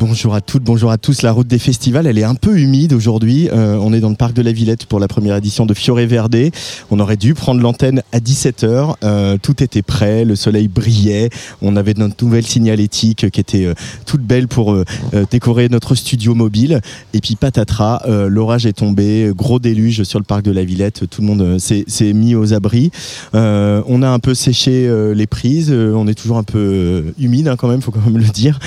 [0.00, 1.20] Bonjour à toutes, bonjour à tous.
[1.20, 3.50] La route des festivals, elle est un peu humide aujourd'hui.
[3.52, 5.98] Euh, on est dans le parc de la Villette pour la première édition de Fiore
[5.98, 6.34] Verde.
[6.90, 8.94] On aurait dû prendre l'antenne à 17h.
[9.04, 11.28] Euh, tout était prêt, le soleil brillait.
[11.60, 13.74] On avait notre nouvelle signalétique qui était euh,
[14.06, 14.74] toute belle pour
[15.30, 16.80] décorer notre studio mobile.
[17.12, 21.10] Et puis patatras, l'orage est tombé, gros déluge sur le parc de la Villette.
[21.10, 22.90] Tout le monde s'est mis aux abris.
[23.34, 25.70] On a un peu séché les prises.
[25.70, 28.58] On est toujours un peu humide hein, quand même, faut quand même le dire.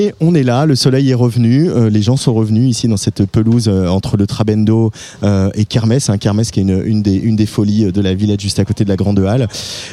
[0.00, 2.96] Mais on est là, le soleil est revenu, euh, les gens sont revenus ici dans
[2.96, 4.90] cette pelouse euh, entre le Trabendo
[5.22, 8.64] euh, et Kermesse, hein, Kermesse qui est une, des, folies de la Villette juste à
[8.64, 9.46] côté de la Grande Halle.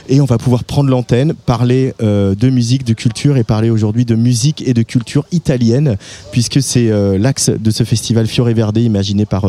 [0.07, 4.15] Et on va pouvoir prendre l'antenne, parler de musique, de culture et parler aujourd'hui de
[4.15, 5.97] musique et de culture italienne,
[6.31, 9.45] puisque c'est l'axe de ce festival Fiore Verde imaginé par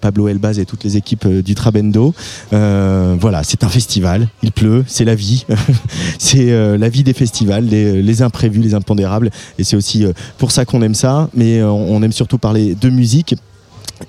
[0.00, 2.14] Pablo Elbaz et toutes les équipes du Trabendo.
[2.50, 5.44] Voilà, c'est un festival, il pleut, c'est la vie,
[6.18, 9.30] c'est la vie des festivals, les, imprévus, les impondérables,
[9.68, 12.88] c'est aussi euh, pour ça qu'on aime ça, mais euh, on aime surtout parler de
[12.88, 13.36] musique.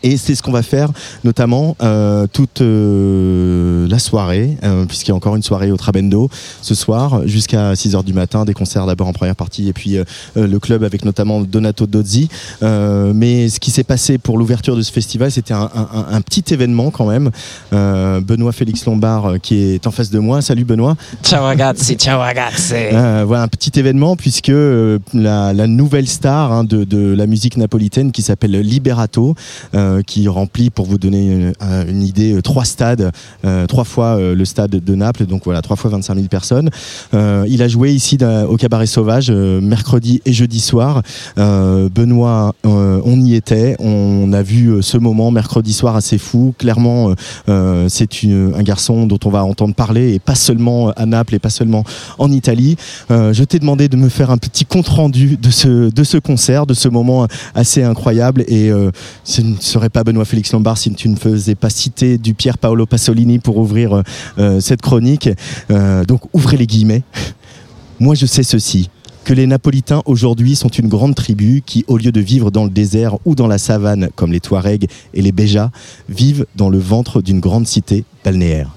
[0.03, 0.91] Et c'est ce qu'on va faire,
[1.23, 6.29] notamment euh, toute euh, la soirée, euh, puisqu'il y a encore une soirée au Trabendo
[6.61, 10.03] ce soir, jusqu'à 6h du matin, des concerts d'abord en première partie, et puis euh,
[10.35, 12.29] le club avec notamment Donato Dozzi.
[12.63, 16.21] Euh, mais ce qui s'est passé pour l'ouverture de ce festival, c'était un, un- un
[16.21, 17.29] petit événement quand même.
[17.73, 20.41] Euh, Benoît Félix Lombard, qui est en face de moi.
[20.41, 20.95] Salut Benoît.
[21.23, 22.73] Ciao ragazzi, ciao ragazzi.
[22.73, 27.27] Euh, voilà un petit événement puisque euh, la, la nouvelle star hein, de, de la
[27.27, 29.35] musique napolitaine qui s'appelle Liberato,
[29.79, 33.11] euh, qui remplit, pour vous donner une, un- une idée, euh, trois stades,
[33.45, 36.69] euh, trois fois euh, le stade de Naples, donc voilà, trois fois 25 000 personnes.
[37.13, 38.17] Euh, il a joué ici
[38.49, 41.01] au Cabaret Sauvage euh, mercredi et jeudi soir.
[41.37, 46.17] Euh, Benoît, euh, on y était, on a vu euh, ce moment mercredi soir assez
[46.17, 46.53] fou.
[46.57, 47.13] Clairement, euh,
[47.49, 51.35] euh, c'est une- un garçon dont on va entendre parler et pas seulement à Naples
[51.35, 51.83] et pas seulement
[52.17, 52.75] en Italie.
[53.11, 56.17] Euh, je t'ai demandé de me faire un petit compte rendu de ce, de ce
[56.17, 58.43] concert, de ce moment assez incroyable.
[58.47, 58.91] Et euh,
[59.23, 62.53] ce ne serait pas Benoît Félix Lombard si tu ne faisais pas citer du Pier
[62.59, 64.01] Paolo Pasolini pour ouvrir euh,
[64.39, 65.29] euh, cette chronique.
[65.69, 67.03] Euh, donc ouvrez les guillemets.
[67.99, 68.89] Moi je sais ceci
[69.25, 72.71] que les Napolitains aujourd'hui sont une grande tribu qui, au lieu de vivre dans le
[72.71, 75.69] désert ou dans la savane comme les Touaregs et les Béjas,
[76.07, 78.71] vivent dans le ventre d'une grande cité balnéaire.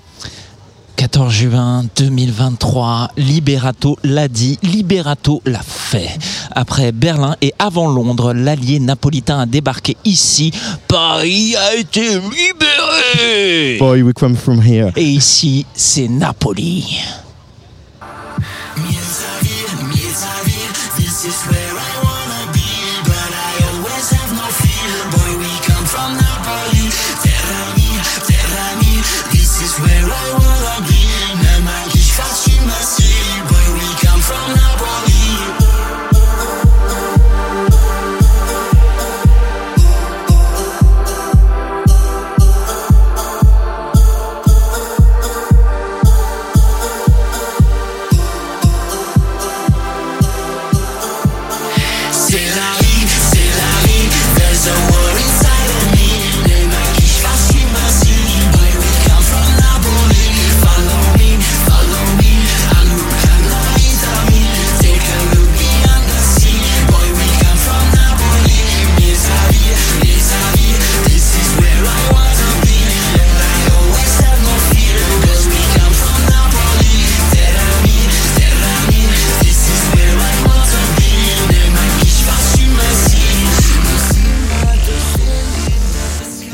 [0.97, 6.09] 14 juin 2023, Liberato l'a dit, Liberato l'a fait.
[6.53, 10.53] Après Berlin et avant Londres, l'allié napolitain a débarqué ici.
[10.89, 13.79] Paris a été libéré.
[13.79, 14.93] Boy, we come from here.
[14.97, 17.01] Et ici, c'est Napoli.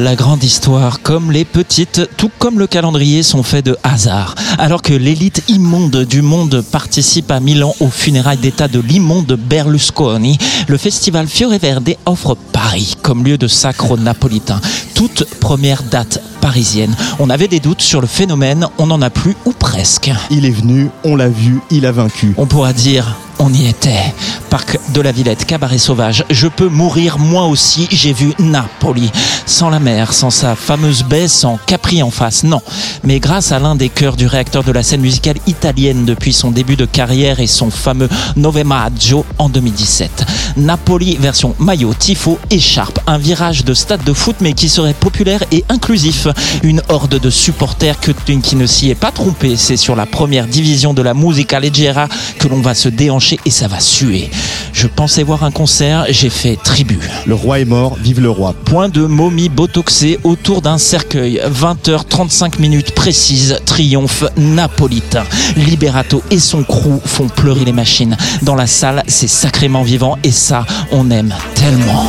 [0.01, 4.37] La grande histoire, comme les petites, tout comme le calendrier, sont faits de hasard.
[4.57, 10.39] Alors que l'élite immonde du monde participe à Milan aux funérailles d'État de l'immonde Berlusconi,
[10.69, 14.61] le festival Fiore Verde offre Paris comme lieu de sacre napolitain.
[14.95, 16.95] Toute première date parisienne.
[17.19, 20.13] On avait des doutes sur le phénomène, on n'en a plus ou presque.
[20.31, 22.35] Il est venu, on l'a vu, il a vaincu.
[22.37, 24.15] On pourra dire on y était.
[24.51, 26.25] Parc de la Villette, cabaret sauvage.
[26.31, 27.89] Je peux mourir moi aussi.
[27.91, 29.11] J'ai vu Napoli.
[29.47, 32.45] Sans la mer, sans sa fameuse baie, sans Capri en face.
[32.45, 32.63] Non.
[33.05, 36.51] Mais grâce à l'un des cœurs du réacteur de la scène musicale italienne depuis son
[36.51, 40.25] début de carrière et son fameux Nove Maggio en 2017.
[40.57, 43.01] Napoli version maillot, tifo, écharpe.
[43.07, 46.27] Un virage de stade de foot mais qui serait populaire et inclusif.
[46.63, 49.57] Une horde de supporters que, qui ne s'y est pas trompé.
[49.57, 52.09] C'est sur la première division de la Musica Leggera
[52.39, 54.31] que l'on va se déhancher et ça va suer.
[54.73, 56.99] Je pensais voir un concert, j'ai fait tribu.
[57.27, 58.55] Le roi est mort, vive le roi.
[58.65, 61.41] Point de momie botoxée autour d'un cercueil.
[61.47, 65.25] 20h35 minutes précises, triomphe napolitain.
[65.57, 68.17] Liberato et son crew font pleurer les machines.
[68.43, 72.07] Dans la salle, c'est sacrément vivant et ça, on aime tellement.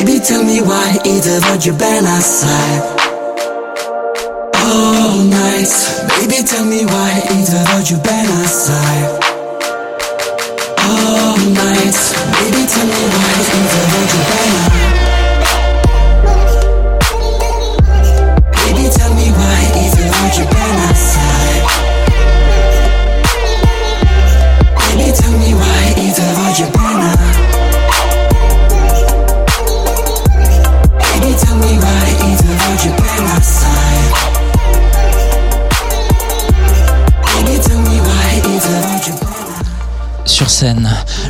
[0.00, 0.98] Baby tell me why
[2.30, 2.82] assai
[4.62, 5.72] All night.
[6.08, 9.02] Baby tell me why E te voglio bene assai
[10.78, 11.96] All night.
[12.38, 14.89] Baby tell me why E te voglio bene Baby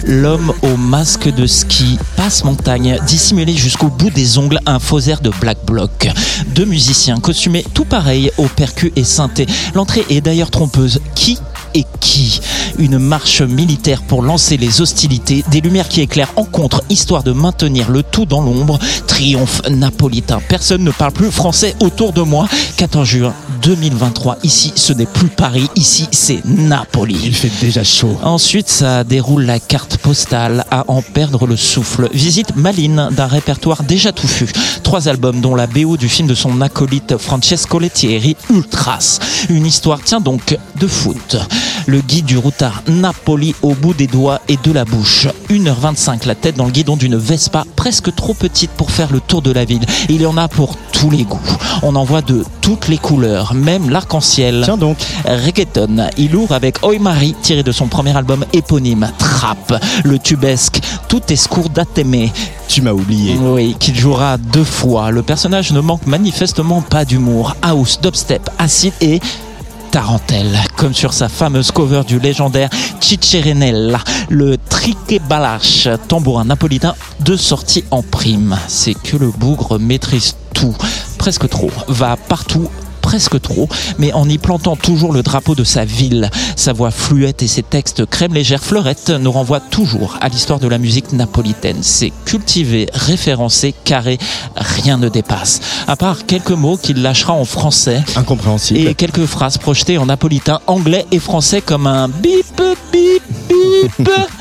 [0.05, 5.21] l'homme au masque de ski passe montagne, dissimulé jusqu'au bout des ongles un faux air
[5.21, 6.09] de Black Bloc.
[6.49, 9.47] Deux musiciens costumés tout pareil au percu et synthé.
[9.75, 11.01] L'entrée est d'ailleurs trompeuse.
[11.15, 11.39] Qui
[11.75, 12.41] et qui
[12.79, 17.33] Une marche militaire pour lancer les hostilités, des lumières qui éclairent en contre, histoire de
[17.33, 18.79] maintenir le tout dans l'ombre.
[19.07, 20.41] Triomphe napolitain.
[20.49, 22.49] Personne ne parle plus français autour de moi.
[22.77, 24.39] 14 juin 2023.
[24.43, 25.69] Ici, ce n'est plus Paris.
[25.77, 27.19] Ici, c'est Napoli.
[27.25, 28.17] Il fait déjà chaud.
[28.23, 32.09] Ensuite, ça déroule la carte postale à en perdre le souffle.
[32.13, 34.51] Visite maline d'un répertoire déjà touffu.
[34.83, 39.19] Trois albums dont la BO du film de son acolyte Francesco Lettieri, Ultras.
[39.49, 41.37] Une histoire, tiens donc, de foot.
[41.87, 45.29] Le guide du routard Napoli au bout des doigts et de la bouche.
[45.49, 49.43] 1h25 la tête dans le guidon d'une Vespa presque trop petite pour faire le tour
[49.43, 49.85] de la ville.
[50.09, 51.41] Il y en a pour tous les goûts.
[51.83, 54.63] On en voit de toutes les couleurs, même l'arc-en-ciel.
[54.65, 54.99] Tiens donc.
[55.25, 59.83] Reggaeton, il ouvre avec Oi Marie, tiré de son premier album éponyme, Trap.
[60.05, 62.33] Le tubesque, tout est scourdatemé.
[62.69, 63.37] Tu m'as oublié.
[63.41, 65.11] Oui, qu'il jouera deux fois.
[65.11, 67.57] Le personnage ne manque manifestement pas d'humour.
[67.63, 69.21] House, dubstep, acide et
[69.91, 72.71] tarentelle, comme sur sa fameuse cover du légendaire
[73.01, 73.99] Cicciarinella,
[74.29, 78.57] le triquebalache, tambourin napolitain de sortie en prime.
[78.69, 80.75] C'est que le bougre maîtrise tout,
[81.19, 82.69] presque trop, va partout
[83.11, 83.69] presque trop,
[83.99, 86.31] mais en y plantant toujours le drapeau de sa ville.
[86.55, 90.69] Sa voix fluette et ses textes crème légère fleurette nous renvoient toujours à l'histoire de
[90.69, 91.79] la musique napolitaine.
[91.83, 94.17] C'est cultivé, référencé, carré,
[94.55, 95.59] rien ne dépasse.
[95.89, 98.79] À part quelques mots qu'il lâchera en français Incompréhensible.
[98.79, 104.09] et quelques phrases projetées en napolitain, anglais et français comme un bip bip bip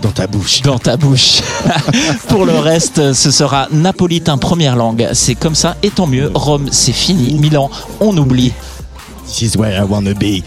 [0.00, 0.62] Dans ta bouche.
[0.62, 1.40] dans ta bouche.
[2.28, 5.08] Pour le reste, ce sera napolitain première langue.
[5.12, 6.30] C'est comme ça, et tant mieux.
[6.34, 7.34] Rome, c'est fini.
[7.34, 8.52] Milan, on oublie.
[9.26, 10.42] This is where I wanna be.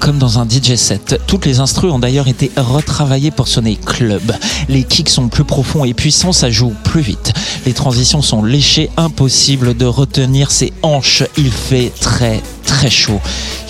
[0.00, 1.20] Comme dans un DJ set.
[1.26, 4.32] Toutes les instrus ont d'ailleurs été retravaillées pour sonner club.
[4.68, 7.32] Les kicks sont plus profonds et puissants, ça joue plus vite.
[7.66, 11.22] Les transitions sont léchées, impossible de retenir ses hanches.
[11.36, 13.20] Il fait très très chaud.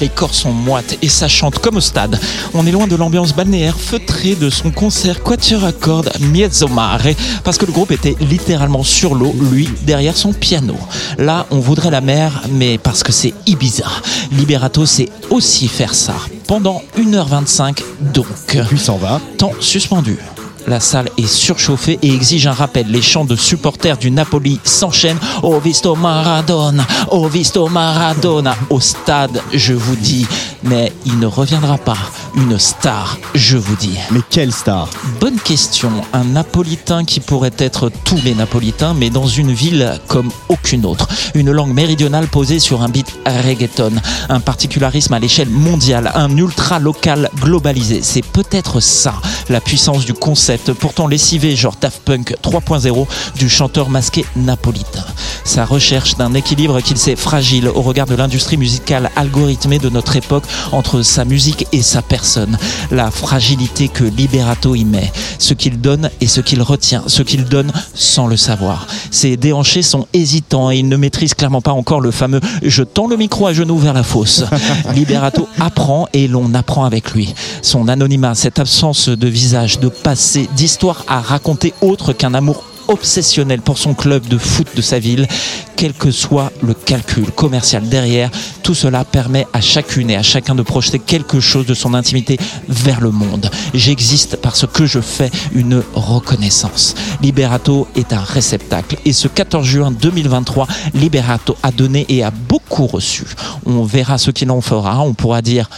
[0.00, 2.18] Les corps sont moites et ça chante comme au stade.
[2.54, 7.14] On est loin de l'ambiance balnéaire feutrée de son concert Quatuor à cordes Mezzo Mare
[7.44, 10.76] parce que le groupe était littéralement sur l'eau, lui derrière son piano.
[11.18, 13.86] Là, on voudrait la mer, mais parce que c'est Ibiza.
[14.32, 16.14] Liberato sait aussi faire ça.
[16.46, 17.82] Pendant 1h25
[18.14, 18.26] donc.
[18.68, 19.20] Puis s'en va.
[19.38, 20.18] Temps suspendu.
[20.66, 22.86] La salle est surchauffée et exige un rappel.
[22.88, 25.18] Les chants de supporters du Napoli s'enchaînent.
[25.42, 28.56] Au visto Maradona, au visto Maradona.
[28.68, 30.26] Au stade, je vous dis.
[30.62, 31.96] Mais il ne reviendra pas.
[32.36, 33.96] Une star, je vous dis.
[34.10, 34.88] Mais quelle star?
[35.18, 35.90] Bonne question.
[36.12, 41.08] Un Napolitain qui pourrait être tous les Napolitains, mais dans une ville comme aucune autre.
[41.34, 43.92] Une langue méridionale posée sur un beat reggaeton.
[44.28, 46.12] Un particularisme à l'échelle mondiale.
[46.14, 48.00] Un ultra local globalisé.
[48.02, 49.14] C'est peut-être ça,
[49.48, 55.04] la puissance du concept, pourtant lessivé, genre Daft Punk 3.0, du chanteur masqué napolitain.
[55.44, 60.16] Sa recherche d'un équilibre qu'il sait fragile au regard de l'industrie musicale algorithmée de notre
[60.16, 62.58] époque entre sa musique et sa personne.
[62.90, 65.12] La fragilité que Liberato y met.
[65.38, 67.04] Ce qu'il donne et ce qu'il retient.
[67.06, 68.86] Ce qu'il donne sans le savoir.
[69.10, 73.06] Ses déhanchés sont hésitants et il ne maîtrise clairement pas encore le fameux je tends
[73.06, 74.44] le micro à genoux vers la fosse.
[74.94, 77.34] Liberato apprend et l'on apprend avec lui.
[77.62, 83.60] Son anonymat, cette absence de visage, de passé, d'histoire à raconter autre qu'un amour obsessionnel
[83.60, 85.28] pour son club de foot de sa ville,
[85.76, 88.30] quel que soit le calcul commercial derrière,
[88.62, 92.36] tout cela permet à chacune et à chacun de projeter quelque chose de son intimité
[92.68, 93.48] vers le monde.
[93.74, 96.94] J'existe parce que je fais une reconnaissance.
[97.22, 102.86] Liberato est un réceptacle et ce 14 juin 2023, Liberato a donné et a beaucoup
[102.86, 103.24] reçu.
[103.66, 105.68] On verra ce qu'il en fera, on pourra dire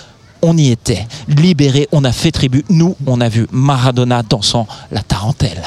[0.42, 2.64] on y était, libéré, on a fait tribu.
[2.68, 5.62] Nous, on a vu Maradona dansant la tarentelle.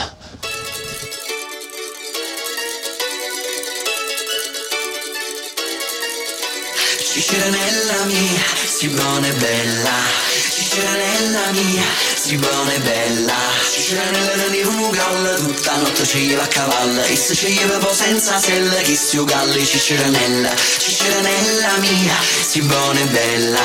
[10.76, 11.84] Ciceranella mia,
[12.16, 13.34] si buona e bella
[13.72, 18.38] Ciceranella teneva un galla tutta notte ci iva a cavallo E se ci poi senza
[18.38, 22.16] sella chi si ugalli Ciceranella Ciceranella mia,
[22.46, 23.60] si buona e bella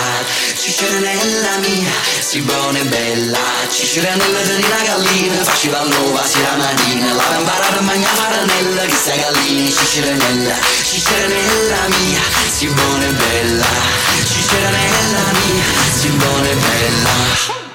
[0.54, 1.90] Ciceranella mia,
[2.20, 3.38] si buona e bella
[3.68, 7.12] Ciceranella teneva una gallina faceva l'uova si la mattina.
[7.12, 12.22] La imparato a mangiare faranella chi sta gallina Ciceranella Ciceranella mia,
[12.56, 17.69] si buona e bella Ciceranella mia, si buona e bella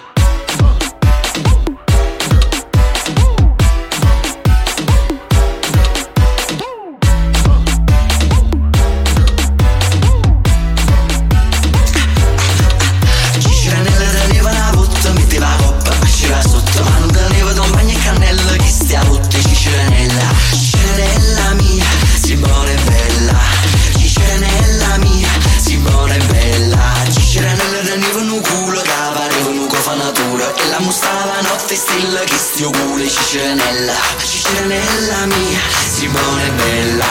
[31.75, 37.05] e stella che stio culo Ciceranella Ciceranella mia, si buona e bella.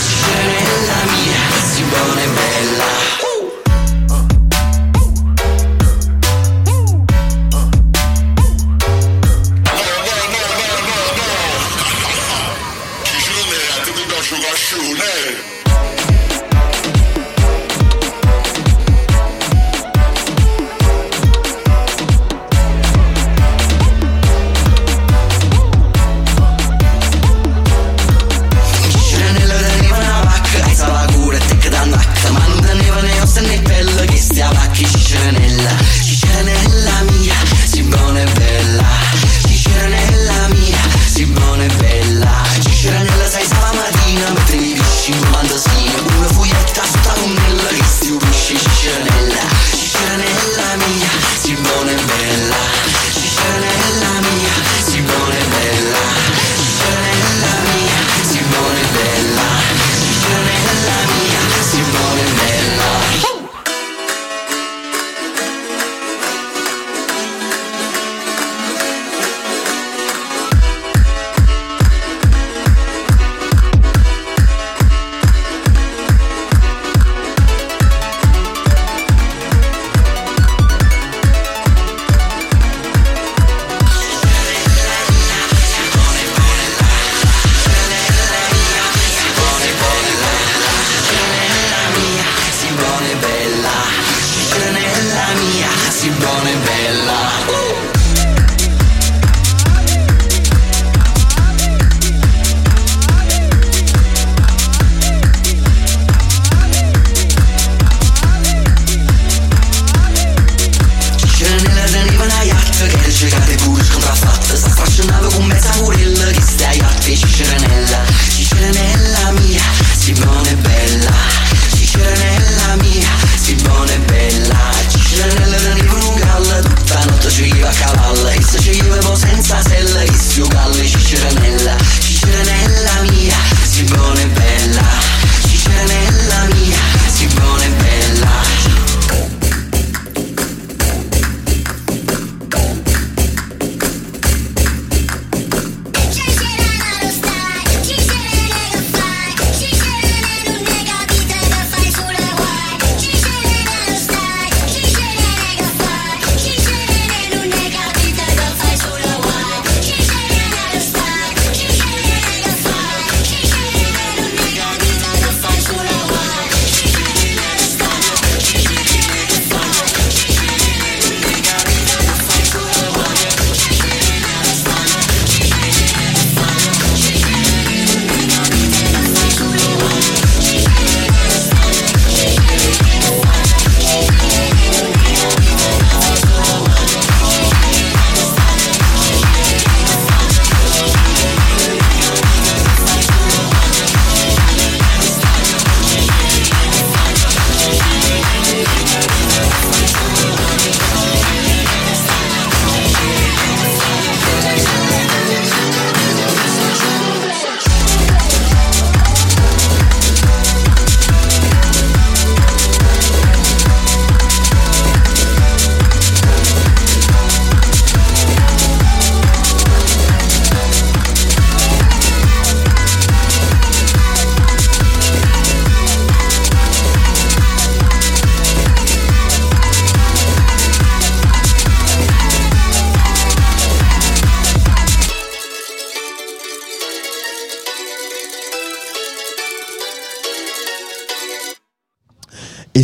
[0.00, 3.19] Ciceranella mia, si buona e bella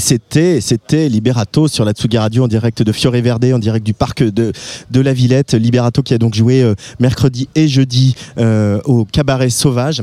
[0.06, 3.92] c'était, c'était Liberato sur la Tsugi Radio en direct de Fiore Verde, en direct du
[3.92, 4.52] parc de,
[4.88, 5.54] de la Villette.
[5.54, 10.02] Liberato qui a donc joué euh, mercredi et jeudi euh, au Cabaret Sauvage.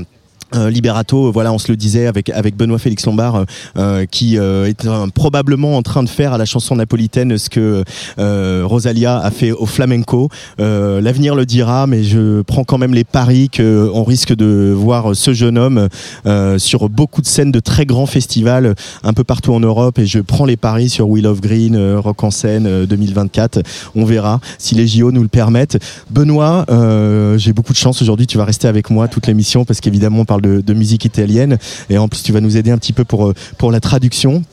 [0.56, 3.46] Euh, Liberato, voilà, on se le disait avec avec Benoît Félix Lombard, euh,
[3.78, 7.50] euh, qui euh, est euh, probablement en train de faire à la chanson napolitaine ce
[7.50, 7.84] que
[8.20, 10.30] euh, Rosalia a fait au flamenco.
[10.60, 14.74] Euh, L'avenir le dira, mais je prends quand même les paris que on risque de
[14.76, 15.88] voir ce jeune homme
[16.26, 20.06] euh, sur beaucoup de scènes de très grands festivals un peu partout en Europe, et
[20.06, 23.64] je prends les paris sur Wheel of Green, euh, Rock en scène euh, 2024.
[23.96, 25.80] On verra si les JO nous le permettent.
[26.12, 28.28] Benoît, euh, j'ai beaucoup de chance aujourd'hui.
[28.28, 31.58] Tu vas rester avec moi toute l'émission parce qu'évidemment on parle de, de musique italienne
[31.90, 34.44] et en plus tu vas nous aider un petit peu pour, euh, pour la traduction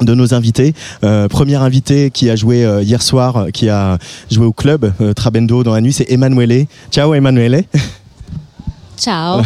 [0.00, 0.74] de nos invités.
[1.04, 3.98] Euh, premier invité qui a joué euh, hier soir, qui a
[4.30, 6.66] joué au club euh, Trabendo dans la nuit, c'est Emanuele.
[6.90, 7.62] Ciao Emanuele.
[8.98, 9.42] Ciao.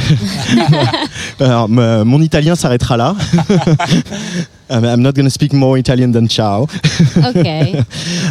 [1.41, 3.15] Alors, mon italien s'arrêtera là.
[4.71, 6.67] I'm not going to speak more Italian than ciao.
[7.17, 7.47] ok.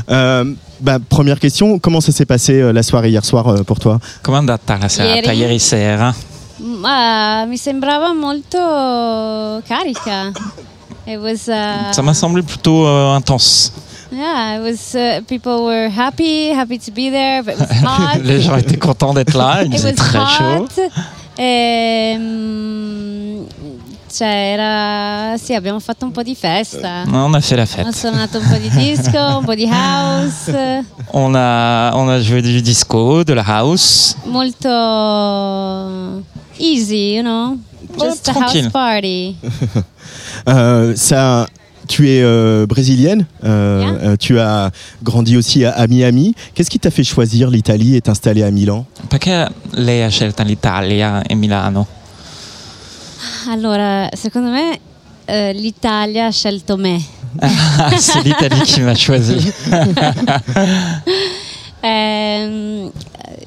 [0.09, 0.45] Euh,
[0.79, 3.99] bah, première question, comment ça s'est passé euh, la soirée hier soir euh, pour toi?
[4.23, 6.13] Com'è andata la serata ieri sera?
[6.59, 8.57] Ma mi sembrava molto
[9.67, 10.31] carica.
[11.05, 13.71] It was uh, Ça m'a semblé plutôt euh, intense.
[14.11, 18.19] yeah, it was uh, people were happy, happy to be there, but it was hot.
[18.23, 20.63] Les gens étaient contents d'être là, il it faisait was très chaud.
[20.65, 20.91] hot.
[24.09, 27.03] Cioè era sì, abbiamo fatto un po' di festa.
[27.11, 27.91] On a fait la Ho fête.
[27.93, 30.49] suonato un po' di disco, un po' di house,
[31.11, 34.15] On a, on a joué du disco, de la house.
[34.25, 34.69] molto
[36.59, 37.57] easy, you know?
[37.99, 38.63] Just a tranquille.
[38.65, 39.35] house party.
[40.47, 41.47] Euh, ça,
[41.87, 44.09] tu es euh, brésilienne, euh, Yeah.
[44.11, 44.71] euh, tu as
[45.03, 46.35] grandi aussi à, à Miami.
[46.53, 48.85] Qu'est-ce qui t'a fait choisir l'Italie et t'installer à Milan?
[49.09, 51.85] Perché lei ha scelto l'Italia e Milano?
[53.49, 54.79] Allora, secondo me
[55.25, 56.97] eh, l'Italia ha scelto me.
[57.97, 59.35] C'est l'Italie qui m'a choisi?
[61.79, 62.91] Ehm,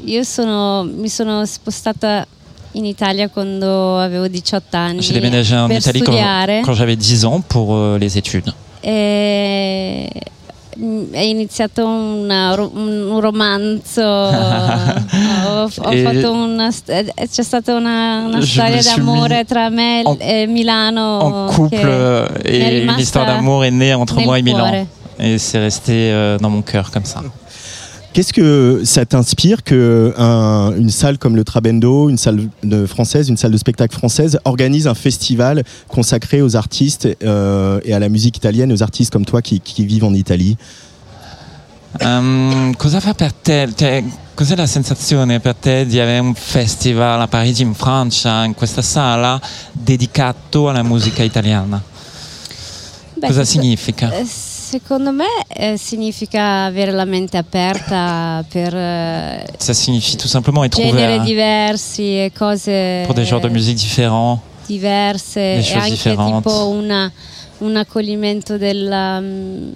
[0.05, 2.25] io sono, mi sono spostata
[2.73, 7.25] in Italia quando avevo 18 anni J'ai déménagé en Italie quand, studiare quand j'avais 10
[7.25, 8.53] ans pour euh, les études.
[8.83, 10.09] e
[10.79, 18.41] mm, è iniziato una un, romanzo ho, ho E- fatto una c'è stata una, una
[18.41, 23.93] storia d'amore tra me en- e Milano en couple et une histoire d'amour est née
[23.95, 24.71] entre nel moi et Milan.
[24.71, 24.87] cuore.
[25.23, 27.21] Et c'est resté euh, dans mon cœur comme ça.
[28.13, 33.29] Qu'est-ce que ça t'inspire que un- une salle comme le Trabendo, une salle de française,
[33.29, 38.09] une salle de spectacle française organise un festival consacré aux artistes euh, et à la
[38.09, 40.57] musique italienne, aux artistes comme toi qui, qui vivent en Italie?
[42.01, 43.69] Ehm, cosa fa per te?
[43.77, 44.03] Cioè,
[44.35, 48.83] cos'è la sensazione per te di avere un festival a Parigi, in Francia, in questa
[48.83, 49.41] sala,
[49.73, 51.81] dedicato alla musica italiana?
[53.15, 54.09] Beh, Cosa significa?
[54.71, 60.79] Secondo me eh, significa avere la mente aperta per eh, Ça signifie tout simplement être
[60.79, 62.71] ouvert diversi e cose
[63.05, 64.39] pour des genres de musique différents.
[64.67, 66.45] diverse Des e choses anche différentes.
[66.45, 67.11] tipo una-
[67.63, 69.71] un accoglimento della, mm,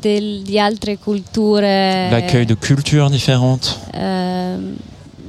[0.00, 3.78] del- di altre culture L'accueil de cultures différentes.
[3.94, 4.56] eh,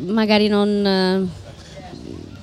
[0.05, 1.27] magari non eh,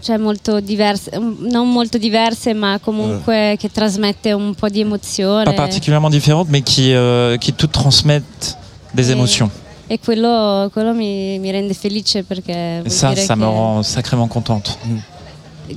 [0.01, 5.55] cioè molto diverse non molto diverse ma comunque che trasmette un po' di emozione Pas
[5.55, 8.57] particulièrement différentes, mais qui, euh, qui toutes transmettent
[8.93, 9.51] des Et- émotions.
[9.89, 14.29] e quello, quello mi, mi rende felice perché Et ça, dire ça me rend sacrément
[14.29, 14.77] contente.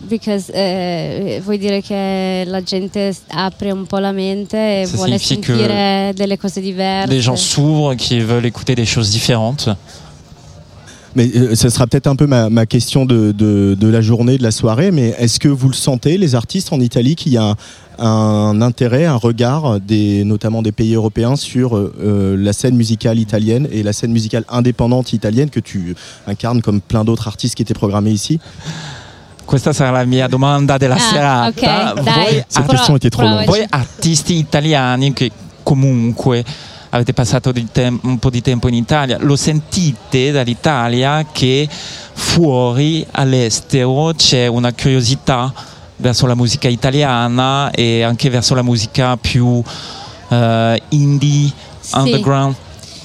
[0.08, 5.20] because, eh, vuol dire che la gente apre un po' la mente e Ça vuole
[5.20, 7.08] sentire delle cose diverse.
[7.10, 9.70] Les gens s'ouvrent, qui veulent écouter des choses différentes.
[11.16, 14.38] Mais euh, ce sera peut-être un peu ma, ma question de, de, de la journée,
[14.38, 17.38] de la soirée, mais est-ce que vous le sentez, les artistes en Italie, qu'il y
[17.38, 17.56] a un,
[18.00, 23.20] un intérêt, un regard, des, notamment des pays européens, sur euh, euh, la scène musicale
[23.20, 25.96] italienne et la scène musicale indépendante italienne que tu
[26.26, 28.40] incarnes comme plein d'autres artistes qui étaient programmés ici?
[29.46, 31.94] Questa sarà la mia domanda della Ah, serata.
[32.02, 32.44] Voi.
[32.48, 33.46] Cette question était trop longue.
[33.46, 35.32] voi artisti italiani che
[35.64, 36.44] comunque
[36.94, 41.68] avete passato tem- un po' di tempo in Italia, lo sentite dall'Italia che
[42.14, 45.52] fuori all'estero c'è una curiosità
[45.98, 49.62] verso la musica italiana e anche verso la musica più
[50.30, 51.98] eh, indie, Sì.
[51.98, 52.56] underground?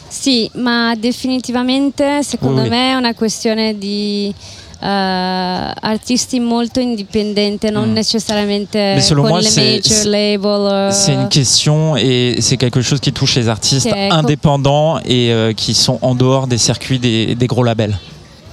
[0.07, 4.33] Sì, ma definitivamente secondo Oui, me è una questione di
[4.81, 7.93] artisti molto indipendenti, non Mm.
[7.95, 10.89] necessariamente Mais selon con moi, le c'est- major c'est- label.
[10.89, 15.53] eh, C'est une question et c'est quelque chose qui touche les artistes indépendants et euh,
[15.53, 17.97] qui sont en dehors des circuits des, des gros labels.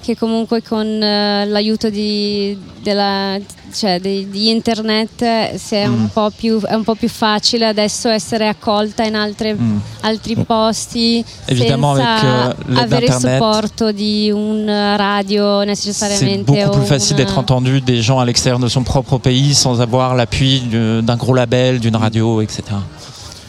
[0.05, 3.37] Che comunque con eh, l'aiuto di, della-
[3.73, 5.93] cioè, di, di internet è, Mm.
[5.93, 9.77] un po più, è un po' più facile adesso essere accolta in altre- Mm.
[10.01, 14.65] altri posti Évidemment, senza avec, avere il supporto di un
[14.95, 18.83] radio C'est necessariamente beaucoup o plus facile d'être entendu des gens à l'extérieur de son
[18.83, 22.61] propre pays sans avoir l'appui d'un gros label, d'une radio, etc.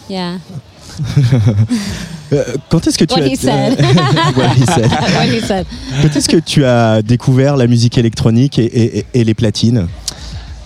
[0.09, 0.39] Yeah.
[2.33, 3.79] Euh, Quand est-ce que tu What as he said.
[4.37, 4.91] What he said.
[4.91, 5.67] What he said.
[6.03, 9.87] Quand est-ce que tu as découvert la musique électronique et, et- et les platines?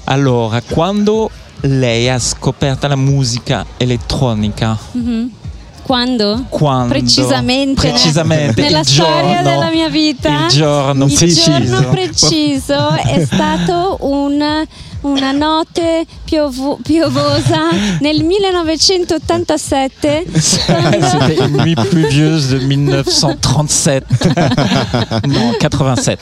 [0.07, 1.31] Allora, quando
[1.63, 4.79] lei ha scoperto la musica elettronica?
[4.95, 5.29] Mhm.
[5.83, 6.45] Quando?
[6.49, 6.89] Quando?
[6.93, 7.81] Precisamente.
[7.89, 10.45] Precisamente, Nella il storia giorno, della mia vita.
[10.45, 11.51] Il giorno il preciso.
[11.51, 14.67] giorno preciso è stato un-
[15.03, 20.25] una notte piovo- piovosa nel 1987
[20.67, 24.05] quando, C'était une nuit pluvieuse de 1937.
[25.27, 26.19] non, 87.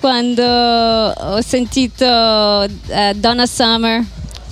[0.00, 2.04] quando ho sentito
[2.88, 4.02] eh, Donna Summer,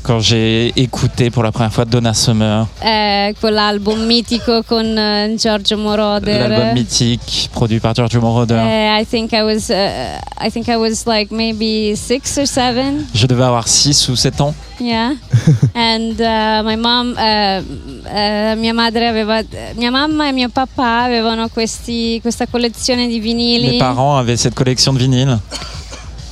[0.03, 5.77] Quand j'ai écouté pour la première fois Donna Summer, eh, quell'album mitico con eh, Giorgio
[5.77, 6.49] Moroder.
[6.49, 8.57] l'album mythique produit par Giorgio Moroder.
[8.57, 13.07] Eh, I think I was, uh, I think I was like maybe six or seven.
[13.15, 14.55] Je devais avoir 6 ou 7 ans.
[14.81, 15.15] Yeah,
[15.75, 19.43] and uh, my mom, uh, uh, mia madre aveva,
[19.75, 24.55] mia mamma e mio papà avevano questi, questa collezione di Mes vinili parents avaient cette
[24.55, 25.39] collection de vinyles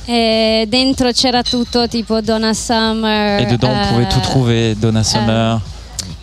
[0.07, 5.59] e dentro c'era tutto tipo Donna Summer, et dedans on pouvait tout trouver Donna Summer,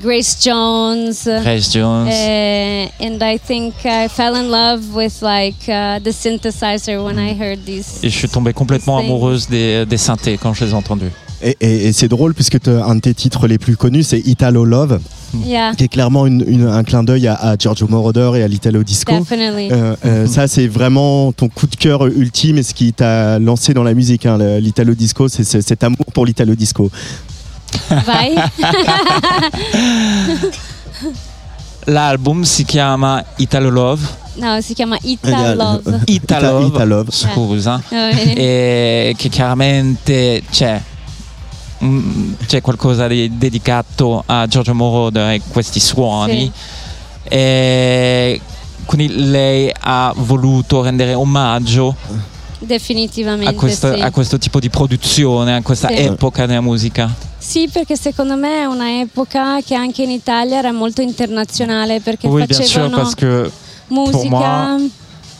[0.00, 1.24] Grace Jones.
[1.24, 2.10] Grace Jones.
[2.10, 7.32] Uh, and I think I fell in love with like uh, the synthesizer when I
[7.32, 8.00] heard these.
[8.02, 11.12] Et je suis tombée complètement amoureuse des, des synthés quand je les ai entendus.
[11.42, 14.64] Et, et- et c'est drôle puisque un de tes titres les plus connus, c'est Italo
[14.64, 15.00] Love,
[15.44, 18.48] Yeah, qui est clairement une- une- un clin d'œil à, à Giorgio Moroder et à
[18.48, 19.18] l'Italo Disco.
[19.18, 19.68] definitely.
[19.72, 23.74] Euh, euh, ça, c'est vraiment ton coup de cœur ultime et ce qui t'a lancé
[23.74, 24.26] dans la musique.
[24.26, 26.88] hein, L'Italo Disco, c'est cet amour pour l'Italo Disco.
[27.90, 28.36] Vai.
[31.86, 34.06] L'album si chiama Italo Love.
[34.36, 36.00] No, si chiama Eh, Ita Love.
[36.06, 37.80] Ita Ita- Love, scusa.
[37.90, 40.80] Eh, e che chiaramente c'è
[42.46, 46.50] c'è qualcosa di dedicato a Giorgio Moroder e questi suoni
[47.24, 48.40] e
[48.84, 51.96] quindi lei ha voluto rendere omaggio
[52.58, 54.00] Definitivamente a questo, sì.
[54.00, 55.96] a questo tipo di produzione, a questa Sì.
[55.96, 57.12] epoca della musica.
[57.36, 58.86] Sì, perché secondo me è una
[59.62, 63.50] che anche in Italia era molto internazionale perché Oui, sûr, facevano que
[63.88, 64.78] musica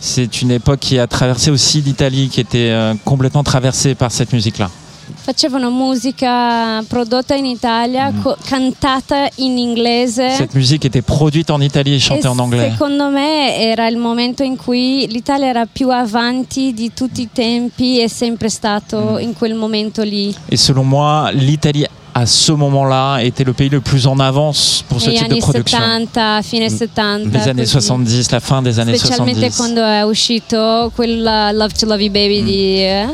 [0.00, 4.34] c'est une époque qui a traversé aussi l'Italie, qui était euh, complètement traversée par cette
[4.34, 4.68] musique-là.
[5.14, 8.22] Facevano musica prodotta in Italia, Mm.
[8.22, 10.30] co- cantata in inglese.
[10.36, 12.70] Cette musique était produite en Italie et chantée E en anglais.
[12.72, 17.98] secondo me era il momento in cui l'Italia era più avanti di tutti i tempi,
[17.98, 18.50] è sempre Mm.
[18.50, 20.34] stato in quel momento lì.
[20.48, 25.00] Et selon moi, l'Italie à ce moment-là était le pays le plus en avance pour
[25.00, 25.78] ce type de production.
[25.78, 27.32] 70, fine 70.
[27.32, 27.72] Les années così.
[27.72, 29.56] 70, la fin des années Specialmente 70.
[29.56, 32.78] quando è uscito quella Love to Love You Baby di...
[32.78, 33.06] eh,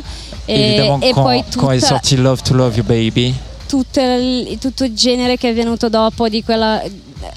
[0.46, 3.34] e, Évidemment, e quand, poi quand est sorti Love to Love You Baby,
[3.66, 6.82] tutto il, tutto il genere che è venuto dopo di quella,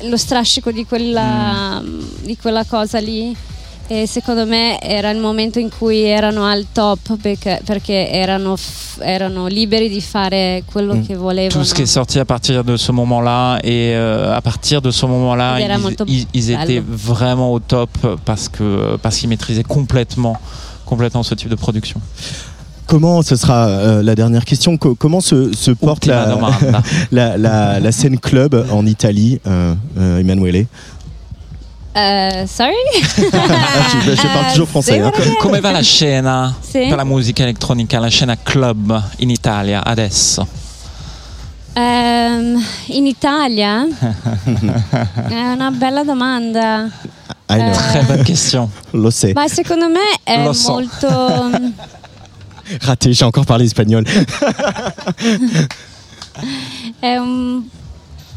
[0.02, 1.82] lo strascico di quella,
[2.21, 3.34] di quella cosa lì
[3.88, 9.00] e secondo me era il momento in cui erano al top perché, perché erano, f-
[9.02, 11.06] erano liberi di fare quello Mm.
[11.06, 14.41] che volevano tout ce qui est sorti à partir de ce moment-là, et euh, à
[14.41, 17.89] partir de ce moment-là, ils, molto ils- ils étaient vraiment au top
[18.26, 20.38] parce que parce qu'ils maîtrisaient complètement
[20.86, 22.00] complètement ce type de production.
[22.86, 26.84] Comment, ce sera euh, la dernière question, co- comment se, se porte Ultima la, domanda.
[27.12, 30.67] la, la- la scène club en Italie, euh, euh, Emanuele?
[31.95, 32.73] Eh, sorry?
[32.97, 34.99] Je parle toujours français.
[34.99, 35.12] hein.
[35.39, 36.88] Come va la scena Sì.
[36.88, 40.47] per la musica elettronica, la scena club in Italia adesso?
[41.73, 43.86] Ehm, in Italia?
[45.27, 46.89] È una bella domanda
[47.49, 48.69] I know, Très bonne question.
[48.91, 49.34] lo sais.
[49.34, 50.71] ma secondo me è Lo so.
[50.71, 51.08] molto
[52.82, 54.03] Raté, j'ai encore parlé espagnol.
[56.99, 57.62] È un,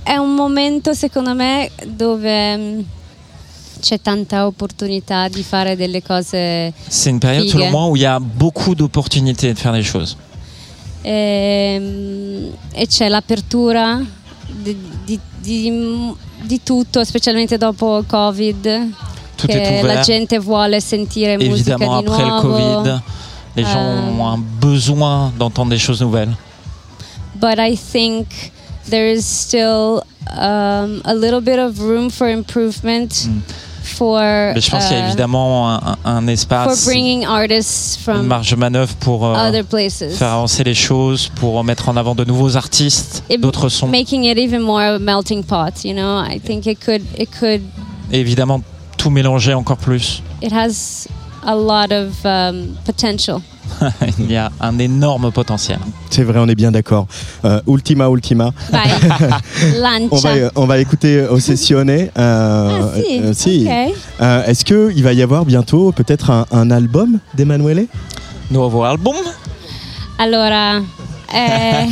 [0.02, 2.80] è un momento, secondo me, dove mm,
[3.80, 7.52] c'è tanta opportunità di fare delle cose C'est une période, Figue.
[7.60, 10.16] selon moi, où il y a beaucoup d'opportunités de faire des choses.
[11.02, 14.00] ehm, e, c'è l'apertura
[14.48, 18.88] di, di- di- di tutto, specialmente dopo il Covid,
[19.36, 22.40] Tout che la gente vuole sentire musica Évidemment, di après le.
[22.40, 23.02] Covid,
[23.54, 26.34] les gens Euh, ont un besoin d'entendre des choses nouvelles.
[27.34, 28.26] But I think
[28.88, 33.28] there is still um, a little bit of room for improvement
[33.86, 34.18] for.
[34.54, 37.96] Mais je pense qu'il y a uh, évidemment un, un- un for espace, bringing artists
[37.98, 40.16] une from marge de manœuvre pour euh, other places.
[40.16, 43.88] faire avancer les choses, pour mettre en avant de nouveaux artistes, d'autres sons.
[43.88, 46.20] making it even more a melting pot, you know?
[46.22, 47.62] I think it could it could
[48.12, 48.60] Et évidemment,
[48.98, 50.22] tout mélanger encore plus.
[50.42, 51.06] it has
[51.44, 53.40] a lot of um, potential.
[54.18, 55.78] Il y a un énorme potentiel.
[56.10, 57.06] C'est vrai, on est bien d'accord.
[57.44, 58.50] Euh, ultima, ultima.
[60.10, 61.90] On va, on va écouter Ossessione.
[61.90, 63.68] Euh, ah si, euh, si.
[64.20, 67.86] Euh, Est-ce qu'il va y avoir bientôt peut-être un, un album d'Emanuele
[68.50, 69.16] Nuovo album
[70.18, 70.80] Allora,
[71.34, 71.86] eh,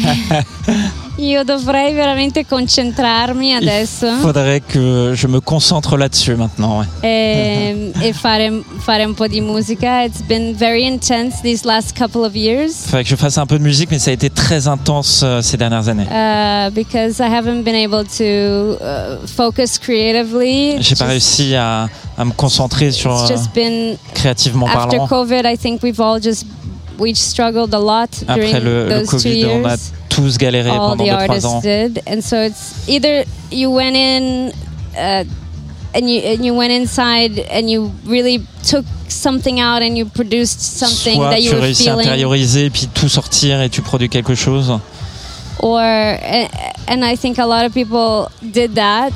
[1.17, 6.79] io dovrei veramente concentrarmi adesso Faudrait que je me concentre là-dessus maintenant.
[6.81, 6.87] ouais.
[7.03, 8.51] e, e fare,
[8.81, 10.03] fare un po' di musica.
[10.05, 12.87] It's been very intense these last couple of years.
[12.87, 15.41] Faudrait que je fasse un peu de musique, mais ça a été très intense euh,
[15.41, 16.07] ces dernières années.
[16.11, 20.83] uh, because I haven't been able to uh, focus creatively.
[20.83, 24.97] J'ai pas Just- réussi à, à me concentrer sur It's euh, just been créativement after
[24.99, 25.07] parlant.
[25.07, 25.43] COVID.
[25.47, 26.45] I think we've all just
[26.99, 29.93] we struggled a lot Après during le, le those two Covid, on a years.
[30.09, 31.61] tous galéré All pendant the 2-3 artists ans.
[31.63, 34.53] did, and so it's either you went in.
[34.97, 35.25] Uh,
[35.97, 40.61] and you and you went inside and you really took something out and you produced
[40.61, 43.81] something Soit that you tu were réussis à feeling, intérioriser puis tout sortir et tu
[43.81, 44.73] produis quelque chose.
[45.61, 49.13] or and I think a lot of people did that.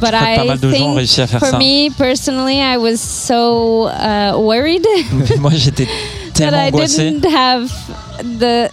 [0.00, 1.58] But I mal de gens ont think réussi à faire for ça.
[1.58, 4.86] me personally, I was so uh, worried
[5.40, 5.88] Moi j'étais
[6.40, 7.70] tellement I angoissé, didn't have
[8.38, 8.70] the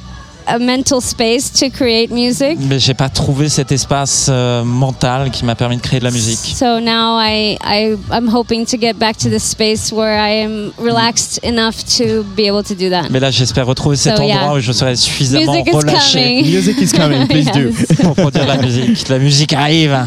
[0.50, 2.58] a mental space to create music.
[2.70, 6.12] mais j'ai pas trouvé cet espace euh, mental qui m'a permis de créer de la
[6.12, 6.40] musique.
[6.56, 10.72] So now I, I I'm hoping to get back to the space where I am
[10.80, 13.10] relaxed enough to be able to do that.
[13.10, 14.54] Mais là j'espère retrouver cet So, endroit yeah.
[14.54, 16.46] où je serai suffisamment Music is relâché coming.
[16.56, 17.60] Music is coming, please do.
[17.90, 18.02] Yes.
[18.02, 19.10] pour produire la musique.
[19.10, 19.98] La musique arrive.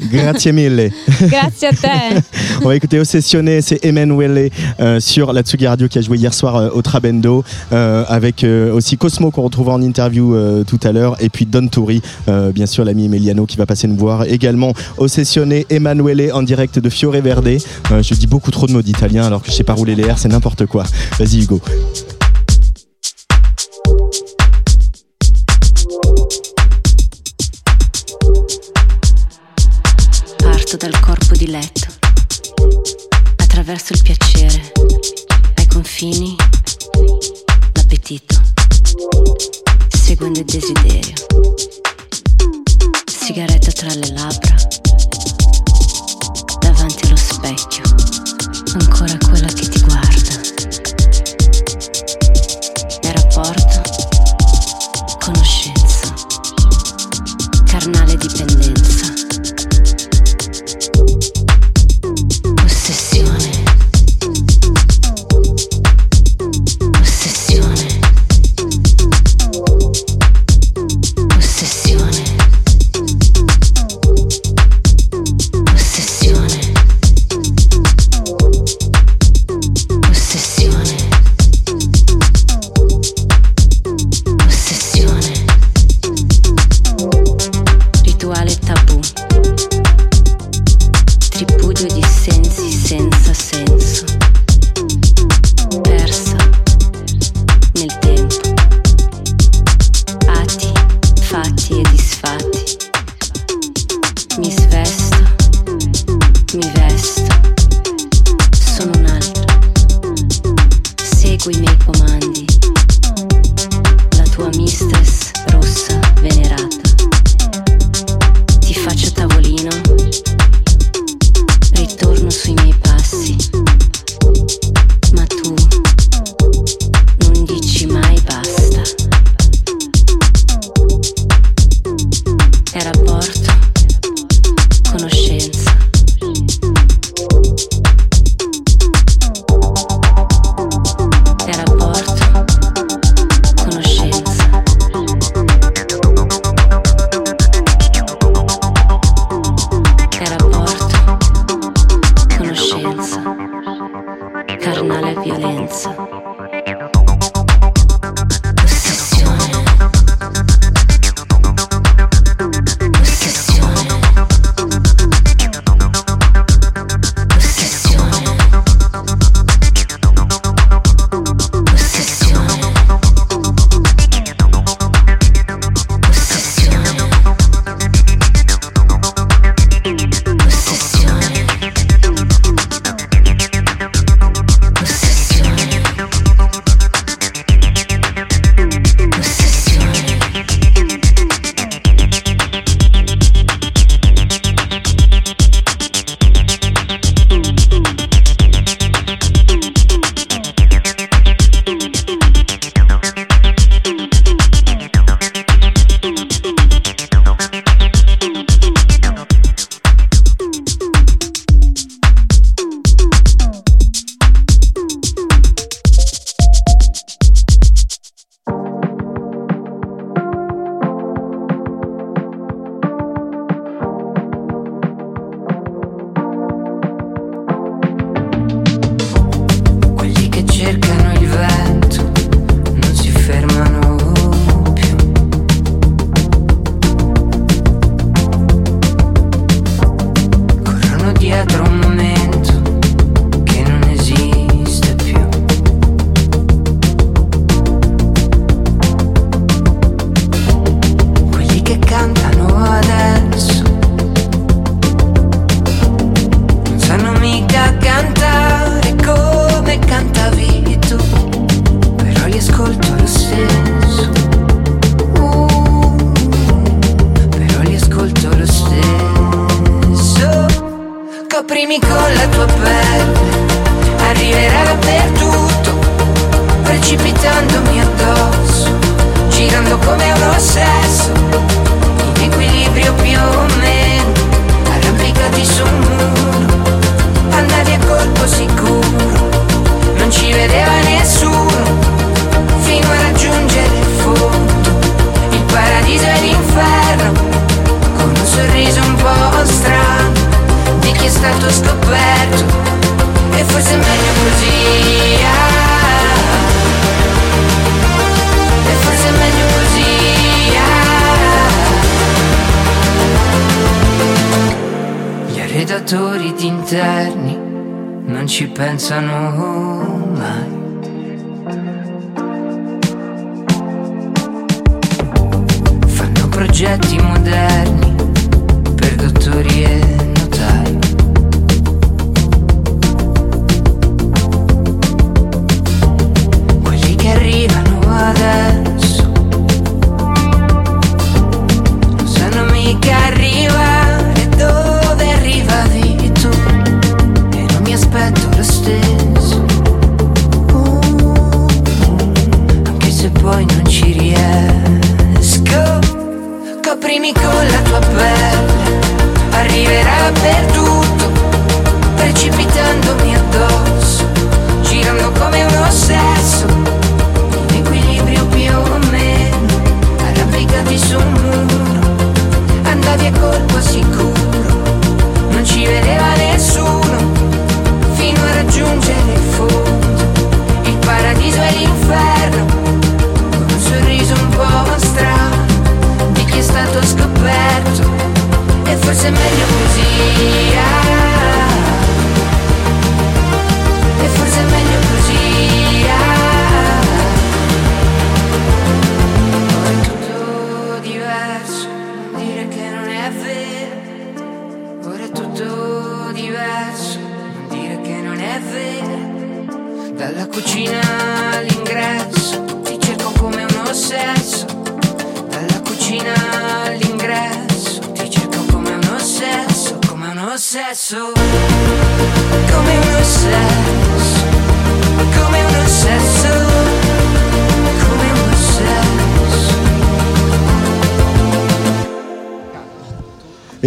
[0.00, 0.90] Grazie mille.
[1.20, 2.22] Grazie a te.
[2.64, 6.32] On va écouter Ossessione, c'est Emanuele euh, sur la Tsugi Radio qui a joué hier
[6.32, 11.16] soir euh, au Trabendo euh, avec aussi Cosmo qu'on retrouvera en interview tout à l'heure
[11.20, 14.72] et puis Don Turi, euh, bien sûr l'ami Emiliano qui va passer nous voir également
[14.98, 17.50] Ossessione, Emanuele en direct de Fiore Verde.
[17.90, 20.18] Je dis beaucoup trop de mots d'italien alors que je sais pas rouler les R,
[20.18, 20.84] c'est n'importe quoi.
[21.18, 21.60] Vas-y Hugo.
[30.70, 31.86] nascosto dal corpo di letto,
[33.36, 34.72] attraverso il piacere,
[35.54, 36.36] ai confini,
[37.72, 38.40] l'appetito,
[39.88, 41.14] seguendo il desiderio,
[43.04, 44.54] sigaretta tra le labbra,
[46.60, 47.82] davanti allo specchio,
[48.74, 50.40] ancora quella che ti guarda,
[53.02, 53.82] nel rapporto,
[55.18, 56.14] conoscenza,
[57.64, 58.59] carnale dipendenza.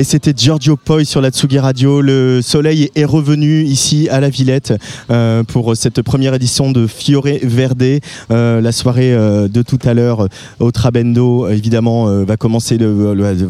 [0.04, 2.02] Et c'était Giorgio Poi sur la Tsugi Radio.
[2.02, 4.74] Le soleil est revenu ici à la Villette
[5.10, 8.02] euh, pour cette première édition de Fiore Verde.
[8.30, 10.28] Euh, la soirée euh, de tout à l'heure
[10.60, 12.78] au Trabendo, évidemment, va commencer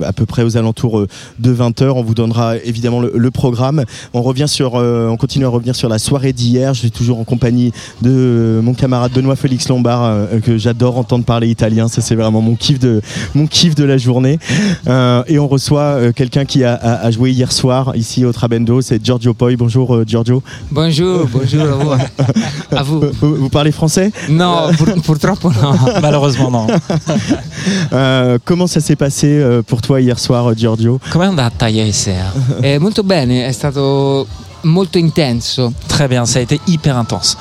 [0.05, 1.07] à peu près aux alentours
[1.39, 1.89] de 20h.
[1.89, 3.83] On vous donnera évidemment le, le programme.
[4.13, 6.75] On revient sur, on continue à revenir sur la soirée d'hier.
[6.75, 7.71] Je suis toujours en compagnie
[8.03, 11.87] de mon camarade Benoît Félix Lombard, que j'adore entendre parler italien.
[11.87, 13.01] Ça, c'est vraiment mon kiff de,
[13.33, 14.37] mon kiff de la journée.
[14.85, 16.11] Et on reçoit euh,
[16.43, 19.55] quelqu'un qui a, a- a joué hier soir ici au Trabendo, c'est Giorgio Poi.
[19.55, 20.41] Bonjour euh, Giorgio.
[20.71, 21.91] Bonjour, bonjour à vous.
[22.75, 23.01] À vous.
[23.21, 24.11] Vous, vous parlez français?
[24.29, 25.73] No, pur- purtroppo no.
[26.01, 26.67] Malheureusement, non.
[27.93, 30.99] Euh, Comment ça s'est passé euh, pour toi hier soir, Giorgio?
[31.11, 32.31] Com'è andata ieri sera?
[32.61, 34.25] Eh, molto bene, è stato
[34.63, 35.73] molto intenso.
[35.87, 37.37] Très bien, ça a été hyper intense.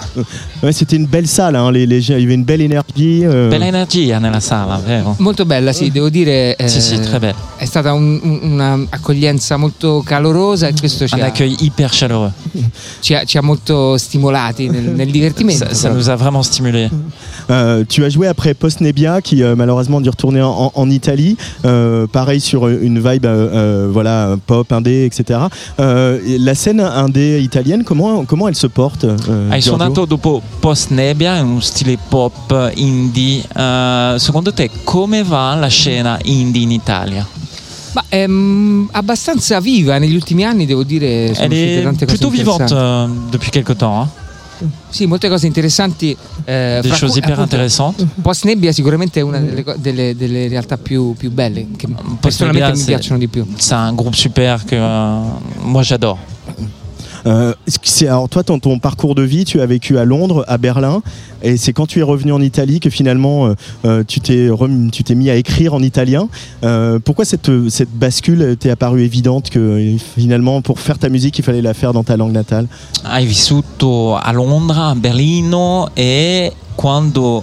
[0.62, 3.24] Ouais, C'était une belle salle, hein, les, les- il y avait une belle énergie.
[3.24, 5.14] euh, Bella energia nella sala, vero?
[5.18, 6.56] Molto bella, sì, devo dire.
[6.56, 7.34] eh, Sì, sì, très belle.
[7.56, 12.32] È stata un- un- un'accoglienza molto calorosa e questo ci Un ha, accueil hyper chaleureux.
[13.00, 15.64] ci ha- ci ha molto stimolati nel, nel divertimento.
[15.66, 16.88] Ça, ça nous a vraiment stimulés.
[17.50, 20.72] Euh, tu as joué après Post Nebbia qui euh, malheureusement a dû retourner en, en-
[20.74, 21.36] en Italie.
[21.64, 23.48] Euh, pareil sur une vibe euh,
[23.86, 25.40] euh, voilà pop, indé, etc.
[25.80, 29.14] Euh, et la scène indé italienne, comment comment elle se porte euh,
[29.50, 33.42] Hai Giorgio suonato dopo Post Nebbia in uno stile pop indie.
[33.54, 37.26] Eh, secondo te come va la scena indie in Italia?
[37.94, 41.34] Ma è mm, abbastanza viva negli ultimi anni, devo dire.
[41.34, 43.98] Sono Elle tante cose plutôt vivante euh, depuis quelque temps.
[44.06, 44.08] hein.
[44.90, 46.16] Sì, molte cose interessanti.
[46.44, 48.06] eh, Des choses cui, hyper appunto, intéressantes.
[48.22, 51.88] Post Nebbia sicuramente è una delle, delle- delle realtà più, più belle, che
[52.20, 53.44] personalmente Nebbia, mi c'est- piacciono di più.
[53.56, 55.18] C'est un groupe super que euh,
[55.64, 56.16] moi j'adore.
[57.26, 60.58] Euh, c'est- alors toi, ton, ton parcours de vie, tu as vécu à Londres, à
[60.58, 61.02] Berlin,
[61.42, 63.54] et c'est quand tu es revenu en Italie que finalement euh,
[63.84, 64.48] euh, tu t'es
[64.90, 66.28] tu t'es mis à écrire en italien.
[67.04, 71.62] Pourquoi cette, cette bascule t'est apparue évidente que finalement pour faire ta musique il fallait
[71.62, 72.66] la faire dans ta langue natale?
[73.04, 77.42] Hai vissuto a Londra, a Berlino e quando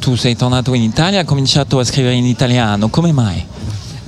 [0.00, 2.88] tu sei tornato in Italia hai cominciato a scrivere in italiano.
[2.88, 3.44] Come mai?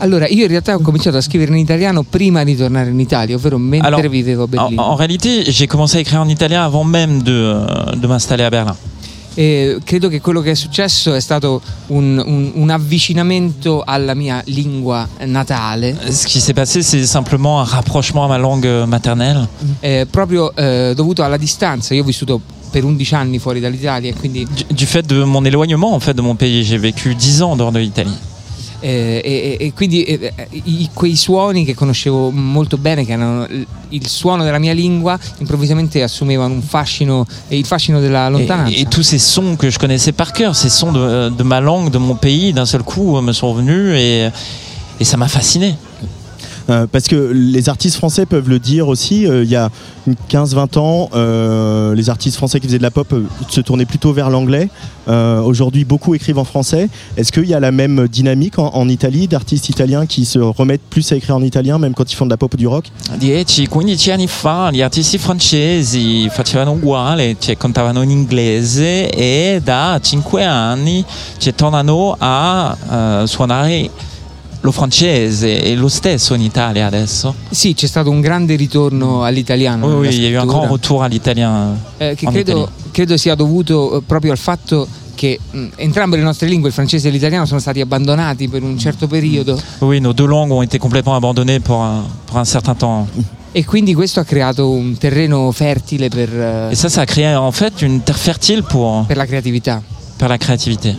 [0.01, 3.35] Allora, io in realtà ho cominciato a scrivere in italiano prima di tornare in Italia,
[3.37, 4.83] ovvero mentre Alors, vivevo a En, Berlino.
[4.83, 8.77] en réalité, j'ai commencé à écrire en italien avant même de, de m'installer à Berlin.
[9.35, 14.43] E credo che quello che è successo è stato un, un- un avvicinamento alla mia
[14.47, 19.47] lingua natale, Ce qui s'est passé, c'est simplement un rapprochement à ma langue maternelle,
[19.81, 21.95] eh, proprio eh, dovuto alla distanza.
[21.95, 22.41] Io ho vissuto
[22.71, 26.21] per 11 anni fuori dall'Italia quindi du, du fait de mon éloignement en fait de
[26.21, 26.65] mon pays.
[26.65, 28.17] J'ai vécu 10 ans dehors de l'Italie.
[28.81, 33.13] Eh, e, e- e quindi eh, eh, i- quei suoni che conoscevo molto bene, che
[33.13, 33.45] erano
[33.89, 38.77] il suono della mia lingua, improvvisamente assumevano un fascino, il fascino della lontananza.
[38.79, 41.91] et tous ces sons que je connaissais par cœur, ces sons de, de ma langue,
[41.91, 44.31] de mon pays, d'un seul coup me sont venus et,
[45.01, 45.77] et ça m'a fasciné.
[46.71, 49.27] Euh, parce que les artistes français peuvent le dire aussi.
[49.27, 49.71] euh, il y a
[50.31, 53.15] 15-20 ans, euh, les artistes français qui faisaient de la pop
[53.49, 54.69] se tournaient plutôt vers l'anglais.
[55.09, 56.91] Aujourd'hui, beaucoup écrivent en français.
[57.17, 60.83] Est-ce qu'il y a la même dynamique en, en Italie d'artistes italiens qui se remettent
[60.91, 62.91] plus à écrire en italien, même quand ils font de la pop ou du rock?
[63.19, 70.45] 10-15 anni fa gli artisti francesi facevano uguale, cioè cantavano in inglese e da 5
[70.45, 71.03] anni
[71.39, 72.77] cioè, tornano a
[73.23, 73.91] eh, suonare
[74.61, 77.35] lo francese e lo stesso in Italia adesso.
[77.51, 79.87] Sì, c'è stato un grande ritorno all'italiano.
[79.87, 81.77] Oui, oui, il y a eu un grand retour à l'italien.
[81.99, 86.47] eh, che credo, credo sia dovuto eh, proprio al fatto che mh, entrambe le nostre
[86.49, 90.29] lingue, il francese e l'italiano, sono stati abbandonati per un certo periodo Oui, nos deux
[90.29, 93.07] langues ont été complètement abandonnées pour un, pour un certain temps.
[93.51, 97.35] e quindi questo ha creato un terreno fertile per, eh, Et ça, ça a créé
[97.35, 99.83] en fait une terre fertile pour, per la creatività.
[100.17, 100.95] pour la créativité.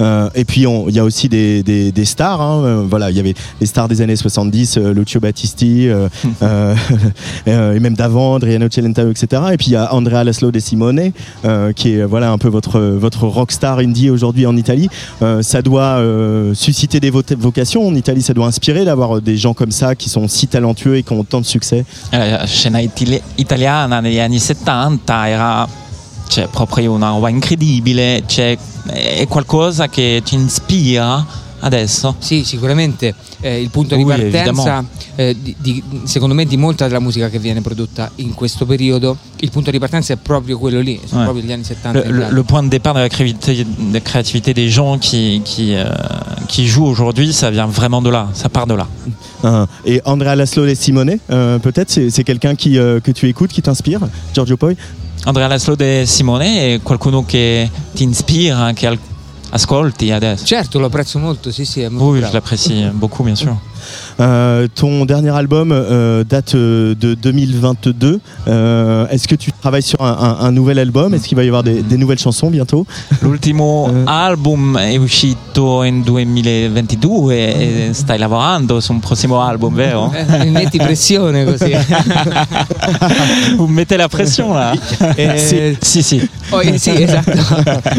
[0.00, 2.40] Euh, et puis il y a aussi des, des- des stars.
[2.40, 6.08] hein, euh, voilà, il y avait les stars des années 70, euh, Lucio Battisti, euh,
[6.42, 6.74] euh,
[7.48, 9.42] euh, et même d'avant, Adriano Celentano, etc.
[9.52, 11.10] Et puis il y a Andrea Laszlo De Simone,
[11.44, 14.88] euh, qui est voilà un peu votre votre rockstar indie aujourd'hui en Italie.
[15.22, 18.22] Euh, ça doit euh, susciter des vocations en Italie.
[18.22, 21.24] Ça doit inspirer d'avoir des gens comme ça qui sont si talentueux et qui ont
[21.24, 21.84] tant de succès.
[22.12, 22.16] Eh,
[22.70, 25.66] La itali- italiana negli anni 70 era
[26.28, 32.14] cioè, proprio una roba incredibile, è qualcosa che ci ispira adesso.
[32.20, 34.84] Sì, sicuramente eh, il punto di Oui, partenza,
[35.16, 39.16] eh, di- di- secondo me, di molta della musica che viene prodotta in questo periodo,
[39.40, 41.26] il punto di partenza è proprio quello lì, sono Ouais.
[41.30, 42.08] proprio gli anni 70.
[42.08, 45.74] Le, le- le point de départ de la créativité, de créativité des gens qui, qui,
[45.74, 45.84] euh,
[46.46, 48.86] qui jouent aujourd'hui, ça vient vraiment de là, ça part de là.
[49.42, 49.66] Hein.
[49.84, 53.50] Et Andrea Laszlo De Simone, euh, peut-être c'est c'est quelqu'un qui euh, que tu écoutes,
[53.52, 54.00] qui t'inspire,
[54.32, 54.74] Giorgio Poi?
[55.24, 58.98] Andrea Laszlo De Simone è qualcuno che ti ispira, che
[59.50, 60.44] ascolti adesso.
[60.44, 63.56] Certo, lo apprezzo molto, sì, sì, è molto Oui, je l'apprécie beaucoup, bien sûr.
[64.20, 68.20] Euh, ton dernier album euh, date euh, de 2022.
[68.48, 70.10] Euh, Est-ce que tu travailles sur un,
[70.40, 71.14] un- un nouvel album?
[71.14, 72.86] Est-ce qu'il va y avoir des, des nouvelles chansons bientôt?
[73.22, 77.34] L'ultimo album è uscito in 2022
[77.88, 80.12] e stai lavorando su un prossimo album, vero?
[80.12, 81.72] Eh, mi metti pressione così.
[83.56, 84.72] Vous me mettez la pression là.
[85.16, 86.28] Eh, Si, si.
[86.50, 87.32] oh, eh, sì, esatto.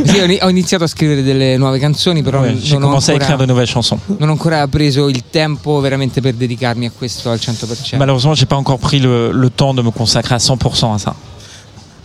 [0.05, 2.85] Sì, ho ini- ho iniziato a scrivere delle nuove canzoni, però Ouais, J'ai non, ho
[2.87, 3.99] commencé à écrire de ancora, nouvelles chansons.
[4.17, 7.97] non ho ancora preso il tempo veramente per dedicarmi a questo al 100%.
[7.97, 11.15] Malheureusement, j'ai pas encore pris le, le temps de me consacrer à 100% à ça.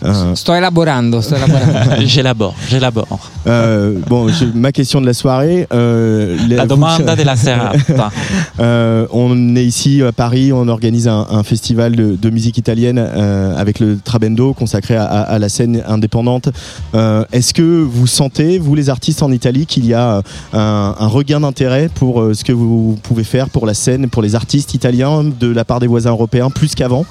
[0.05, 1.73] Euh, Sto elaborando, sto elaborando.
[2.05, 3.07] j'élabore, j'élabore.
[3.47, 5.67] euh, Bon, je- ma question de la soirée.
[5.73, 8.11] euh, La domanda della serata.
[8.59, 12.99] Euh, on est ici à Paris, on organise un, un festival de, de musique italienne
[12.99, 16.49] euh, avec le Trabendo consacré à, à- à la scène indépendante.
[16.93, 20.21] Euh, Est-ce que vous sentez, vous les artistes en Italie, qu'il y a
[20.53, 24.21] un, un regain d'intérêt pour euh, ce que vous pouvez faire pour la scène, pour
[24.21, 27.05] les artistes italiens de la part des voisins européens, plus qu'avant?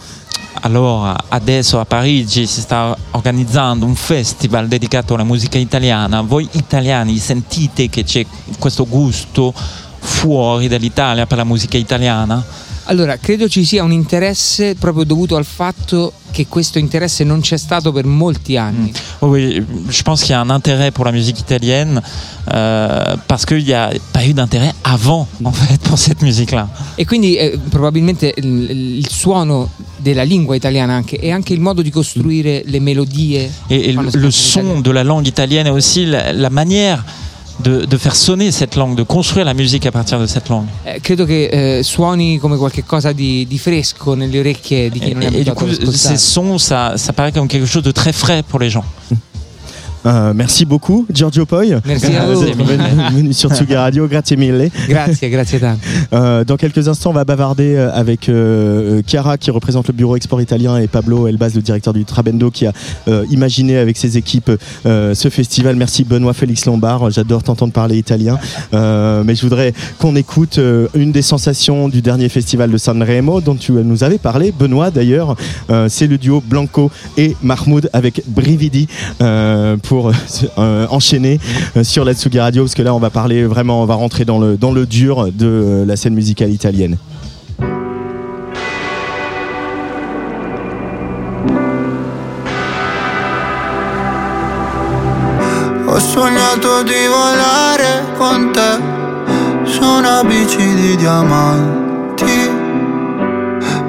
[0.64, 6.22] Allora, adesso a Parigi si sta organizzando un festival dedicato alla musica italiana.
[6.22, 8.24] Voi italiani sentite che c'è
[8.58, 12.42] questo gusto fuori dall'Italia per la musica italiana?
[12.86, 17.56] Allora, credo ci sia un interesse proprio dovuto al fatto che questo interesse non c'è
[17.56, 18.92] stato per molti anni.
[19.20, 22.02] Oui, oui, je pense qu'il y a un intérêt pour la musique italienne
[22.52, 26.68] euh, parce qu'il n'y a pas eu d'intérêt avant, en fait, pour cette musique-là.
[26.96, 31.80] E quindi eh, probabilmente il, il suono della lingua italiana anche e anche il modo
[31.80, 33.50] di costruire le melodie.
[33.68, 34.80] Et, et le, quando si le parla son italiano.
[34.82, 37.02] de la langue italienne et aussi la, la manière
[37.60, 40.66] de, de faire sonner cette langue, de construire la musique à partir de cette langue.
[40.84, 45.22] Eh, credo che eh, suoni come qualcosa di, di fresco nelle orecchie di chi non
[45.22, 46.16] è et du abituato coup, ad ascoltare.
[46.16, 48.84] ces sons, ça, ça paraît comme quelque chose de très frais pour les gens.
[50.06, 51.64] Euh, merci beaucoup, Giorgio Poi.
[51.86, 53.16] Merci à Euh, vous.
[53.16, 54.70] venu, sur Tsugi Radio, grazie mille.
[54.88, 55.80] Grazie, grazie tanto.
[56.12, 60.16] Euh, dans quelques instants, on va bavarder euh, avec euh, Chiara qui représente le bureau
[60.16, 62.72] export italien et Pablo Elbaz, le directeur du Trabendo, qui a
[63.08, 64.50] euh, imaginé avec ses équipes
[64.86, 65.76] euh, ce festival.
[65.76, 68.38] Merci Benoît Félix Lombard, j'adore t'entendre parler italien.
[68.74, 73.40] Euh, mais je voudrais qu'on écoute euh, une des sensations du dernier festival de Sanremo
[73.40, 75.36] dont tu nous avais parlé, Benoît d'ailleurs.
[75.70, 78.86] Euh, C'est le duo Blanco et Mahmoud avec Brividi
[79.22, 80.10] euh, pour
[80.58, 81.38] euh, enchaîner
[81.76, 84.24] euh, sur la Tsugi Radio parce que là on va parler vraiment, on va rentrer
[84.24, 86.96] dans le, dans le dur de euh, la scène musicale italienne.
[95.86, 102.50] Ho sognato di volare con te su una bici di diamanti.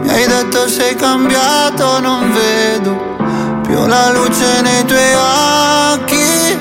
[0.04, 3.15] Mi hai detto sei cambiato, non vedo
[3.66, 5.14] più la luce nei tuoi
[5.94, 6.60] occhi.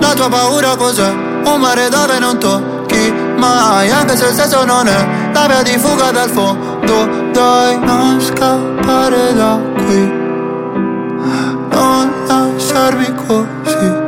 [0.00, 1.08] La tua paura cos'è?
[1.10, 5.78] Un mare dove non tocchi mai, anche se il senso non è la via di
[5.78, 7.30] fuga dal fondo.
[7.32, 10.24] Dai, non scappare da qui.
[11.70, 14.04] Non lasciarmi così.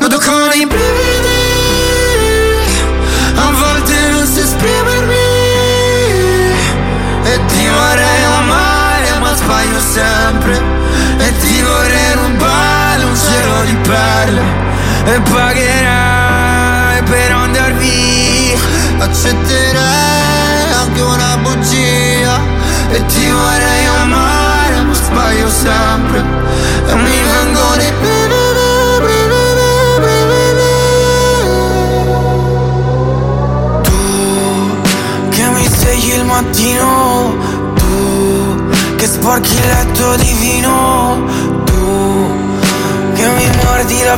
[0.00, 1.42] Noto con i brividi
[3.36, 5.14] A volte non so esprimermi
[7.22, 8.23] E ti vorrei
[13.86, 14.42] perle
[15.06, 18.58] E pagherai per andar via.
[18.98, 22.40] Accetterei anche una bugia
[22.90, 24.23] E ti vorrei amare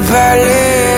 [0.01, 0.95] parler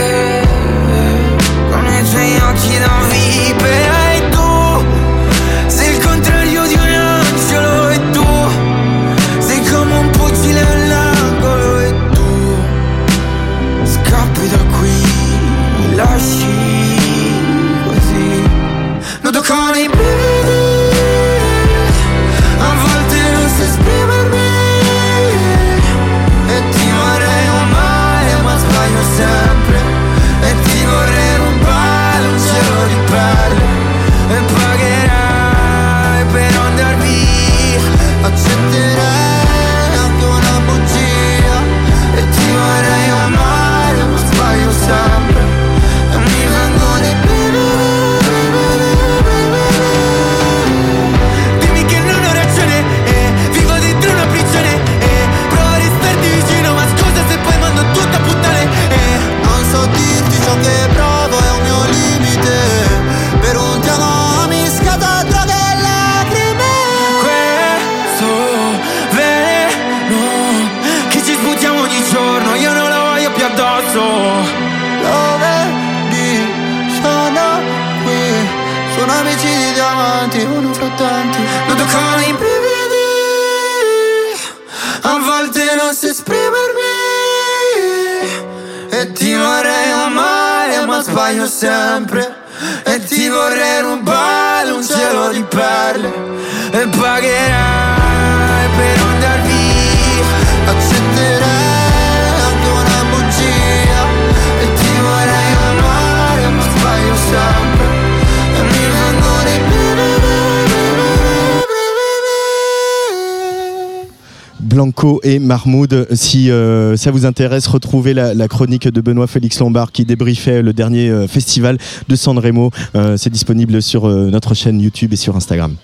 [115.49, 116.07] Mahmoud.
[116.13, 120.73] Si euh, ça vous intéresse, retrouvez la, chronique de Benoît Félix Lombard qui débriefait le
[120.73, 121.79] dernier euh, festival
[122.09, 122.71] de Sanremo.
[122.95, 125.75] Euh, C'est disponible sur notre chaîne YouTube et sur Instagram.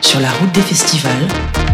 [0.00, 1.65] Sur la route des festivals.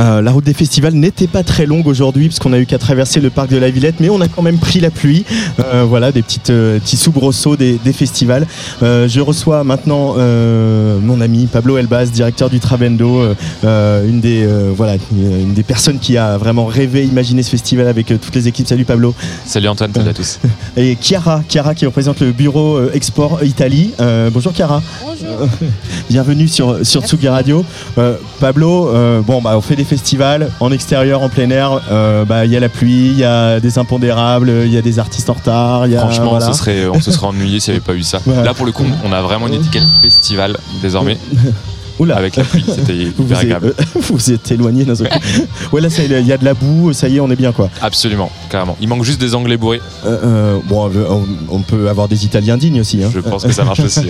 [0.00, 3.20] Euh, la route des festivals n'était pas très longue aujourd'hui puisqu'on a eu qu'à traverser
[3.20, 5.24] le parc de la Villette, mais on a quand même pris la pluie.
[5.60, 8.46] Euh, voilà, des petites, euh, petits soubresauts des, des festivals.
[8.82, 13.22] Euh, je reçois maintenant euh, mon ami Pablo Elbaz, directeur du Travendo,
[13.62, 18.10] une des euh, voilà, une des personnes qui a vraiment rêvé, imaginé ce festival avec
[18.10, 18.66] euh, toutes les équipes.
[18.66, 19.14] Salut Pablo.
[19.44, 20.38] Salut Antoine, salut à tous.
[20.76, 23.92] Et Chiara, Chiara qui représente le bureau euh, Export Italie.
[24.00, 24.82] Euh, bonjour Chiara.
[25.02, 25.48] Bonjour.
[26.10, 27.64] Bienvenue sur, sur Tsugi Radio.
[27.98, 31.80] Euh, Pablo, euh, bon, bah, on fait des festivals en extérieur, en plein air.
[31.90, 34.82] Euh, bah, Il y a la pluie, il y a des impondérables, il y a
[34.82, 35.86] des artistes en retard.
[35.86, 36.46] il y a- Franchement, voilà.
[36.46, 38.20] ce serait, on se serait ennuyé s'il n'y avait pas eu ça.
[38.26, 38.42] Ouais.
[38.44, 41.18] Là, pour le coup, on a vraiment une étiquette festival désormais.
[42.00, 42.16] Oula.
[42.16, 43.74] Avec la pluie, c'était Vous hyper êtes, agréable.
[43.94, 45.18] vous vous êtes éloigné d'un seul coup.
[45.72, 47.70] Ouais, là, il y a de la boue, ça y est, on est bien quoi.
[47.80, 48.76] Absolument, carrément.
[48.80, 49.80] Il manque juste des Anglais bourrés.
[50.04, 51.22] Euh, euh, bon, on,
[51.56, 53.02] on peut avoir des Italiens dignes aussi.
[53.04, 53.10] hein.
[53.14, 54.08] Je pense que ça marche aussi.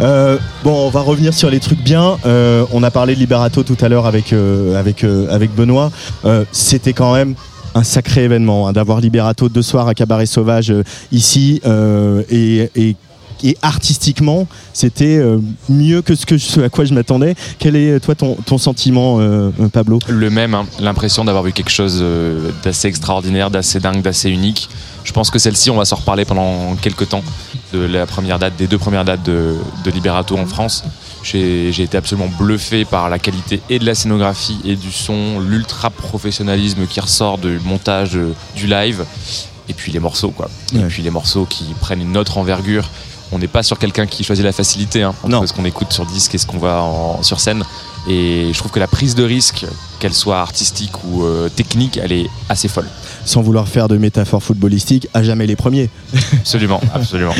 [0.00, 2.16] Euh, bon, on va revenir sur les trucs bien.
[2.26, 5.90] Euh, on a parlé de Liberato tout à l'heure avec, euh, avec, euh, avec Benoît.
[6.24, 7.34] Euh, C'était quand même
[7.76, 12.70] un sacré événement hein, d'avoir Liberato deux soirs à Cabaret Sauvage euh, ici euh, et,
[12.76, 12.94] et
[13.44, 15.38] et artistiquement, c'était euh,
[15.68, 17.36] mieux que ce, que ce à quoi je m'attendais.
[17.58, 20.00] Quel est toi ton, ton sentiment, euh, euh, Pablo?
[20.08, 22.02] Le même, hein, l'impression d'avoir vu quelque chose
[22.64, 24.68] d'assez extraordinaire, d'assez dingue, d'assez unique.
[25.04, 27.22] Je pense que celle-ci, on va s'en reparler pendant quelques temps
[27.74, 30.82] de la première date, des deux premières dates de, de Liberato en France.
[31.22, 35.90] J'ai été absolument bluffé par la qualité et de la scénographie et du son, l'ultra
[35.90, 38.18] professionnalisme qui ressort du montage
[38.56, 39.04] du live,
[39.68, 40.50] et puis les morceaux, quoi.
[40.74, 42.90] Et puis les morceaux qui prennent une autre envergure.
[43.32, 45.46] On n'est pas sur quelqu'un qui choisit la facilité hein, entre Non.
[45.46, 47.64] ce qu'on écoute sur disque et ce qu'on voit en- sur scène.
[48.08, 49.64] Et je trouve que la prise de risque,
[50.04, 52.84] qu'elle soit artistique ou euh, technique, elle est assez folle.
[53.24, 55.88] Sans vouloir faire de métaphores footballistiques, à jamais les premiers.
[56.40, 57.32] Absolument, absolument.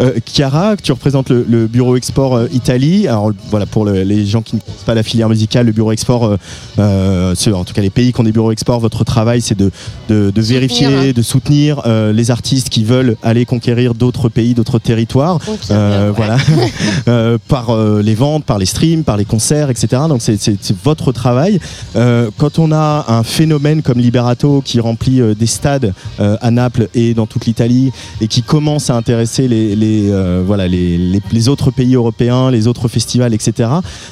[0.00, 3.06] Euh, Chiara, tu représentes le, le bureau export euh, Italie.
[3.06, 5.92] Alors voilà, pour le- les gens qui ne connaissent pas la filière musicale, le bureau
[5.92, 6.36] export, euh,
[6.78, 9.70] euh, en tout cas les pays qui ont des bureaux export, votre travail c'est de,
[10.08, 14.78] de, de vérifier, de soutenir euh, les artistes qui veulent aller conquérir d'autres pays, d'autres
[14.78, 15.38] territoires.
[15.70, 16.14] Euh, ouais.
[16.16, 16.38] Voilà,
[17.08, 20.02] Euh, par euh, les ventes, par les streams, par les concerts, etc.
[20.08, 21.60] Donc c'est- votre travail.
[21.94, 22.05] Euh,
[22.36, 26.88] quand on a un phénomène comme Liberato qui remplit euh, des stades euh, à Naples
[26.94, 27.90] et dans toute l'Italie
[28.20, 32.50] et qui commence à intéresser les, les, euh, voilà, les, les- les autres pays européens,
[32.50, 33.68] les autres festivals, etc.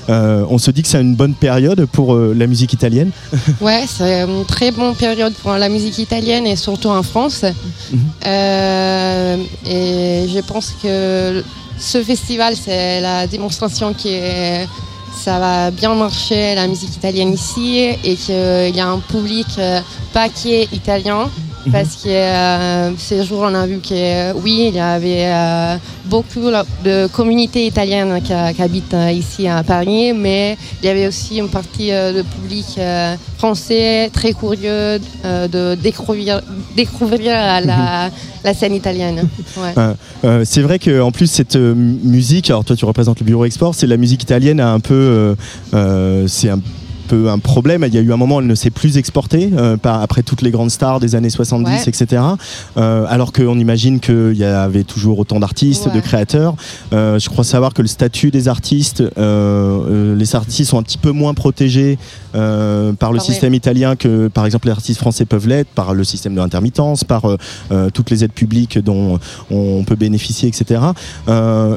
[0.08, 3.10] euh, on se dit que c'est une bonne période pour euh, la musique italienne.
[3.60, 7.44] Ouais, c'est une très bonne période pour la musique italienne et surtout en France.
[8.26, 9.36] Euh,
[9.66, 11.42] et je pense que
[11.78, 14.64] ce festival, c'est la démonstration que
[15.16, 19.80] ça va bien marcher la musique italienne ici et qu'il y a un public euh,
[20.12, 21.30] pas qui est italien.
[21.72, 26.50] Parce que euh, ces jours, on a vu que oui, il y avait euh, beaucoup
[26.84, 31.38] de communautés italiennes qui, qui habitent euh, ici à Paris, mais il y avait aussi
[31.38, 36.40] une partie euh, de public euh, français très curieux euh, de découvrir,
[36.76, 38.10] découvrir la,
[38.44, 39.28] la scène italienne.
[39.56, 39.72] Ouais.
[39.78, 39.94] Euh,
[40.24, 43.74] euh, c'est vrai qu'en plus cette euh, musique, alors toi tu représentes le bureau export,
[43.74, 45.34] c'est la musique italienne a un peu, euh,
[45.74, 46.58] euh, c'est un
[47.06, 47.84] peu un problème.
[47.86, 50.42] Il y a eu un moment, elle ne s'est plus exporter euh, par- après toutes
[50.42, 51.82] les grandes stars des années 70, Ouais.
[51.86, 52.22] etc.
[52.76, 56.54] Euh, alors qu'on imagine qu'il y avait toujours autant d'artistes, de créateurs.
[56.92, 61.10] Euh, je crois savoir que le statut des artistes, les artistes sont un petit peu
[61.10, 61.98] moins protégés
[62.32, 66.02] par le Ah système italien que par exemple les artistes français peuvent l'être, par le
[66.04, 67.22] système de l'intermittence, par
[67.92, 69.18] toutes les aides publiques dont
[69.50, 70.80] on peut bénéficier, etc.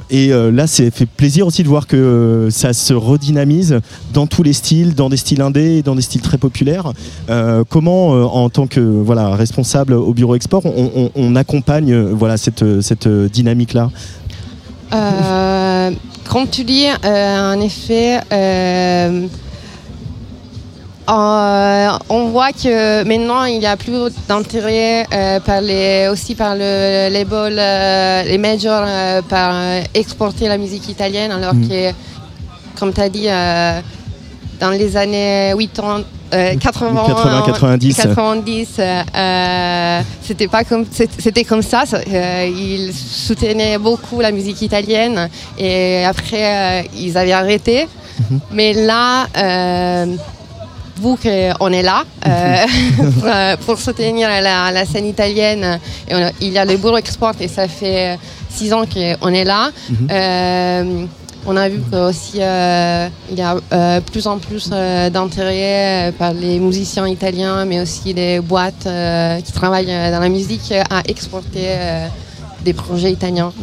[0.09, 3.79] Et là, c'est fait plaisir aussi de voir que ça se redynamise
[4.13, 6.87] dans tous les styles, dans des styles styles indés et dans des styles très populaires.
[7.29, 11.91] Euh, comment, euh, en tant que voilà responsable au bureau export, on, on- on accompagne
[11.93, 13.07] euh, voilà cette cette
[13.37, 13.89] dynamique là
[16.31, 19.27] comme tu dis, en effet, euh,
[22.09, 27.09] on voit que maintenant il y a plus d'intérêt euh, par les, aussi par le
[27.09, 28.85] label, euh, les majors,
[29.29, 29.53] par
[29.93, 31.67] exporter la musique italienne, alors Mhm.
[31.69, 31.91] que,
[32.79, 33.27] comme tu as dit,
[34.59, 36.03] dans les années 80,
[36.33, 37.95] euh, 80, 80, 90.
[37.95, 41.83] 90, euh, euh, c'était pas comme c'était comme ça.
[41.93, 47.87] euh, ils soutenaient beaucoup la musique italienne et après euh, ils avaient arrêté.
[48.51, 50.15] Mais là, euh,
[50.99, 52.55] vous qu'on est là euh,
[52.95, 56.77] pour, euh, pour soutenir la, la scène italienne, et on a- il y a le
[56.77, 58.15] Bureau Export et ça fait euh,
[58.49, 59.69] six ans qu'on est là.
[59.89, 60.07] Mhm.
[60.09, 61.05] Euh,
[61.47, 66.11] on a vu aussi euh, il y a euh, plus en plus euh, d'intérêt euh,
[66.11, 71.01] par les musiciens italiens, mais aussi les boîtes euh, qui travaillent dans la musique à
[71.07, 71.77] exporter
[72.65, 73.53] des projets italiens.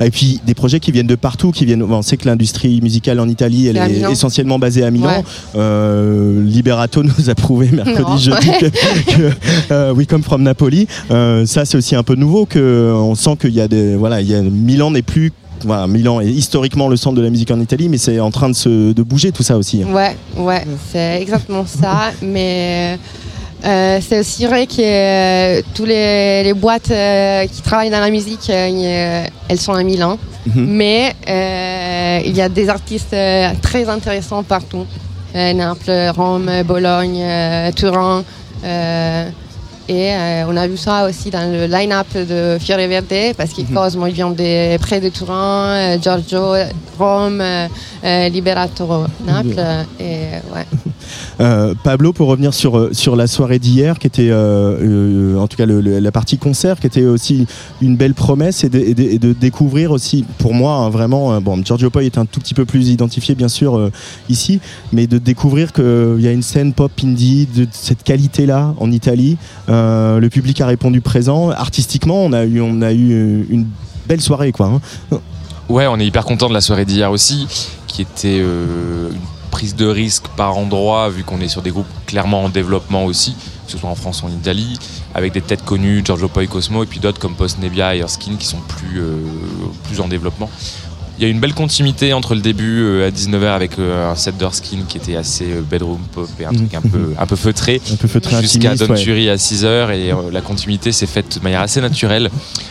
[0.00, 1.82] Et puis des projets qui viennent de partout, qui viennent.
[1.82, 5.08] on sait que l'industrie musicale en Italie, elle est essentiellement basée à Milan.
[5.08, 5.24] Ouais.
[5.56, 8.16] Euh, Liberato nous a prouvé mercredi, Non.
[8.16, 8.66] jeudi que,
[9.16, 9.32] que,
[9.72, 10.86] euh, We Come from Napoli.
[11.10, 14.20] Euh, ça, c'est aussi un peu nouveau que on sent qu'il y a des voilà,
[14.20, 15.32] il y a Milan n'est plus
[15.64, 18.48] voilà, Milan est historiquement le centre de la musique en Italie, mais c'est en train
[18.48, 19.82] de se de bouger tout ça aussi.
[19.82, 19.92] hein.
[19.92, 22.12] Ouais, ouais, c'est exactement ça.
[22.22, 22.98] Mais
[23.64, 28.50] euh, c'est aussi vrai que euh, tous les, boîtes euh, qui travaillent dans la musique,
[28.50, 30.18] elles sont à Milan.
[30.46, 30.66] Mhm.
[30.66, 31.14] Mais
[32.24, 33.16] il y a des artistes
[33.62, 34.86] très intéressants partout.
[35.34, 37.24] Naples, Rome, Bologne,
[37.74, 38.24] Turin.
[39.88, 43.62] Et euh, on a vu ça aussi dans le line-up de Fiore Verde, parce que
[43.72, 46.54] Cosmo il vient de, près de Turin, euh, Giorgio,
[46.98, 47.66] Rome, euh,
[48.04, 48.86] euh, Liberato,
[49.26, 49.60] Naples.
[50.00, 50.66] Et ouais.
[51.84, 55.98] Pablo, pour revenir sur, sur la soirée d'hier, qui était, en tout cas le- le-
[55.98, 57.46] la partie concert, qui était aussi
[57.80, 61.40] une belle promesse et de, et de- et de découvrir aussi, pour moi, hein, vraiment,
[61.40, 63.90] bon, Giorgio Poi est un tout petit peu plus identifié, bien sûr,
[64.28, 64.60] ici,
[64.92, 69.36] mais de découvrir qu'il y a une scène pop indie de cette qualité-là en Italie.
[69.72, 71.50] Euh, le public a répondu présent.
[71.50, 73.66] Artistiquement, on a eu, on a eu euh, une
[74.06, 74.66] belle soirée, quoi.
[75.10, 75.18] hein.
[75.68, 77.46] Ouais, on est hyper content de la soirée d'hier aussi,
[77.86, 79.20] qui était euh, une
[79.50, 83.34] prise de risque par endroit, vu qu'on est sur des groupes clairement en développement aussi,
[83.66, 84.78] que ce soit en France ou en Italie,
[85.14, 88.36] avec des têtes connues, Giorgio Poi, Cosmo, et puis d'autres comme Post Nebia et Erskine
[88.36, 89.00] qui sont plus,
[89.84, 90.50] plus en développement.
[91.18, 94.16] Il y a une belle continuité entre le début euh, à 19h avec euh, un
[94.16, 97.36] set d'Erskine qui était assez euh, bedroom pop et un truc un peu, un peu
[97.36, 98.96] feutré, Un peu feutré, jusqu'à Don ouais.
[98.96, 102.30] Turi à 6h et la continuité s'est faite de manière assez naturelle.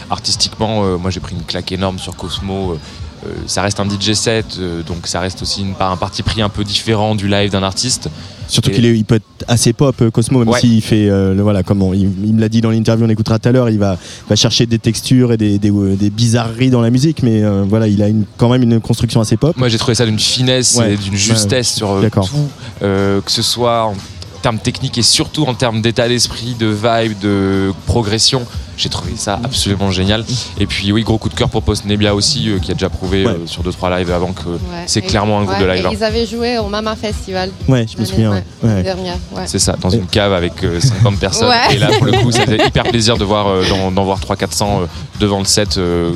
[0.10, 2.78] Artistiquement, moi j'ai pris une claque énorme sur Cosmo.
[3.46, 6.64] ça reste un DJ set, donc ça reste aussi une, un parti pris un peu
[6.64, 8.10] différent du live d'un artiste.
[8.52, 10.60] Surtout qu'il il peut être assez pop, euh, Cosmo, même Ouais.
[10.60, 13.10] s'il fait, euh, le- voilà, comme on- il, il me l'a dit dans l'interview, on
[13.10, 13.98] écoutera tout à l'heure, il va,
[14.30, 17.64] va chercher des textures et des, des, euh, des bizarreries dans la musique, mais euh,
[17.68, 19.56] voilà, il a une, quand même une construction assez pop.
[19.56, 20.94] Moi j'ai trouvé ça d'une finesse Ouais.
[20.94, 22.50] et d'une justesse sur tout,
[22.82, 23.94] que ce soit en
[24.42, 28.46] termes techniques et surtout en termes d'état d'esprit, de vibe, de progression.
[28.78, 30.26] J'ai trouvé ça absolument génial.
[30.60, 32.90] Et puis oui, gros coup de cœur pour Post Nebia aussi, euh, qui a déjà
[32.90, 33.32] prouvé Ouais.
[33.34, 34.58] euh, sur 2-3 lives avant que Ouais.
[34.88, 35.86] c'est clairement un groupe ouais, de live.
[35.86, 35.90] hein.
[35.94, 37.52] Ils avaient joué au Mama Festival.
[37.68, 38.42] Ouais, je me souviens.
[38.64, 39.18] dernière.
[39.46, 41.50] C'est ça, dans une cave avec euh, 50 personnes.
[41.50, 41.76] Ouais.
[41.76, 44.64] Et là, pour le coup, ça fait hyper plaisir de voir, euh, d'en, voir 300-400
[44.64, 44.86] euh,
[45.20, 46.12] devant le set euh,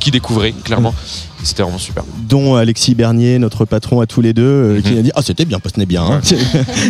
[0.00, 0.94] qui découvrait, clairement.
[1.42, 2.04] C'était vraiment super.
[2.28, 4.98] Dont Alexis Bernier, notre patron à tous les deux, euh, qui Mhm.
[4.98, 6.02] a dit Ah, c'était bien, Postnet bien.
[6.04, 6.20] hein.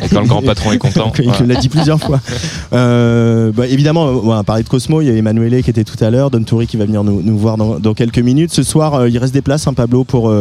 [0.04, 1.12] Et quand le grand patron est content.
[1.40, 2.20] il l'a dit plusieurs fois.
[2.72, 5.02] Euh, bah, évidemment, euh, on va parler de Cosmo.
[5.02, 7.20] Il y a Emanuele qui était tout à l'heure, Don Turi qui va venir nous,
[7.22, 8.50] nous voir dans, dans quelques minutes.
[8.52, 10.32] Ce soir, euh, il reste des places, hein, Pablo, pour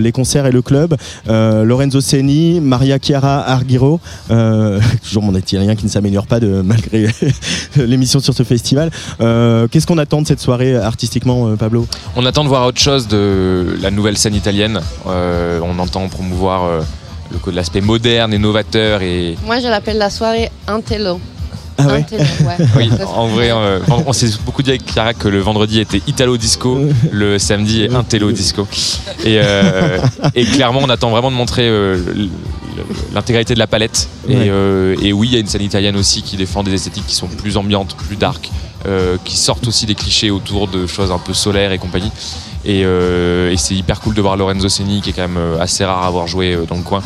[0.00, 0.94] les concerts et le club.
[1.28, 3.98] Lorenzo Seni, Maria Chiara Argiro,
[5.02, 7.06] toujours mon italien qui ne s'améliore pas de, malgré
[7.76, 8.90] l'émission sur ce festival.
[9.18, 11.86] Qu'est-ce qu'on attend de cette soirée artistiquement, Pablo?
[12.16, 14.80] On attend de voir autre chose de la nouvelle scène italienne.
[15.06, 16.80] Euh, on entend promouvoir euh,
[17.46, 19.02] le- l'aspect moderne et novateur.
[19.02, 21.20] Et Moi, je l'appelle la soirée Intello.
[21.78, 22.66] Ah ouais Intello, ouais.
[22.76, 26.36] oui, en vrai, euh, on s'est beaucoup dit avec Chiara que le vendredi était Italo
[26.36, 26.78] Disco,
[27.10, 28.68] le samedi est Intello Disco.
[29.24, 29.98] Et, euh,
[30.34, 31.96] et clairement, on attend vraiment de montrer euh,
[33.14, 34.08] l'intégralité de la palette.
[34.28, 34.46] Et, Ouais.
[34.48, 37.14] euh, et oui, il y a une scène italienne aussi qui défend des esthétiques qui
[37.14, 38.50] sont plus ambiantes, plus dark,
[38.86, 42.10] euh, qui sortent aussi des clichés autour de choses un peu solaires et compagnie.
[42.64, 45.58] Et, euh, et c'est hyper cool de voir Lorenzo Seni, qui est quand même euh,
[45.60, 47.02] assez rare à avoir joué euh, dans le coin,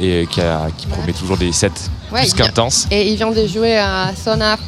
[0.00, 1.70] et qui, a- qui promet toujours des sets
[2.12, 2.86] Ouais, plus qu'intenses.
[2.92, 4.58] Et il vient de jouer à Sonar.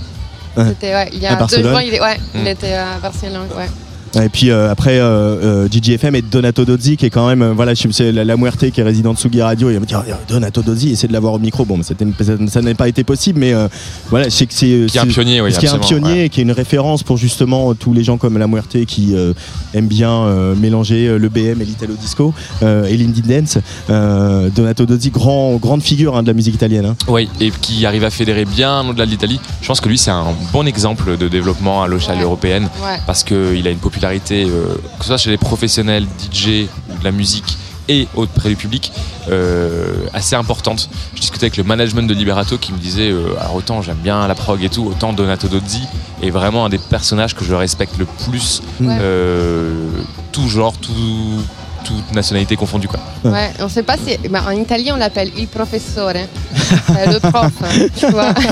[0.56, 0.64] Ouais.
[0.68, 2.46] C'était, ouais, il y À a deux jours, il, est- ouais, il Mm.
[2.48, 3.46] était à Barcelone.
[3.56, 3.68] Ouais.
[4.14, 7.52] Et puis euh, après euh, euh, DJFM et Donato Dozzi qui est quand même euh,
[7.52, 9.84] voilà je sais la, la Muerte qui est résident de Sugi Radio il va me
[9.86, 13.04] dire Ah, Donato Dozzi essaie de l'avoir au micro bon une- ça, n'a pas été
[13.04, 13.68] possible mais euh,
[14.08, 15.78] voilà je sais que c'est Qui est un c'est- pionnier, oui, ce qui est un
[15.78, 18.84] pionnier et qui est une référence pour justement euh, tous les gens comme la Muerte
[18.86, 19.34] qui euh,
[19.74, 22.32] aiment bien euh, mélanger euh, le BM et l'italo disco
[22.62, 23.58] euh, et l'indie dance
[23.90, 26.96] Euh, Donato Dozzi grand grande figure hein, de la musique italienne hein.
[27.08, 29.40] Oui, et qui arrive à fédérer bien au-delà de l'Italie.
[29.60, 32.22] Je pense que lui, c'est un bon exemple de développement à l'échelle Ouais.
[32.22, 32.98] européenne Ouais.
[33.06, 37.04] parce qu'il a une popularité, euh, que ce soit chez les professionnels, DJ, ou de
[37.04, 37.56] la musique
[37.88, 38.92] et auprès du public,
[39.30, 40.90] euh, assez importante.
[41.14, 44.26] Je discutais avec le management de Liberato qui me disait euh, alors autant j'aime bien
[44.26, 45.82] la prog et tout, autant Donato Dozzi
[46.22, 48.98] est vraiment un des personnages que je respecte le plus, Ouais.
[50.32, 50.92] tout genre, tout,
[51.86, 52.88] toute nationalité confondue.
[52.88, 53.00] Quoi.
[53.30, 54.16] Ouais, on sait pas si.
[54.28, 56.12] bah, en italien, on l'appelle il professore.
[56.86, 57.52] C'est le prof,
[57.98, 58.32] tu vois.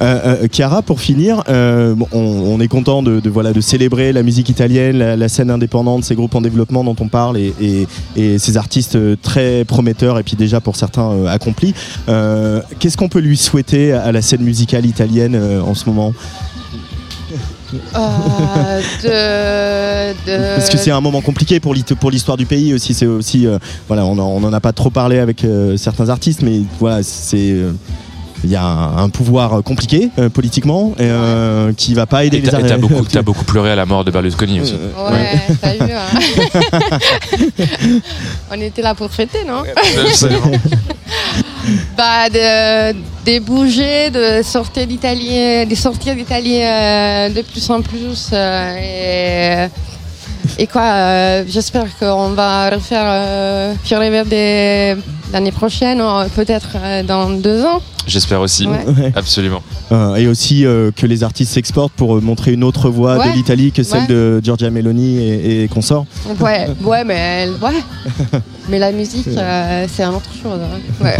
[0.00, 4.12] Euh, euh, Chiara, pour finir, euh, on, on est content de, de, voilà, de célébrer
[4.12, 7.54] la musique italienne, la, la scène indépendante, ces groupes en développement dont on parle et,
[7.60, 7.86] et-
[8.16, 11.74] et ces artistes très prometteurs et puis déjà pour certains euh, accomplis.
[12.08, 16.12] Euh, Qu'est-ce qu'on peut lui souhaiter à la scène musicale italienne euh, en ce moment?
[17.96, 22.94] Euh, de, de- Parce que c'est un moment compliqué pour l'histoire du pays aussi.
[22.94, 23.58] C'est aussi euh,
[23.88, 27.02] voilà, on en, on en a pas trop parlé avec euh, certains artistes, mais voilà,
[27.02, 27.72] c'est euh,
[28.42, 32.36] il y a un, un pouvoir compliqué euh, politiquement et, euh, qui va pas aider
[32.36, 34.60] Et les t'as et ar- t'as beaucoup, t'as beaucoup pleuré à la mort de Berlusconi
[34.60, 34.74] aussi.
[34.74, 35.92] Ouais, t'as vu.
[35.92, 36.98] hein.
[38.52, 39.62] on était là pour fêter, non?
[40.06, 40.50] Absolument.
[41.96, 48.30] Bah, de, bouger, de sortir d'Italie, de sortir d'Italie euh, de plus en plus.
[48.32, 49.68] euh,
[50.58, 54.98] et quoi, euh, j'espère qu'on va refaire euh, Fiore Verde
[55.32, 57.80] l'année prochaine, ou peut-être euh, dans deux ans.
[58.06, 59.12] J'espère aussi, Ouais.
[59.16, 59.62] absolument.
[59.90, 63.30] Euh, et aussi euh, que les artistes s'exportent pour euh, montrer une autre voie Ouais.
[63.30, 64.06] de l'Italie que celle Ouais.
[64.08, 66.04] de Giorgia Meloni et, et consorts.
[66.40, 67.14] Ouais, ouais, mais
[67.44, 68.40] elle- ouais.
[68.70, 70.58] Mais la musique, euh, c'est une autre chose.
[70.58, 71.04] hein.
[71.04, 71.16] Ouais.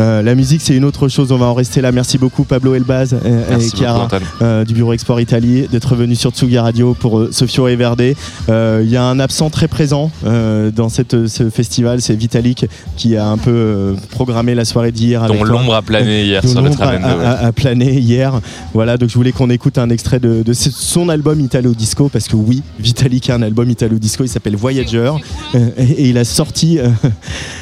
[0.00, 1.32] Euh, la musique, c'est une autre chose.
[1.32, 1.92] On va en rester là.
[1.92, 4.08] Merci beaucoup, Pablo Elbaz et, et Chiara
[4.40, 7.28] euh, du bureau Export Italie d'être venu sur Tsugi Radio pour euh,
[7.62, 8.02] Sofio et Verde.
[8.48, 12.66] Euh, Il y a un absent très présent euh, dans cette, ce festival, c'est Vitalik
[12.96, 15.22] qui a un peu euh, programmé la soirée d'hier.
[15.22, 18.40] avec Dont l'ombre a plané hier sur le a, plané hier.
[18.74, 22.28] Voilà, donc je voulais qu'on écoute un extrait de, de son album Italo Disco parce
[22.28, 24.24] que oui, Vitalik a un album Italo Disco.
[24.24, 25.12] Il s'appelle Voyager
[25.54, 26.88] et, et il a sorti, euh,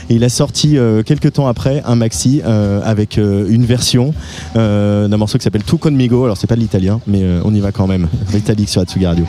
[0.08, 4.14] et il a sorti euh, quelques temps après un maxi euh, avec euh, une version
[4.56, 6.24] euh, d'un morceau qui s'appelle Tu Conmigo.
[6.24, 8.08] Alors c'est pas de l'italien, mais euh, on y va quand même.
[8.28, 9.24] Vitalik sur Atsugi Radio.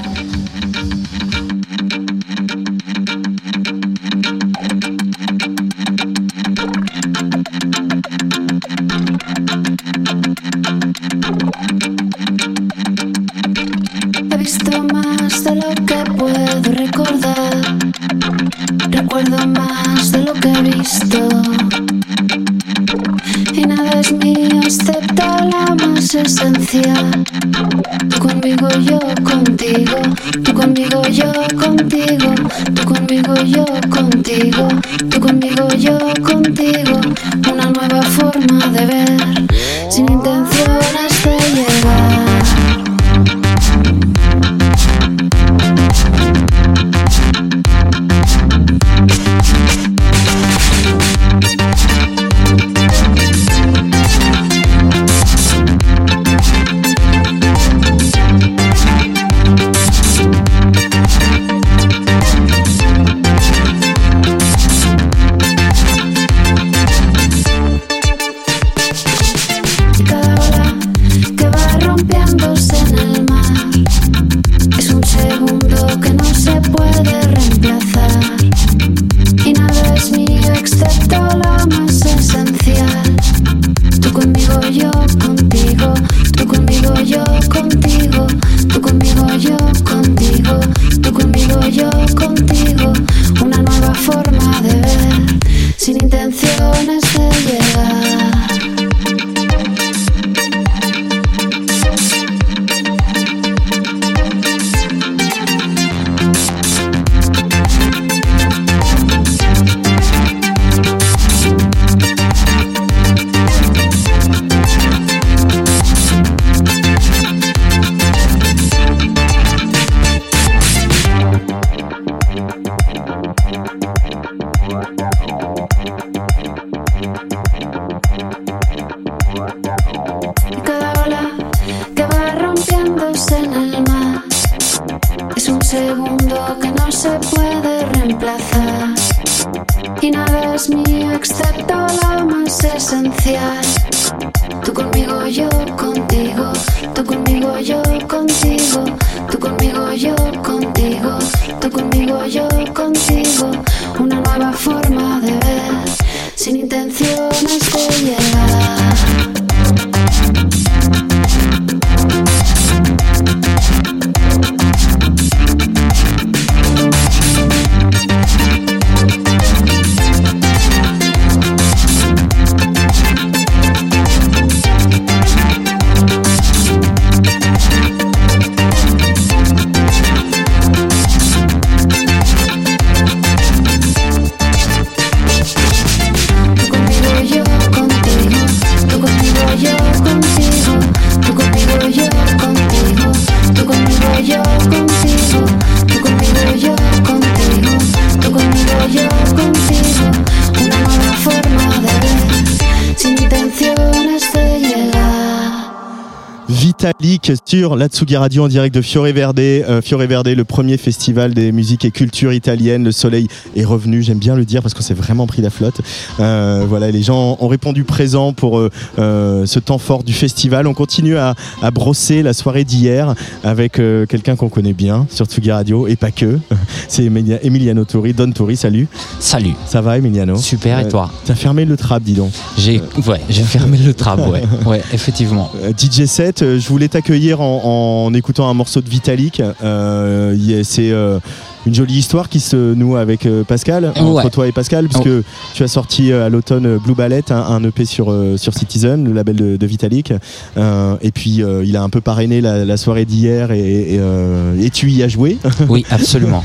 [207.72, 209.40] Sur la Tsugi Radio en direct de Fiore Verde.
[209.40, 212.84] Euh, Fiore Verde, le premier festival des musiques et cultures italiennes.
[212.84, 215.80] Le soleil est revenu, j'aime bien le dire parce qu'on s'est vraiment pris la flotte.
[216.20, 220.68] Euh, voilà, les gens ont répondu présent pour euh, ce temps fort du festival.
[220.68, 223.16] On continue à, à brosser la soirée d'hier
[223.46, 223.74] avec
[224.10, 226.40] quelqu'un qu'on connaît bien sur Tsugi Radio et pas que.
[226.90, 228.12] C'est Emilia- Emiliano Tori.
[228.12, 228.90] Don Tori, salut.
[229.22, 229.54] Salut.
[229.66, 230.36] Ça va, Emiliano?
[230.36, 231.10] Super, et toi?
[231.24, 232.32] T'as fermé le trap, dis donc.
[232.58, 234.42] J'ai ouais, j'ai fermé le trap, ouais.
[234.66, 235.50] Ouais, effectivement.
[235.64, 239.42] Euh, DJ 7, euh, je voulais t'accueillir en, en écoutant un morceau de Vitalik.
[239.64, 241.20] Euh, c'est euh,
[241.66, 245.64] une jolie histoire qui se noue avec euh, Pascal, entre toi et Pascal, puisque tu
[245.64, 249.14] as sorti euh, à l'automne euh, Blue Ballet, un, un EP sur, sur Citizen, le
[249.14, 250.14] label de, de Vitalik.
[250.58, 253.98] Euh, et puis euh, il a un peu parrainé la, la soirée d'hier et, et,
[254.00, 255.38] euh, et tu y as joué.
[255.70, 256.44] Oui, absolument.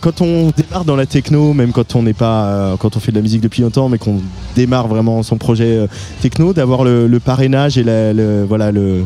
[0.00, 3.16] Quand on démarre dans la techno, même quand on n'est pas, quand on fait de
[3.16, 4.20] la musique depuis longtemps, mais qu'on
[4.56, 5.86] démarre vraiment son projet
[6.20, 9.02] techno, d'avoir le, le parrainage et la- le, voilà le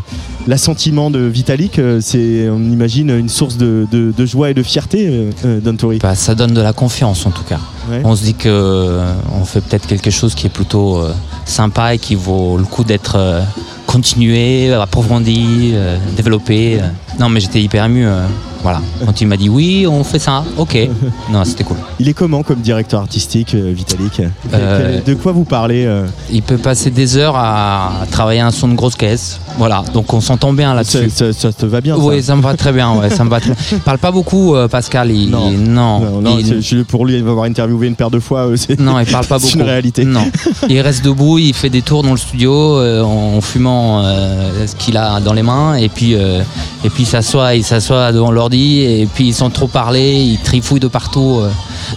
[0.47, 5.06] l'assentiment de Vitalik, c'est, on imagine, une source de, de- de joie et de fierté,
[5.09, 5.99] euh, Don Tori.
[5.99, 7.61] Bah, ça donne de la confiance en tout cas.
[7.91, 8.01] Ouais.
[8.05, 11.13] On se dit que euh, on fait peut-être quelque chose qui est plutôt euh,
[11.45, 13.43] sympa et qui vaut le coup d'être
[13.87, 15.75] continué, approfondi,
[16.17, 16.81] développé.
[17.19, 18.05] Non, mais j'étais hyper ému.
[18.07, 18.27] euh,
[18.63, 18.81] voilà.
[19.05, 20.43] Quand il m'a dit oui, on fait ça.
[20.57, 20.77] Ok.
[21.33, 21.77] Non, c'était cool.
[21.99, 24.23] Il est comment comme directeur artistique, euh, Vitalik
[24.55, 28.69] Euh, De quoi vous parlez euh Il peut passer des heures à travailler un son
[28.69, 29.41] de grosse caisse.
[29.59, 29.83] Voilà.
[29.93, 31.11] Donc on s'entend bien là-dessus.
[31.11, 32.93] ça, te va bien Oui, ça me va très bien.
[32.95, 33.55] Ouais, ça me va très.
[33.73, 35.11] Il parle pas beaucoup, euh, Pascal.
[35.11, 35.51] Il, Non.
[35.51, 36.01] il- non.
[36.01, 38.47] Non, non, Il- c'est- je- pour lui, il va avoir interviewé une paire de fois.
[38.49, 39.49] euh, c'est- Non, il parle pas beaucoup.
[39.53, 40.05] C'est une réalité.
[40.05, 40.25] Non.
[40.69, 44.75] Il reste debout, il fait des tours dans le studio euh, en fumant euh, ce
[44.77, 46.43] qu'il a dans les mains et puis euh,
[46.85, 50.81] et puis il s'assoit, il s'assoit devant l'ordi et puis sans trop parler, il trifouille
[50.81, 51.41] de partout.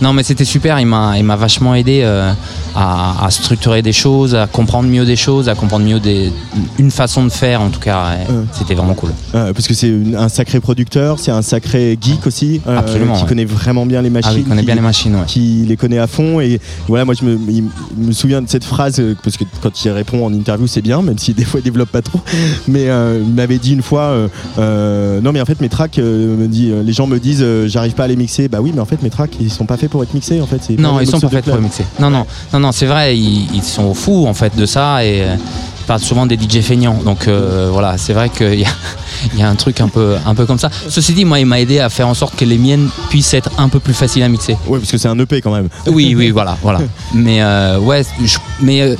[0.01, 0.79] Non, mais c'était super.
[0.79, 2.31] Il m'a il m'a vachement aidé euh,
[2.75, 6.31] à, à structurer des choses, à comprendre mieux des choses, à comprendre mieux des,
[6.77, 8.17] une façon de faire en tout cas.
[8.53, 9.11] C'était vraiment cool.
[9.35, 13.23] Euh, parce que c'est un sacré producteur, c'est un sacré geek aussi, euh, Absolument, qui
[13.23, 13.27] ouais.
[13.29, 14.29] connaît vraiment bien les machines.
[14.31, 15.25] Ah oui, il connaît qui- bien les machines, ouais.
[15.27, 16.39] Qui les connaît à fond.
[16.39, 17.63] Et voilà, moi je me, il
[17.97, 21.01] me souviens de cette phrase, euh, parce que quand il répond en interview, c'est bien,
[21.01, 22.19] même si des fois il développe pas trop.
[22.67, 24.13] Mais il m'avait dit une fois,
[24.57, 28.07] non mais en fait mes tracks, me dit, les gens me disent, j'arrive pas à
[28.07, 28.47] les mixer.
[28.47, 30.59] Bah oui, mais en fait mes tracks, ils sont pas pour être mixés en fait.
[30.61, 31.63] c'est Non, ils sont pas faits pour club.
[31.63, 31.85] mixer.
[31.99, 35.21] Non, non, non, non, c'est vrai, ils, ils sont fous en fait de ça et
[35.21, 35.35] euh,
[35.81, 36.99] ils parlent souvent des DJ feignants.
[37.05, 38.69] Donc euh, voilà, c'est vrai qu'il y a,
[39.37, 40.69] y a un truc un peu, un peu comme ça.
[40.89, 43.49] Ceci dit, moi, il m'a aidé à faire en sorte que les miennes puissent être
[43.57, 44.57] un peu plus faciles à mixer.
[44.67, 45.69] Ouais, parce que c'est un EP quand même.
[45.87, 46.79] Oui, oui, voilà, voilà.
[47.13, 48.95] Mais euh, ouais, je, mais euh,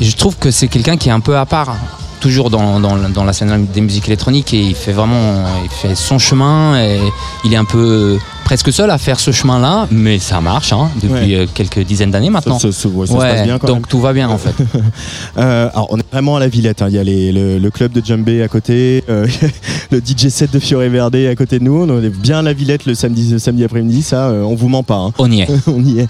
[0.00, 1.74] je trouve que c'est quelqu'un qui est un peu à part.
[2.20, 5.94] Toujours dans, dans, dans la scène des musiques électroniques et il fait vraiment il fait
[5.94, 6.98] son chemin et
[7.44, 8.18] il est un peu
[8.48, 11.42] presque seul à faire ce chemin-là, mais ça marche hein, depuis Ouais.
[11.42, 12.58] euh, quelques dizaines d'années maintenant.
[12.58, 13.86] Ça- ça- ouais, ça se passe bien quand donc même.
[13.86, 14.54] tout va bien en fait.
[15.36, 16.80] Euh, alors, on est vraiment à la Villette.
[16.82, 16.86] hein.
[16.88, 19.26] Il y a les- le, le club de Djembé à côté, euh,
[19.92, 21.82] le DJ set de Fiore Verde à côté de nous.
[21.88, 24.02] On est bien à la Villette le samedi, le samedi après-midi.
[24.02, 24.96] Ça, euh, on vous ment pas.
[24.96, 25.12] hein.
[25.18, 25.48] On y est.
[25.68, 26.08] on y est.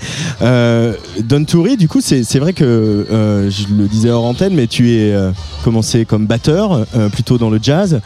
[1.25, 3.05] Don Toury, du coup, c'est vrai que
[3.51, 5.13] je le disais hors antenne, mais tu es
[5.65, 8.01] commencé comme batteur, plutôt dans le jazz.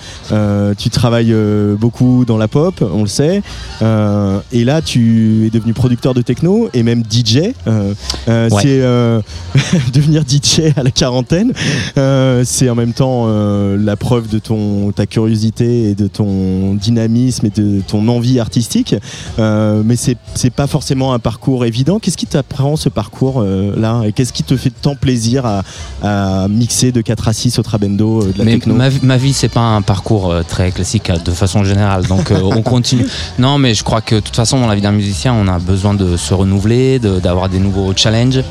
[0.78, 1.34] Tu travailles
[1.78, 3.42] beaucoup dans la pop, on le sait.
[3.82, 7.52] Euh, Euh, et là, tu es devenu producteur de techno et même DJ.
[7.66, 7.94] Euh,
[8.28, 8.62] euh, Ouais.
[8.62, 11.52] C'est devenir DJ à la quarantaine.
[12.44, 13.26] C'est en même temps
[13.76, 18.94] la preuve de ton ta curiosité et de ton dynamisme et de ton envie artistique.
[19.38, 21.98] Mais c'est c'est pas forcément un parcours évident.
[21.98, 24.02] Qu'est-ce qui t'apprend ce parcours là?
[24.06, 25.62] Et qu'est-ce qui te fait tant plaisir à,
[26.02, 28.74] à mixer de 4 à 6 au Trabendo de la Mais techno?
[28.74, 32.06] ma, vie- ma vie, c'est pas un parcours très classique de façon générale.
[32.06, 33.06] Donc, on continue.
[33.38, 35.58] Non, mais je crois que de toute façon, dans la vie d'un musicien, on a
[35.58, 38.42] besoin de se renouveler, de- d'avoir des nouveaux challenges.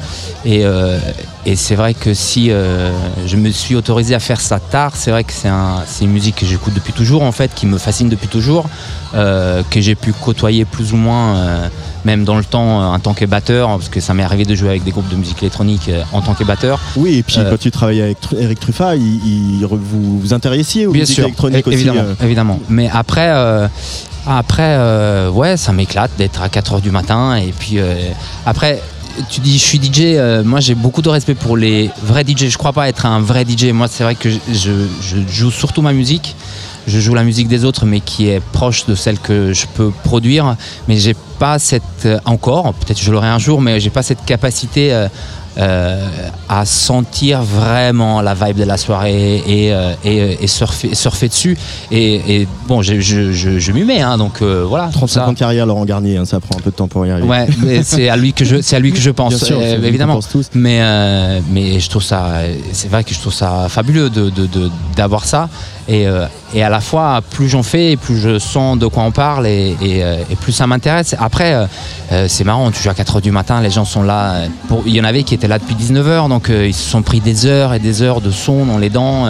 [0.45, 0.97] Et, euh,
[1.45, 2.91] et c'est vrai que si euh,
[3.25, 6.35] je me suis autorisé à faire ça tard, c'est vrai que c'est un- une musique
[6.35, 8.65] que j'écoute depuis toujours, en fait, qui me fascine depuis toujours,
[9.13, 11.37] euh, que j'ai pu côtoyer plus ou moins.
[12.03, 14.69] même dans le temps, en tant que batteur, parce que ça m'est arrivé de jouer
[14.69, 16.79] avec des groupes de musique électronique en tant que batteur.
[16.95, 20.93] Oui, et puis quand tu travaillais avec Eric Truffat, il, il- vous vous intéressiez aux
[20.93, 21.75] Bien musiques sûr, électroniques aussi.
[21.77, 22.59] évidemment, évidemment.
[22.69, 23.29] Mais après,
[24.27, 27.35] après, euh, ouais, ça m'éclate d'être à 4 heures du matin.
[27.35, 27.95] Et puis euh,
[28.45, 28.81] après,
[29.29, 30.01] tu dis, je suis DJ.
[30.15, 32.47] euh, moi, j'ai beaucoup de respect pour les vrais DJ.
[32.49, 33.65] Je crois pas être un vrai DJ.
[33.71, 36.35] Moi, c'est vrai que je, je- joue surtout ma musique.
[36.87, 39.91] Je joue la musique des autres, mais qui est proche de celle que je peux
[40.03, 40.55] produire.
[40.87, 42.73] Mais j'ai pas cette encore.
[42.73, 44.91] Peut-être je l'aurai un jour, mais j'ai pas cette capacité.
[45.57, 46.07] Euh, euh,
[46.49, 51.57] à sentir vraiment la vibe de la soirée et, euh, et, et surfer, surfer dessus.
[51.91, 54.89] Et, et bon, je, je, je, je m'y mets, hein, donc euh, voilà.
[54.91, 55.27] 35 ça.
[55.27, 57.27] ans de carrière, Laurent Garnier, hein, ça prend un peu de temps pour y arriver.
[57.27, 59.81] Ouais, mais c'est à lui que je, c'est à lui que je pense, sûr, euh,
[59.83, 60.15] évidemment.
[60.15, 60.47] pense tous.
[60.53, 62.31] Mais euh, mais je trouve ça,
[62.71, 64.31] c'est vrai que je trouve ça fabuleux de-
[64.95, 65.49] d'avoir ça.
[65.91, 69.11] Et, euh, et à la fois, plus j'en fais, plus je sens de quoi on
[69.11, 71.17] parle et, euh, plus ça m'intéresse.
[71.19, 71.67] Après,
[72.13, 74.43] euh, c'est marrant, tu joues à 4h du matin, les gens sont là.
[74.85, 77.45] il y en avait qui étaient là depuis 19h, donc ils se sont pris des
[77.45, 79.27] heures et des heures de son dans les dents,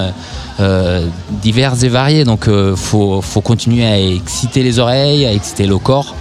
[1.42, 2.26] diverses et variées.
[2.26, 6.14] Donc il faut, faut continuer à exciter les oreilles, à exciter le corps.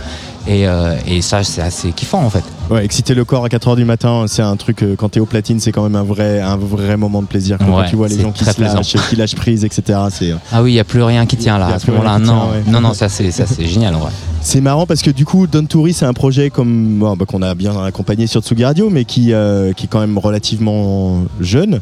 [0.46, 2.42] Et, euh, et ça, c'est assez kiffant en fait.
[2.70, 5.26] Ouais, exciter le corps à 4h du matin, c'est un truc, euh, quand t'es au
[5.26, 7.58] platine, c'est quand même un vrai, un vrai moment de plaisir.
[7.58, 9.98] Quand, Ouais, quand tu vois les gens qui se lâchent, qui lâchent prise, etc.
[10.10, 11.66] C'est, euh, Ah oui, il n'y a plus rien qui tient là.
[11.74, 12.50] À ce moment-là, tient, non.
[12.50, 12.62] ouais.
[12.68, 14.10] non, non, ça c'est ça c'est génial en vrai.
[14.40, 17.42] C'est marrant parce que du coup, Don Toury, c'est un projet comme bon, bah, qu'on
[17.42, 21.80] a bien accompagné sur Tsugi Radio, mais qui, euh, qui est quand même relativement jeune.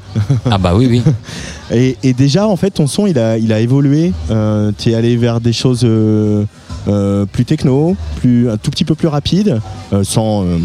[0.50, 1.02] Ah bah oui, oui.
[1.70, 4.12] Et, et déjà, en fait, ton son, il a, il a évolué.
[4.78, 5.86] T'es allé vers des choses
[7.32, 9.60] plus techno, plus un tout petit peu plus rapides,
[9.92, 10.58] euh, sans euh,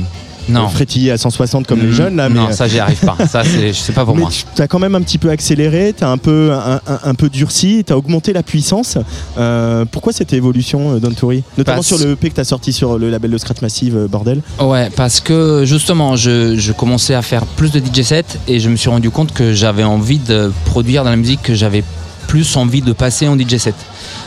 [0.50, 0.68] Non.
[0.68, 2.28] frétiller à 160 comme les Mm, jeunes là.
[2.30, 3.16] non, mais, ça j'y arrive pas.
[3.28, 4.30] Ça c'est, je sais pas pour mais moi.
[4.56, 7.14] tu as quand même un petit peu accéléré, tu as un peu, un, un- un
[7.16, 8.98] peu durci, tu as augmenté la puissance.
[9.38, 12.46] Euh, pourquoi cette évolution, euh, Don Toury Notamment Parce- sur le EP que tu as
[12.46, 14.42] sorti sur le label de Scratch Massive, euh, bordel.
[14.60, 18.70] Ouais, parce que justement, je, je commençais à faire plus de DJ sets et je
[18.70, 21.84] me suis rendu compte que j'avais envie de produire dans la musique que j'avais
[22.28, 23.76] plus envie de passer en DJ set.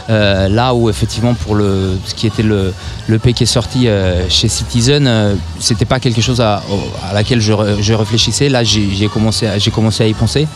[0.09, 2.73] Euh, là où effectivement pour le ce qui était le
[3.09, 6.63] le P qui est sorti euh, chez Citizen, euh, c'était pas quelque chose à,
[7.09, 8.49] à laquelle je, je réfléchissais.
[8.49, 10.47] Là, j'ai commencé j'ai commencé à y penser.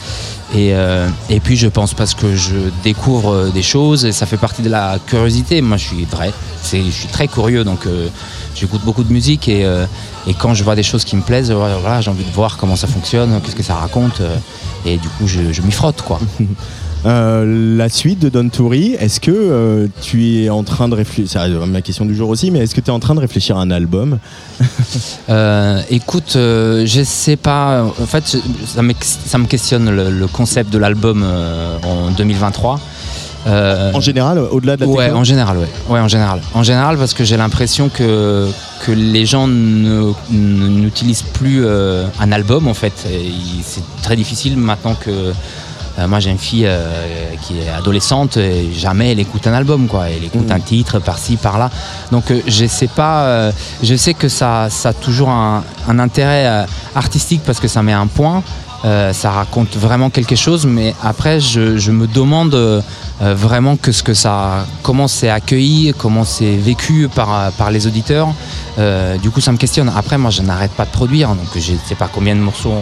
[0.53, 4.37] Et, euh, et puis je pense parce que je découvre des choses et ça fait
[4.37, 5.61] partie de la curiosité.
[5.63, 6.33] Moi, je suis vrai,
[6.73, 7.81] je suis très curieux donc.
[8.57, 9.63] J'écoute beaucoup de musique et,
[10.27, 12.75] et quand je vois des choses qui me plaisent, voilà, j'ai envie de voir comment
[12.75, 14.21] ça fonctionne, qu'est-ce que ça raconte.
[14.85, 16.19] et du coup, je, je m'y frotte, quoi.
[17.07, 21.41] Euh, la suite de Don Toury, est-ce que euh, tu es en train de réfléchir,
[21.43, 23.57] c'est ma question du jour aussi, mais est-ce que tu es en train de réfléchir
[23.57, 24.19] à un album?
[25.29, 27.85] Euh, écoute, je sais pas.
[27.85, 28.37] En fait,
[28.67, 31.25] ça me, ça me questionne le, le concept de l'album
[31.85, 32.81] en 2023.
[33.47, 35.69] Euh, En général, au-delà de la Ouais, en général, ouais.
[35.89, 36.41] Ouais, en général.
[36.55, 38.49] En général, parce que j'ai l'impression que,
[38.85, 42.93] que les gens ne- ne- n'utilisent plus un album, en fait.
[43.65, 45.33] C'est très difficile maintenant que.
[46.01, 49.87] Euh, moi, j'ai une fille euh, qui est adolescente et jamais elle écoute un album,
[49.87, 50.09] quoi.
[50.09, 50.53] Elle écoute Mhm.
[50.53, 51.71] un titre par-ci, par-là.
[52.11, 53.51] Donc, euh, je sais pas.
[53.83, 57.93] je sais que ça, ça a toujours un, un intérêt artistique parce que ça met
[57.93, 58.43] un point.
[58.85, 62.81] Euh, ça raconte vraiment quelque chose, mais après, je, me demande euh,
[63.21, 67.87] euh, vraiment que ce que ça, comment c'est accueilli, comment c'est vécu par, par les
[67.87, 68.29] auditeurs.
[69.23, 69.93] Du coup, ça me questionne.
[69.95, 72.73] Après, moi, je n'arrête pas de produire, donc je ne sais pas combien de morceaux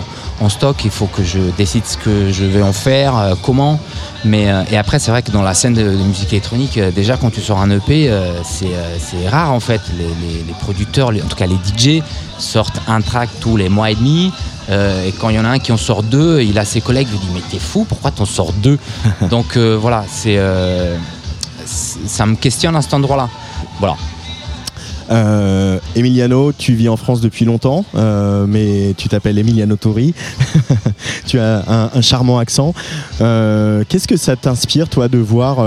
[0.40, 0.76] en stock.
[0.84, 3.80] Il faut que je décide ce que je vais en faire, comment.
[4.24, 7.40] Mais et après, c'est vrai que dans la scène de, musique électronique, déjà quand tu
[7.40, 8.08] sors un EP,
[8.44, 9.80] c'est rare en fait.
[9.98, 12.00] Les, producteurs, en tout cas les DJ,
[12.38, 14.32] sortent un track tous les mois et demi.
[14.70, 16.80] Euh, et quand il y en a un qui en sort deux, il a ses
[16.80, 18.78] collègues, il lui dit mais t'es fou, pourquoi t'en sors deux
[19.30, 20.96] Donc euh, voilà, c'est euh,
[21.64, 23.28] c'est- ça me questionne à cet endroit-là.
[23.80, 23.96] Voilà.
[25.10, 30.12] Euh, Emiliano, tu vis en France depuis longtemps, euh, mais tu t'appelles Emiliano Tori.
[31.26, 32.74] tu as un, un charmant accent.
[33.22, 35.60] Euh, Qu'est-ce que ça t'inspire, toi, de voir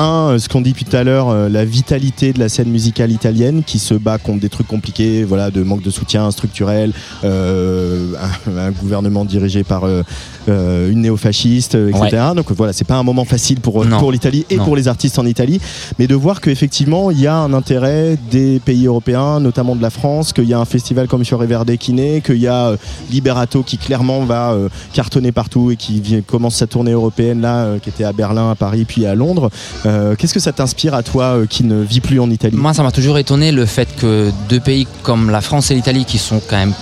[0.00, 3.10] un, ce qu'on dit depuis tout à l'heure, euh, la vitalité de la scène musicale
[3.12, 6.92] italienne qui se bat contre des trucs compliqués, voilà, de manque de soutien structurel,
[7.24, 8.12] euh,
[8.46, 10.02] un, un gouvernement dirigé par euh,
[10.48, 12.22] euh, une néofasciste, euh, etc.
[12.34, 13.98] Donc voilà, c'est pas un moment facile pour, Non.
[13.98, 14.64] pour l'Italie et Non.
[14.64, 15.60] pour les artistes en Italie,
[15.98, 19.90] mais de voir qu'effectivement il y a un intérêt des pays européens, notamment de la
[19.90, 22.76] France, qu'il y a un festival comme Fiore Verde qui naît, qu'il y a euh,
[23.10, 27.78] Liberato qui clairement va euh, cartonner partout et qui commence sa tournée européenne là, euh,
[27.78, 29.50] qui était à Berlin, à Paris, puis à Londres.
[29.90, 32.74] Euh, Qu'est-ce que ça t'inspire à toi euh, qui ne vis plus en Italie Moi,
[32.74, 36.18] ça m'a toujours étonné le fait que deux pays comme la France et l'Italie, qui
[36.18, 36.74] sont quand même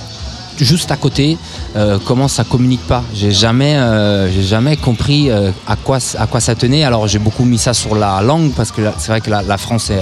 [0.58, 1.38] juste à côté,
[1.76, 3.02] euh, comment ça communique pas.
[3.14, 3.78] J'ai jamais,
[4.34, 6.84] j'ai jamais compris à quoi à quoi ça tenait.
[6.84, 9.56] Alors j'ai beaucoup mis ça sur la langue parce que c'est vrai que la, la
[9.56, 9.92] France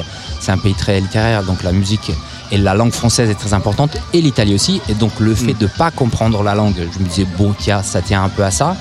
[0.41, 2.11] c'est un pays très littéraire, donc la musique
[2.51, 4.81] et la langue française est très importante et l'Italie aussi.
[4.89, 8.01] Et donc le fait de pas comprendre la langue, je me disais bon tiens ça
[8.01, 8.77] tient un peu à ça.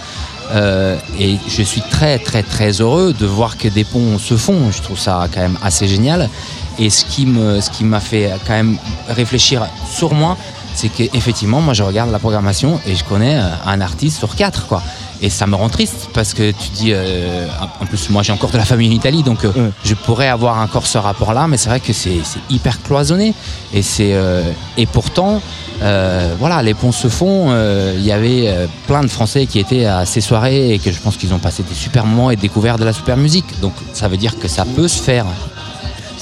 [0.52, 4.72] Euh, et je suis très très très heureux de voir que des ponts se font.
[4.72, 6.30] Je trouve ça quand même assez génial.
[6.78, 8.78] Et ce qui me, ce qui m'a fait quand même
[9.08, 10.38] réfléchir sur moi,
[10.74, 14.68] c'est qu'effectivement, moi je regarde la programmation et je connais euh, un artiste sur quatre,
[14.68, 14.84] quoi.
[15.22, 17.48] Et ça me rend triste parce que tu dis, euh,
[17.80, 20.60] en plus moi j'ai encore de la famille en Italie, donc euh, je pourrais avoir
[20.60, 22.20] encore ce rapport-là, mais c'est vrai que c'est
[22.50, 23.34] hyper cloisonné.
[23.74, 24.44] Et c'est euh,
[24.78, 25.42] et pourtant,
[25.80, 27.54] voilà, les ponts se font.
[27.96, 31.18] Il y avait plein de Français qui étaient à ces soirées et que je pense
[31.18, 33.60] qu'ils ont passé des super moments et découvert de la super musique.
[33.62, 35.26] Donc ça veut dire que ça peut se faire.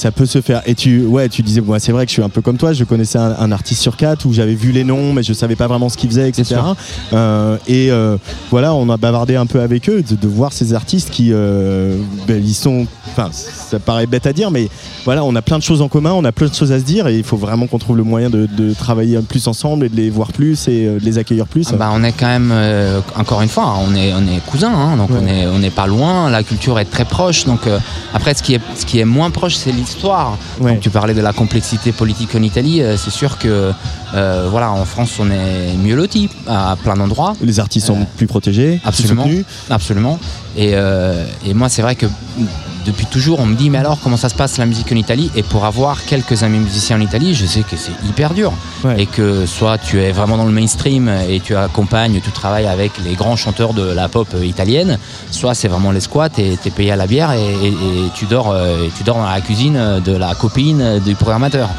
[0.03, 0.61] Ça peut se faire.
[0.65, 2.73] Et tu, ouais, tu disais, moi, c'est vrai que je suis un peu comme toi.
[2.73, 5.55] Je connaissais un, un artiste sur quatre où j'avais vu les noms, mais je savais
[5.55, 6.43] pas vraiment ce qu'ils faisaient, etc.
[6.43, 6.75] sûr.
[7.13, 8.17] Euh, et euh,
[8.51, 11.95] voilà, on a bavardé un peu avec eux de, de voir ces artistes qui, euh,
[12.27, 12.85] ben, ils sont.
[13.11, 14.67] Enfin, ça paraît bête à dire, mais
[15.05, 16.83] voilà, on a plein de choses en commun, on a plein de choses à se
[16.83, 19.89] dire, et il faut vraiment qu'on trouve le moyen de, de travailler plus ensemble et
[19.89, 21.67] de les voir plus et de les accueillir plus.
[21.71, 22.53] Ah bah, on est quand même,
[23.15, 25.69] encore une fois, hein, on est, on est cousins, hein, donc on est, on n'est
[25.69, 27.45] pas loin, la culture est très proche.
[27.45, 27.61] Donc
[28.13, 29.92] après, ce qui est, ce qui est moins proche, c'est l'histoire.
[30.81, 33.71] Tu parlais de la complexité politique en Italie, euh, c'est sûr que
[34.13, 37.33] euh, voilà, en France, on est mieux loti à plein d'endroits.
[37.41, 39.45] Les artistes sont plus protégés, plus absolument, soutenus.
[39.69, 40.19] absolument.
[40.55, 42.05] Et, euh, et moi, c'est vrai que
[42.85, 45.31] depuis toujours, on me dit, mais alors, comment ça se passe la musique en Italie?
[45.37, 48.51] Et pour avoir quelques amis musiciens en Italie, je sais que c'est hyper dur.
[48.97, 52.91] Et que soit tu es vraiment dans le mainstream et tu accompagnes, tu travailles avec
[53.05, 54.99] les grands chanteurs de la pop euh, italienne,
[55.31, 58.09] soit c'est vraiment les squats et tu es payé à la bière et, et- et
[58.15, 61.69] tu, dors, euh, et tu dors dans la cuisine de la copine euh, du programmateur.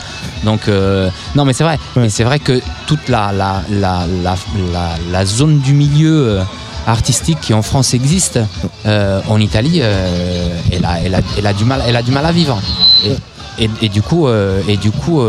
[0.42, 1.78] Donc, euh, non, mais c'est vrai.
[2.02, 4.36] Et c'est vrai que toute la, la, la, la,
[4.72, 6.28] la- la zone du milieu.
[6.28, 6.42] euh,
[6.86, 8.38] artistique qui en France existe,
[8.84, 12.10] euh, en Italie, euh, elle, a, elle, a, elle, a du mal, elle a du
[12.10, 12.60] mal à vivre.
[13.06, 15.22] Et, et- et du coup, euh, et du coup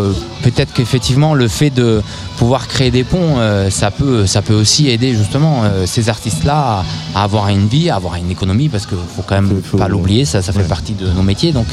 [0.43, 2.01] peut-être qu'effectivement, le fait de
[2.35, 3.37] pouvoir créer des ponts,
[3.69, 6.83] ça, peut, ça peut aussi aider justement ces artistes-là
[7.15, 9.87] à, à avoir une vie, à avoir une économie, parce qu'il faut quand même pas
[9.87, 11.53] l'oublier, ça, ça fait partie de nos métiers.
[11.53, 11.67] Donc,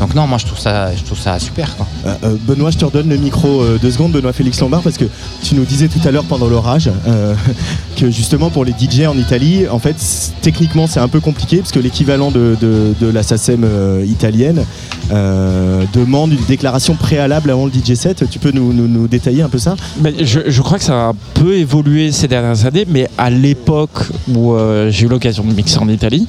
[0.00, 1.74] donc non, moi je trouve ça, je trouve ça super.
[1.76, 1.86] Quoi.
[2.06, 4.96] Euh, euh, Benoît, je te redonne le micro euh, deux secondes, Benoît Félix Lombard, parce
[4.96, 5.06] que
[5.42, 7.34] tu nous disais tout à l'heure pendant l'orage euh,
[7.96, 9.96] que justement pour les DJ en Italie, en fait,
[10.42, 14.64] techniquement c'est un peu compliqué parce que l'équivalent de, de, de la SACEM euh, italienne
[15.10, 18.24] euh, demande une déclaration préalable avant le DJ set.
[18.30, 19.74] Tu peux nous, nous- nous détailler un peu ça?
[20.00, 23.30] Mais je, je crois que ça a un peu évolué ces dernières années, mais à
[23.30, 23.98] l'époque
[24.28, 26.26] où euh, j'ai eu l'occasion de mixer en Italie,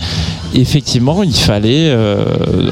[0.55, 2.71] effectivement, il fallait euh,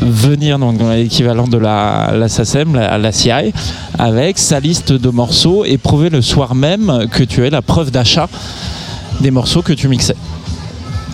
[0.00, 3.52] venir donc, dans l'équivalent de la, la SACEM, la, la CI,
[3.98, 7.90] avec sa liste de morceaux et prouver le soir même que tu avais la preuve
[7.90, 8.28] d'achat
[9.20, 10.16] des morceaux que tu mixais.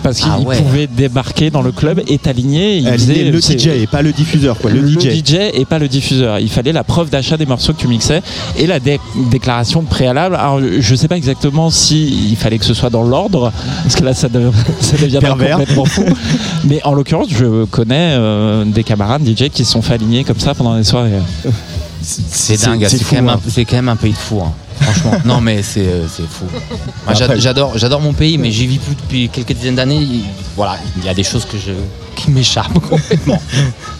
[0.07, 0.57] Parce qu'il Ah ouais.
[0.61, 2.77] pouvait débarquer dans le club et t'aligner.
[2.77, 5.35] il Aligner faisait- le DJ et pas le diffuseur, quoi, le DJ.
[5.53, 6.39] et pas le diffuseur.
[6.39, 8.21] Il fallait la preuve d'achat des morceaux que tu mixais
[8.57, 10.35] et la dé- déclaration préalable.
[10.35, 13.51] Alors, je sais pas exactement si il fallait que ce soit dans l'ordre,
[13.83, 15.57] parce que là, ça, dev- ça deviendra Pervers.
[15.57, 16.05] complètement fou.
[16.63, 20.39] Mais en l'occurrence, je connais euh, des camarades DJ qui se sont fait aligner comme
[20.39, 21.11] ça pendant les soirées.
[22.01, 24.39] C'est dingue, c'est quand, même un- c'est quand même un pays de fou.
[24.41, 24.53] hein.
[24.81, 26.45] Franchement, non mais c'est euh, fou.
[27.05, 29.97] Moi, j'adore, j'adore mon pays, mais j'y vis plus depuis quelques dizaines d'années.
[30.01, 30.23] Il-
[30.55, 31.71] Voilà, il y a des choses que je,
[32.17, 33.41] qui m'échappent complètement.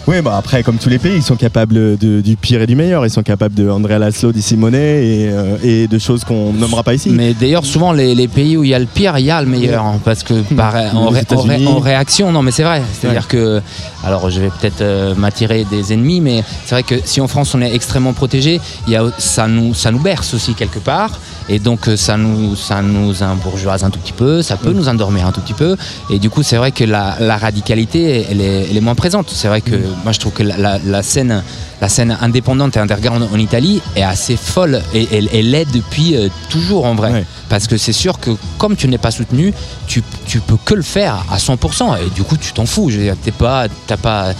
[0.06, 2.74] Oui, bah après, comme tous les pays, ils sont capables de- du pire et du
[2.76, 3.04] meilleur.
[3.06, 6.82] Ils sont capables de Andrea Laszlo, di Simone et, euh, et de choses qu'on nommera
[6.82, 7.10] pas ici.
[7.10, 9.40] Mais d'ailleurs, souvent, les, les pays où il y a le pire, il y a
[9.40, 9.84] le meilleur.
[9.84, 11.66] hein, parce que pareil, en, Les ré- en ré- États-Unis.
[11.68, 12.82] en réaction, non, mais c'est vrai.
[12.92, 13.60] C'est-à-dire que,
[14.04, 17.54] alors je vais peut-être euh, m'attirer des ennemis, mais c'est vrai que si en France
[17.54, 21.18] on est extrêmement protégé, il y a, ça, nous, ça nous berce aussi quelque part.
[21.50, 24.86] Et donc, euh, ça nous, ça nous embourgeoise un tout petit peu, ça peut nous
[24.86, 25.76] endormir un tout petit peu.
[26.10, 29.30] Et du coup, c'est vrai que la, la radicalité, elle est, elle est moins présente.
[29.30, 31.42] C'est vrai que moi, je trouve que la, la- la scène,
[31.80, 35.64] la scène indépendante et underground en, en Italie est assez folle et elle, elle est
[35.72, 37.10] depuis euh, toujours en vrai.
[37.48, 39.54] Parce que c'est sûr que comme tu n'es pas soutenu,
[39.86, 42.90] tu, tu peux que le faire à 100% et du coup, tu t'en fous.
[42.90, 44.32] Dire, t'es pas, t'as pas,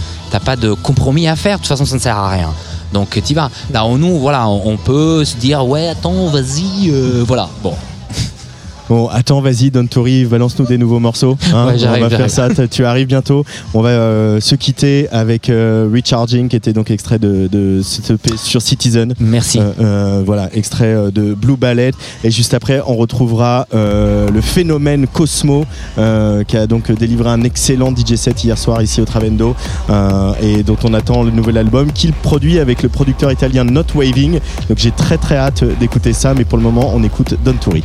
[0.44, 1.56] pas de compromis à faire.
[1.56, 2.50] De toute façon, ça ne sert à rien.
[2.92, 3.50] Donc, tu vas.
[3.72, 7.48] Là, on- nous, voilà, on, on peut se dire, ouais, attends, vas-y, euh, voilà.
[7.62, 7.74] Bon,
[8.88, 11.36] Bon, attends, vas-y, Don Tori, balance-nous des nouveaux morceaux.
[11.52, 11.66] hein.
[11.74, 12.48] Ouais, on va faire ça.
[12.70, 13.44] Tu arrives bientôt.
[13.74, 18.62] On va euh, se quitter avec euh, Recharging, qui était donc extrait de, de sur
[18.62, 19.12] Citizen.
[19.20, 19.60] Merci.
[19.60, 21.90] Euh, voilà, extrait de Blue Ballet.
[22.24, 25.64] Et juste après, on retrouvera le phénomène Cosmo,
[25.96, 29.54] qui a donc délivré un excellent DJ set hier soir ici au Travendo,
[30.42, 34.40] et dont on attend le nouvel album qu'il produit avec le producteur italien Not Waving.
[34.68, 37.84] Donc j'ai très très hâte d'écouter ça, mais pour le moment, on écoute Don Tori.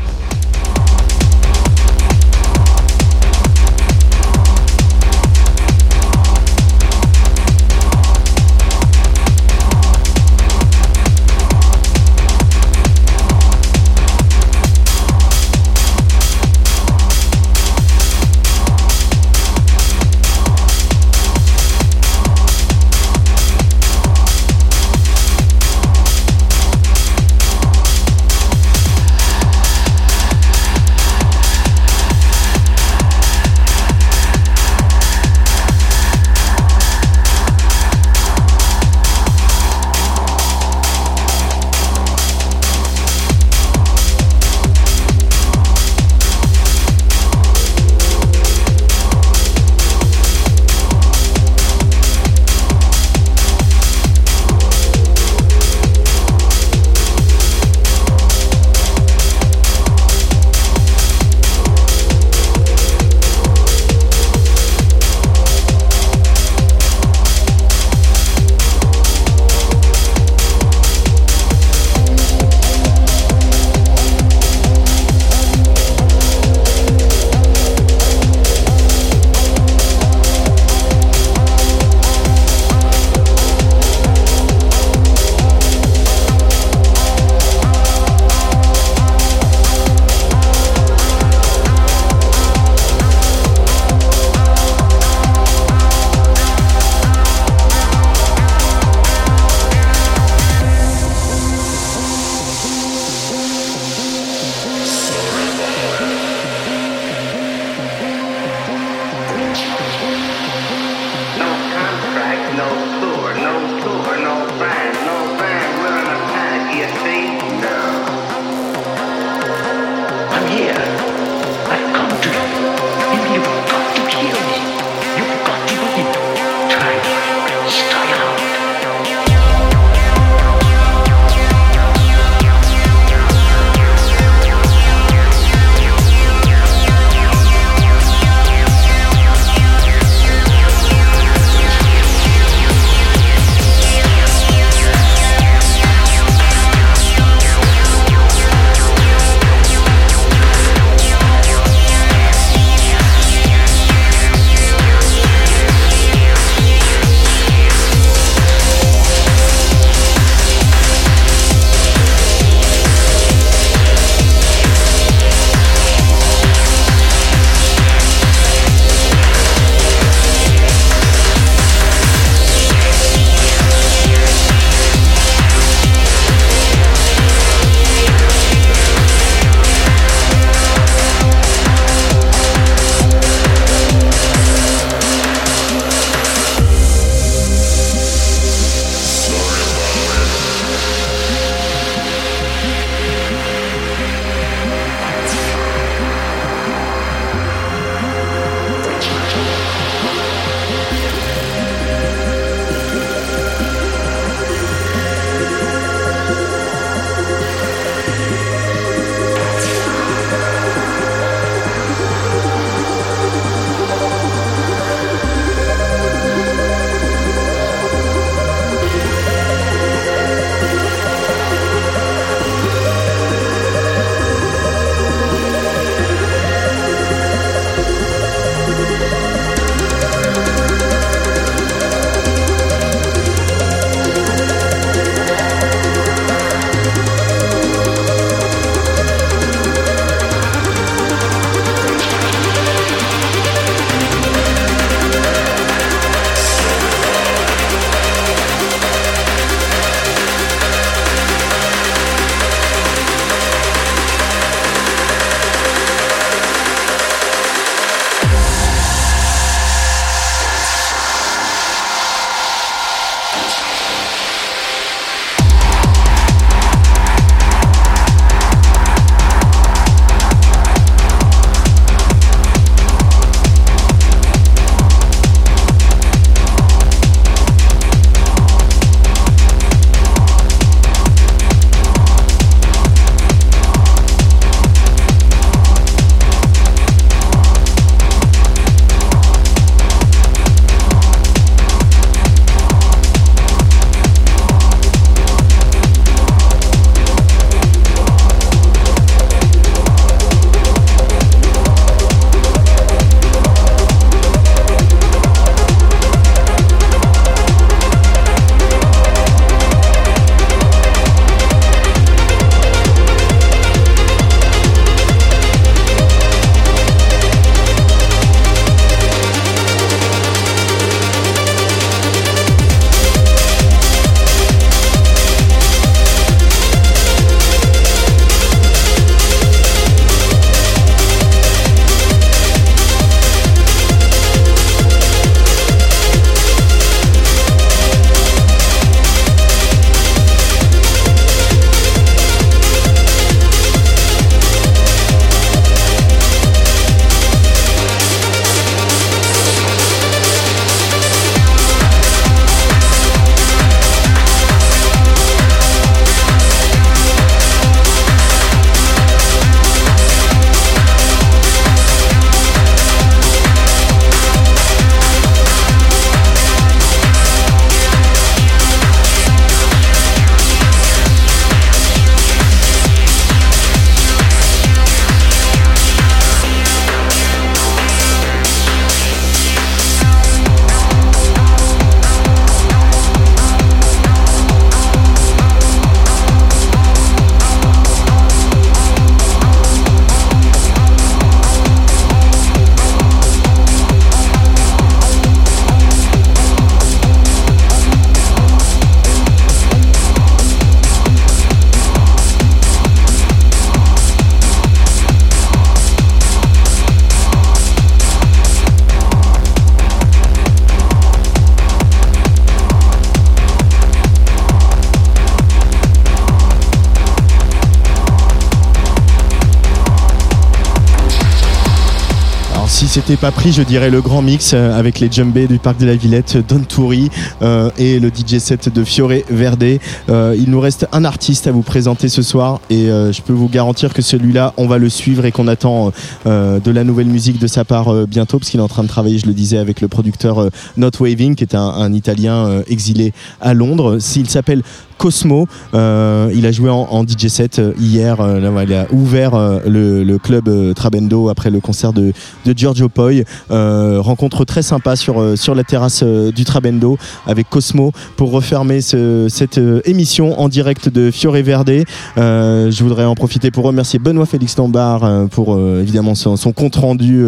[422.94, 425.88] S'était pas pris, je dirais, le grand mix euh, avec les djembés du parc de
[425.88, 427.10] la Villette, Don Touri
[427.42, 429.80] euh, et le DJ set de Fiore Verde.
[430.10, 433.34] Euh, il nous reste un artiste à vous présenter ce soir et euh, je peux
[433.34, 435.92] vous garantir que celui-là, on va le suivre et qu'on attend
[436.28, 438.84] euh, de la nouvelle musique de sa part euh, bientôt parce qu'il est en train
[438.84, 442.62] de travailler, je le disais, avec le producteur Not Waving qui est un, un Italien
[442.68, 443.12] exilé
[443.42, 443.98] à Londres.
[443.98, 444.62] S'il s'appelle
[444.98, 445.48] Cosmo.
[445.74, 448.22] Euh, il a joué en, DJ set euh, hier.
[448.22, 449.32] euh, il a ouvert
[449.66, 452.14] le, club Trabendo après le concert de,
[452.56, 453.24] Giorgio Poi.
[453.50, 459.60] Rencontre très sympa sur, sur la terrasse du Trabendo avec Cosmo pour refermer ce- cette
[459.86, 461.84] émission en direct de Fiore Verde.
[462.16, 467.26] Je voudrais en profiter pour remercier Benoît Félix Lombard pour évidemment son, son compte rendu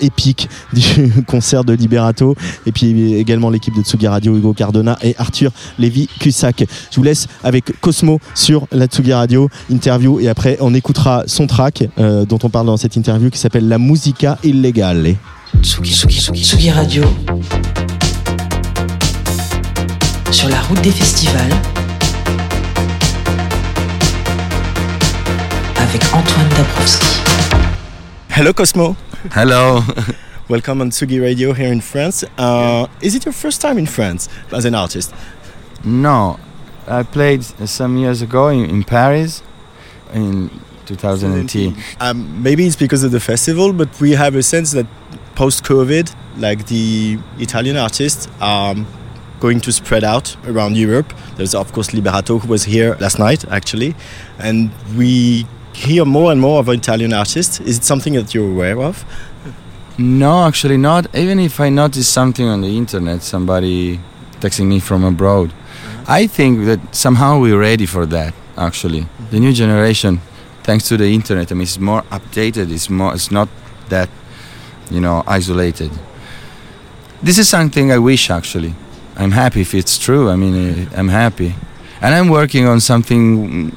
[0.00, 2.34] épique du concert de Liberato
[2.66, 6.64] et puis également l'équipe de Tsugi Radio, Hugo Cardona et Arthur Lévy-Cussac.
[6.90, 11.46] Je vous laisse avec Cosmo sur la Tsugi Radio interview et après on écoutera son
[11.46, 15.16] track euh, dont on parle dans cette interview qui s'appelle La Musica Illegale.
[15.62, 17.04] Tsugi, Tsugi, Tsugi, Tsugi Radio.
[20.30, 21.52] Sur la route des festivals.
[25.76, 27.06] Avec Antoine Dabrowski.
[28.36, 28.96] Hello Cosmo.
[29.34, 29.82] Hello.
[30.48, 32.24] Welcome on Tsugi Radio here in France.
[32.38, 35.12] Uh, is it your first time in France as an artist?
[35.84, 36.38] No,
[36.88, 39.42] I played some years ago in, in Paris
[40.12, 40.50] in
[40.86, 41.76] 2010.
[42.00, 44.86] Um, maybe it's because of the festival, but we have a sense that
[45.34, 48.74] post-COVID, like the Italian artists are
[49.40, 51.12] going to spread out around Europe.
[51.36, 53.94] There's of course Liberato who was here last night actually,
[54.38, 57.60] and we hear more and more of Italian artists.
[57.60, 59.04] Is it something that you're aware of?
[59.98, 61.14] No, actually not.
[61.14, 63.98] Even if I notice something on the internet, somebody
[64.40, 65.52] texting me from abroad,
[66.08, 68.32] I think that somehow we're ready for that.
[68.56, 70.20] Actually, the new generation,
[70.62, 72.72] thanks to the internet, I mean, it's more updated.
[72.72, 73.12] It's more.
[73.12, 73.48] It's not
[73.88, 74.08] that,
[74.90, 75.90] you know, isolated.
[77.22, 78.74] This is something I wish actually.
[79.16, 80.30] I'm happy if it's true.
[80.30, 81.54] I mean, eh, I'm happy,
[82.00, 83.48] and I'm working on something.
[83.48, 83.72] mm,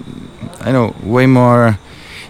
[0.62, 1.78] I know way more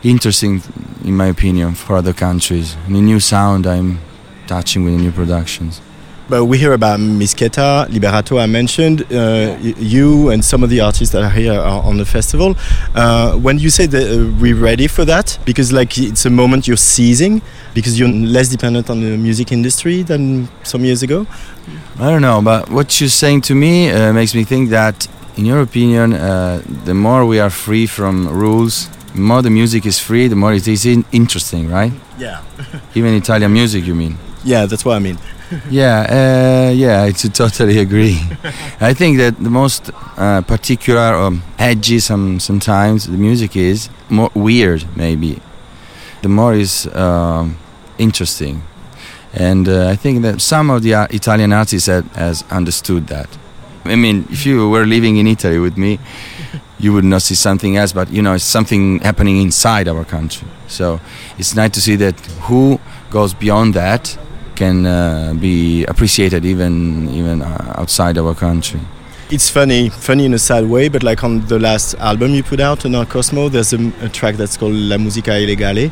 [0.03, 0.61] interesting,
[1.03, 2.75] in my opinion, for other countries.
[2.85, 3.99] And a new sound I'm
[4.47, 5.81] touching with new productions.
[6.29, 8.39] But we hear about Misketa, Liberato.
[8.39, 12.05] I mentioned uh, you and some of the artists that are here are on the
[12.05, 12.55] festival.
[12.93, 16.67] Uh, when you say that uh, we're ready for that, because like it's a moment
[16.67, 17.41] you're seizing,
[17.73, 21.25] because you're less dependent on the music industry than some years ago.
[21.97, 25.45] I don't know, but what you're saying to me uh, makes me think that, in
[25.45, 29.97] your opinion, uh, the more we are free from rules, the more the music is
[29.97, 31.91] free, the more it is in- interesting, right?
[32.19, 32.43] Yeah.
[32.93, 34.17] Even Italian music, you mean?
[34.43, 35.17] Yeah, that's what I mean.
[35.69, 38.19] Yeah, uh, yeah, I totally agree.
[38.79, 44.29] I think that the most uh, particular, um, edgy some sometimes the music is more
[44.33, 45.41] weird, maybe.
[46.21, 47.57] The more is um,
[47.97, 48.63] interesting,
[49.33, 53.29] and uh, I think that some of the uh, Italian artists have, has understood that.
[53.85, 55.99] I mean, if you were living in Italy with me,
[56.77, 60.47] you would not see something else, but you know, it's something happening inside our country.
[60.67, 60.99] So
[61.37, 64.17] it's nice to see that who goes beyond that
[64.59, 66.73] can uh, be appreciated even
[67.19, 68.81] even uh, outside our country.
[69.31, 72.59] It's funny, funny in a sad way, but like on the last album you put
[72.59, 75.91] out on our Cosmo, there's a, a track that's called La Musica Illegale.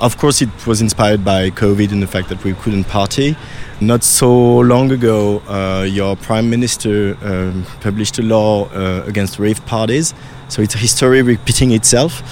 [0.00, 3.36] Of course, it was inspired by COVID and the fact that we couldn't party.
[3.80, 4.30] Not so
[4.60, 10.14] long ago, uh, your prime minister um, published a law uh, against rave parties.
[10.48, 12.22] So it's a history repeating itself.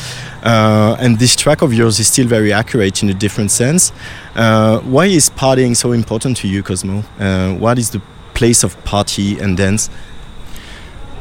[0.45, 3.93] Uh, and this track of yours is still very accurate in a different sense.
[4.35, 7.03] Uh, why is partying so important to you, Cosmo?
[7.19, 8.03] Uh, what is the
[8.35, 9.89] place of party and dance?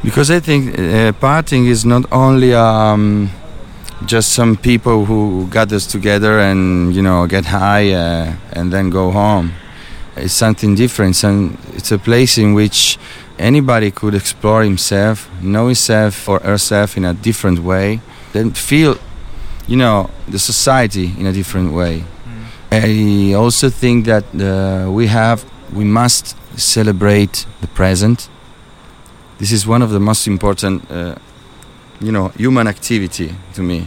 [0.04, 3.30] Because I think uh, partying is not only um,
[4.04, 9.10] just some people who gathers together and you know get high uh, and then go
[9.10, 9.54] home.
[10.16, 12.98] It's something different, and it's a place in which
[13.38, 18.00] anybody could explore himself, know himself or herself in a different way,
[18.32, 18.96] then feel,
[19.66, 22.04] you know, the society in a different way.
[22.70, 28.28] I also think that uh, we have, we must celebrate the present.
[29.38, 31.14] This is one of the most important, uh,
[32.00, 33.86] you know, human activity to me.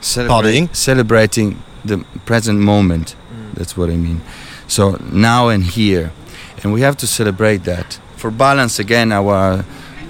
[0.00, 0.74] Partying?
[0.74, 3.14] Celebrating the present moment.
[3.54, 4.20] That's what I mean.
[4.66, 6.10] So now and here,
[6.62, 9.64] and we have to celebrate that for balance again our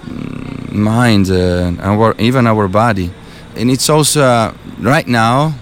[0.07, 3.11] mm, mind, uh, our even our body,
[3.57, 5.55] and it's also uh, right now,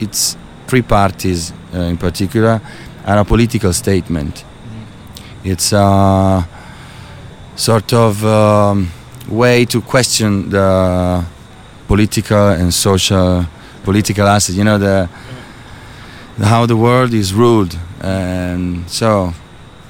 [0.00, 2.60] it's three parties uh, in particular
[3.04, 4.44] are a political statement.
[5.44, 6.46] It's a
[7.54, 8.90] sort of um,
[9.28, 11.24] way to question the
[11.86, 13.46] political and social
[13.82, 14.56] political assets.
[14.56, 15.08] You know the
[16.38, 19.34] how the world is ruled, and so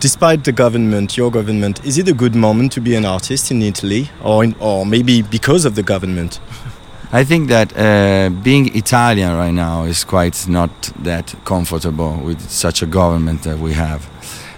[0.04, 3.62] Despite the government, your government, is it a good moment to be an artist in
[3.62, 6.40] Italy, or in, or maybe because of the government?
[7.14, 10.70] I think that uh, being Italian right now is quite not
[11.04, 14.02] that comfortable with such a government that we have.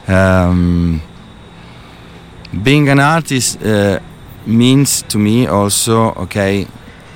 [0.08, 1.02] Um,
[2.62, 4.00] being an artist uh,
[4.46, 6.66] means to me also, okay,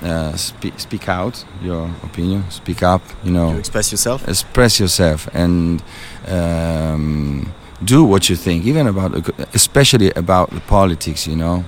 [0.02, 3.52] uh, spe- speak out your opinion, speak up, you know.
[3.52, 4.28] You express yourself?
[4.28, 5.82] Express yourself and
[6.28, 7.50] um,
[7.82, 11.64] do what you think, even about, especially about the politics, you know.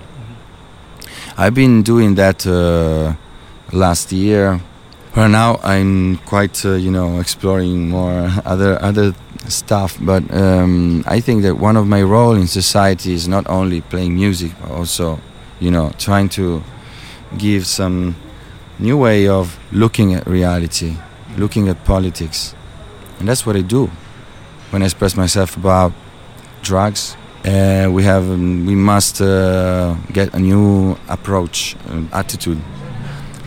[1.38, 3.14] I've been doing that uh,
[3.72, 4.60] last year.
[5.16, 9.14] Right now, I'm quite, uh, you know, exploring more other other
[9.48, 9.98] stuff.
[10.00, 14.14] But um, I think that one of my role in society is not only playing
[14.14, 15.18] music, but also,
[15.60, 16.62] you know, trying to
[17.36, 18.16] give some
[18.78, 20.96] new way of looking at reality,
[21.36, 22.54] looking at politics,
[23.18, 23.90] and that's what I do
[24.70, 25.92] when I express myself about
[26.62, 27.16] drugs.
[27.44, 32.60] Uh, we have, we must uh, get a new approach, uh, attitude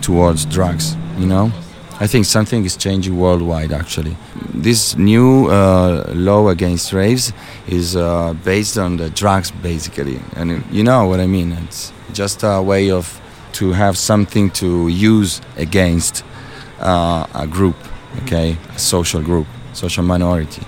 [0.05, 0.95] towards drugs.
[1.17, 1.51] You know,
[1.99, 3.71] I think something is changing worldwide.
[3.71, 4.15] Actually,
[4.53, 7.33] this new uh, law against raves
[7.67, 11.51] is uh, based on the drugs, basically, and you know what I mean.
[11.63, 13.19] It's just a way of
[13.53, 16.23] to have something to use against
[16.79, 17.77] uh, a group,
[18.23, 20.61] okay, a social group, social minority.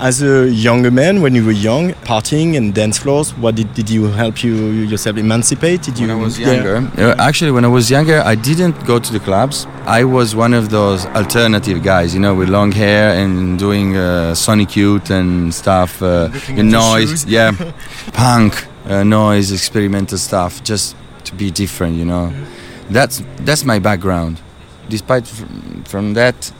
[0.00, 3.90] As a younger man, when you were young, partying and dance floors, what did, did
[3.90, 5.82] you help you yourself emancipate?
[5.82, 6.06] Did you?
[6.06, 9.18] When I was younger, uh, actually, when I was younger, I didn't go to the
[9.18, 9.66] clubs.
[9.86, 14.36] I was one of those alternative guys, you know, with long hair and doing uh,
[14.36, 17.72] Sonic Youth and stuff, uh, Looking the at your noise, yeah,
[18.12, 20.94] punk, uh, noise, experimental stuff, just
[21.24, 22.32] to be different, you know.
[22.88, 24.40] That's that's my background.
[24.88, 26.52] Despite from, from that,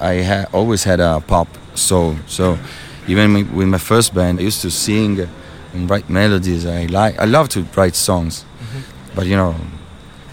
[0.00, 1.48] I ha- always had a pop
[1.78, 2.16] soul.
[2.26, 2.58] So
[3.06, 5.28] even with my first band, I used to sing
[5.72, 6.66] and write melodies.
[6.66, 9.14] I like, I love to write songs, mm-hmm.
[9.14, 9.54] but you know,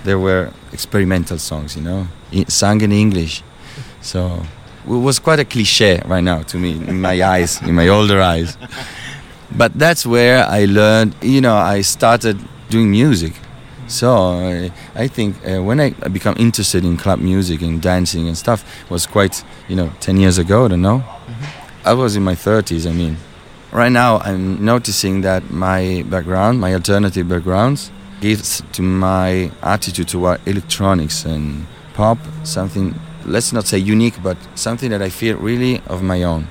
[0.03, 2.07] there were experimental songs, you know,
[2.47, 3.43] sung in English.
[4.01, 4.43] So
[4.85, 8.21] it was quite a cliche right now to me in my eyes, in my older
[8.21, 8.57] eyes.
[9.51, 12.37] But that's where I learned, you know, I started
[12.69, 13.33] doing music.
[13.87, 18.37] So I, I think uh, when I become interested in club music and dancing and
[18.37, 21.03] stuff was quite, you know, 10 years ago, I don't know.
[21.83, 23.17] I was in my 30s, I mean.
[23.71, 27.91] Right now, I'm noticing that my background, my alternative backgrounds,
[28.21, 32.95] gives to my attitude toward electronics and pop something,
[33.25, 36.47] let's not say unique, but something that I feel really of my own.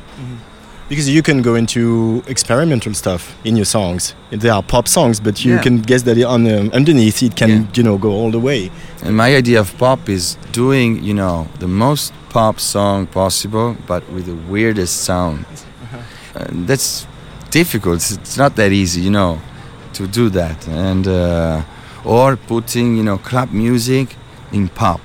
[0.88, 4.14] Because you can go into experimental stuff in your songs.
[4.30, 5.62] They are pop songs, but you Yeah.
[5.62, 8.70] can guess that on um, underneath it can, you know, go all the way.
[9.02, 14.02] And my idea of pop is doing, you know, the most pop song possible, but
[14.12, 15.44] with the weirdest sound.
[16.34, 17.06] And that's
[17.50, 17.96] difficult.
[17.96, 19.38] It's- It's not that easy, you know,
[19.94, 20.66] to do that.
[20.68, 21.62] And uh,
[22.04, 24.16] or putting, you know, club music
[24.52, 25.00] in pop.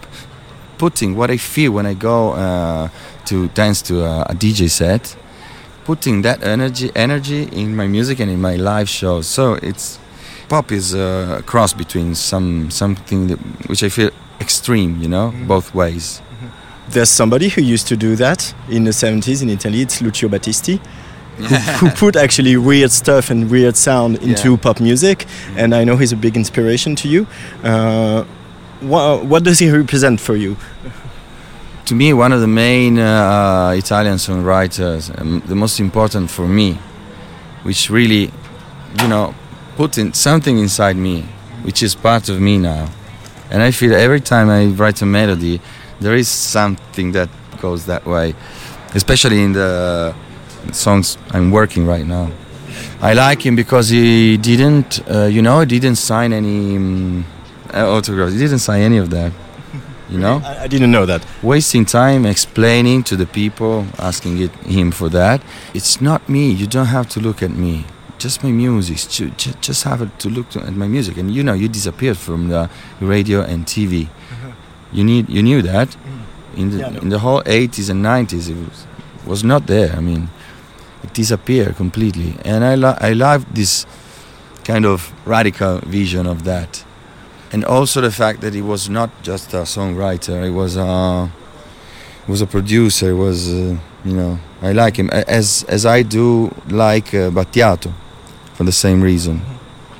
[0.78, 2.88] Putting what I feel when I go uh,
[3.26, 5.16] to dance to a, a DJ set.
[5.90, 9.26] Putting that energy, energy in my music and in my live shows.
[9.26, 9.98] So it's
[10.48, 15.74] pop is a cross between some something that, which I feel extreme, you know, both
[15.74, 16.22] ways.
[16.90, 19.82] There's somebody who used to do that in the 70s in Italy.
[19.82, 20.78] It's Lucio Battisti.
[21.38, 24.58] who, who put actually weird stuff and weird sound into Yeah.
[24.62, 25.26] pop music,
[25.58, 27.26] and I know he's a big inspiration to you.
[27.64, 28.26] Uh,
[28.82, 30.56] what, what does he represent for you?
[31.90, 36.78] To me, one of the main uh, Italian songwriters, um, the most important for me,
[37.64, 38.32] which really,
[39.02, 39.34] you know,
[39.76, 41.24] put in something inside me,
[41.64, 42.92] which is part of me now.
[43.50, 45.62] And I feel every time I write a melody,
[46.00, 47.28] there is something that
[47.60, 48.36] goes that way,
[48.94, 50.14] especially in the
[50.72, 52.30] songs I'm working right now.
[53.02, 57.26] I like him because he didn't, uh, you know, he didn't sign any um,
[57.74, 58.34] autographs.
[58.34, 59.32] He didn't sign any of that.
[60.10, 61.24] You know, I, I didn't know that.
[61.44, 65.42] Wasting time explaining to the people, asking it, him for that.
[65.74, 66.50] It's not me.
[66.52, 67.86] You don't have to look at me.
[68.18, 68.98] Just my music.
[69.10, 71.18] Ju- ju- Just have to look to, at my music.
[71.18, 72.70] And you know, you disappeared from the
[73.00, 74.08] radio and TV.
[74.08, 74.52] Uh-huh.
[74.92, 75.90] You need, you knew that.
[75.90, 76.58] Mm.
[76.60, 77.00] In the, Yeah, know.
[77.02, 78.88] in the whole 80s and 90s, it was,
[79.26, 79.96] was not there.
[79.96, 80.30] I mean,
[81.04, 82.34] it disappeared completely.
[82.44, 83.86] And I, lo- I love this
[84.64, 86.84] kind of radical vision of that.
[87.52, 91.28] And also the fact that he was not just a songwriter, he was a,
[92.26, 95.10] he was a producer, he was, uh, you know, I like him.
[95.10, 97.92] As, as I do like uh, Battiato,
[98.60, 99.42] for the same reason.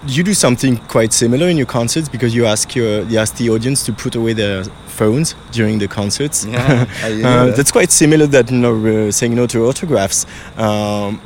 [0.06, 3.50] you do something quite similar in your concerts because you ask your you ask the
[3.50, 4.64] audience to put away their
[5.00, 6.46] phones during the concerts.
[6.46, 7.56] Yeah, uh, that.
[7.56, 10.26] that's quite similar that you know, uh, saying no to autographs.
[10.58, 11.22] Um,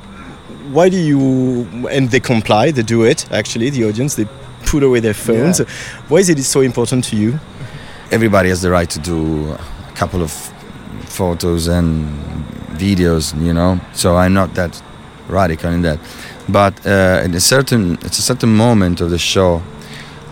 [0.72, 1.20] why do you
[1.90, 2.72] and they comply?
[2.72, 3.72] They do it actually.
[3.72, 4.28] The audience they
[4.74, 5.60] put away their phones.
[5.60, 5.66] Yeah.
[6.10, 7.40] Why is it so important to you?
[8.14, 10.32] everybody has the right to do a couple of
[11.06, 12.08] photos and
[12.78, 13.80] videos, you know.
[13.94, 14.82] So I'm not that
[15.28, 16.00] radical in that.
[16.48, 19.64] But uh, at a certain, at a certain moment of the show,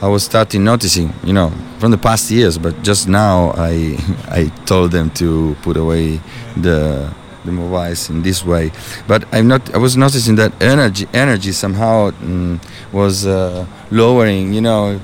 [0.02, 2.58] I was starting noticing, you know, from the past years.
[2.60, 3.98] But just now, I
[4.40, 6.20] I told them to put away
[6.56, 7.12] the
[7.46, 8.72] the mobiles in this way.
[9.08, 9.74] But I'm not.
[9.74, 12.60] I was noticing that energy energy somehow mm,
[12.92, 14.54] was uh, lowering.
[14.54, 15.02] You know,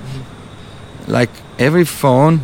[1.07, 2.41] like every phone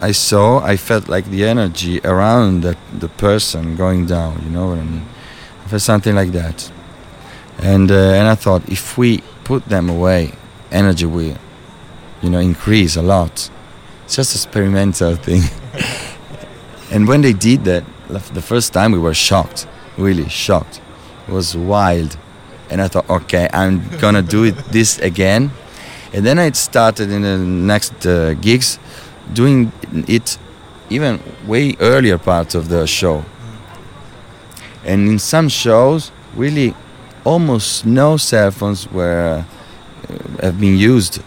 [0.00, 4.42] I saw, I felt like the energy around that the person going down.
[4.44, 5.06] You know what I mean?
[5.64, 6.70] I felt something like that,
[7.58, 10.32] and uh, and I thought if we put them away,
[10.70, 11.36] energy will,
[12.22, 13.50] you know, increase a lot.
[14.04, 15.42] It's just a experimental thing.
[16.92, 19.66] and when they did that, the first time we were shocked,
[19.96, 20.80] really shocked.
[21.28, 22.16] It was wild,
[22.70, 25.50] and I thought, okay, I'm gonna do it this again.
[26.12, 28.78] And then I started in the next uh, gigs
[29.32, 29.72] doing
[30.06, 30.38] it
[30.88, 33.24] even way earlier part of the show.
[34.84, 36.74] And in some shows, really
[37.24, 39.44] almost no cell phones were
[40.08, 41.20] uh, have been used.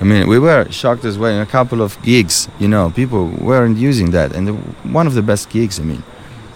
[0.00, 2.48] I mean, we were shocked as well in a couple of gigs.
[2.58, 4.52] You know, people weren't using that, and the,
[4.92, 5.78] one of the best gigs.
[5.78, 6.02] I mean,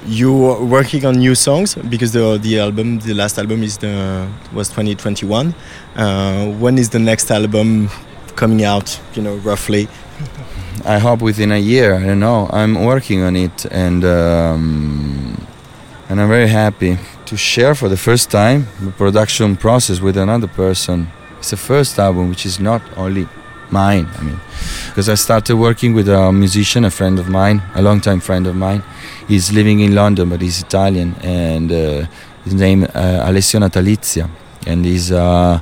[0.07, 4.29] You are working on new songs because the the album, the last album is the
[4.53, 5.55] was 2021.
[5.97, 7.89] Uh, when is the next album
[8.37, 9.01] coming out?
[9.15, 9.89] You know, roughly.
[10.85, 11.95] I hope within a year.
[11.95, 12.49] I don't know.
[12.53, 15.47] I'm working on it, and um,
[16.09, 20.49] and I'm very happy to share for the first time the production process with another
[20.49, 21.09] person.
[21.45, 23.29] It's the first album which is not only
[23.69, 24.09] mine.
[24.17, 24.41] I mean,
[24.87, 28.57] because I started working with a musician, a friend of mine, a longtime friend of
[28.57, 28.83] mine.
[29.29, 32.07] He's living in London, but he's Italian, and uh,
[32.45, 34.31] his name uh, Alessio Natalizia,
[34.67, 35.61] and he's uh,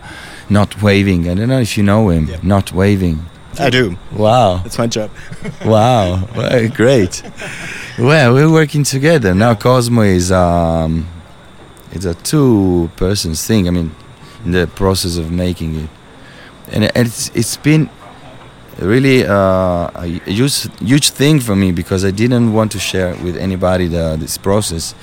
[0.48, 1.28] not waving.
[1.28, 2.30] I don't know if you know him.
[2.44, 3.18] Not waving.
[3.58, 3.96] I do.
[4.12, 4.58] Wow.
[4.58, 5.10] That's my job.
[5.64, 7.24] wow, well, great.
[7.98, 9.56] Well, we're working together now.
[9.56, 11.08] Cosmo is um,
[11.90, 13.66] it's a two-person thing.
[13.66, 13.90] I mean,
[14.44, 15.90] in the process of making it,
[16.72, 17.88] and it's it's been
[18.78, 23.36] really uh, a huge huge thing for me because I didn't want to share with
[23.36, 24.94] anybody the, this process,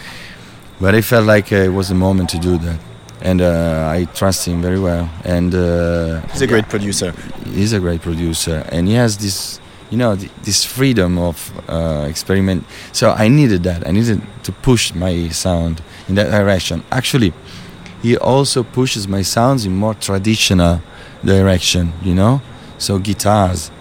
[0.79, 2.79] but I felt like uh, it was the moment to do that.
[3.21, 5.09] And uh, I trust him very well.
[5.25, 7.13] And uh, He's a great producer.
[7.53, 9.59] He's a great producer, and he has this,
[9.89, 12.63] you know, th- this freedom of uh, experiment.
[12.93, 13.85] So I needed that.
[13.85, 16.81] I needed to push my sound in that direction.
[16.93, 17.33] Actually,
[18.01, 20.81] he also pushes my sounds in more traditional
[21.23, 21.93] direction.
[22.01, 22.41] You know,
[22.77, 23.71] so guitars,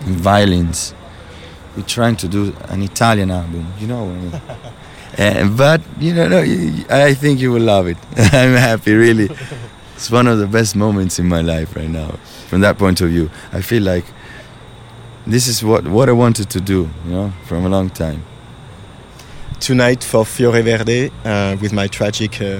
[0.00, 0.94] and violins.
[1.76, 3.72] We're trying to do an Italian album.
[3.78, 4.04] You know.
[4.04, 5.46] what I mean?
[5.52, 6.38] Uh, but you know, no,
[6.90, 7.98] I think you will love it.
[8.16, 9.28] I'm happy, really.
[9.94, 12.18] It's one of the best moments in my life right now.
[12.48, 14.04] From that point of view, I feel like
[15.26, 18.22] this is what what I wanted to do, you know, from a long time.
[19.66, 22.58] Tonight for Fiore Verde uh, with my tragic uh,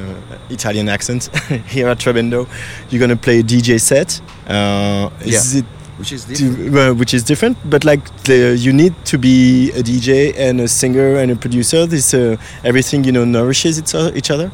[0.51, 1.31] Italian accent
[1.69, 2.49] here at Trebendo,
[2.91, 4.21] you're gonna play a DJ set.
[4.49, 5.61] Uh, is Yeah.
[5.61, 5.67] it
[5.99, 6.99] Which is different.
[6.99, 11.15] which is different, but like the, you need to be a DJ and a singer
[11.21, 11.87] and a producer.
[11.87, 14.51] This uh, everything you know nourishes each each other.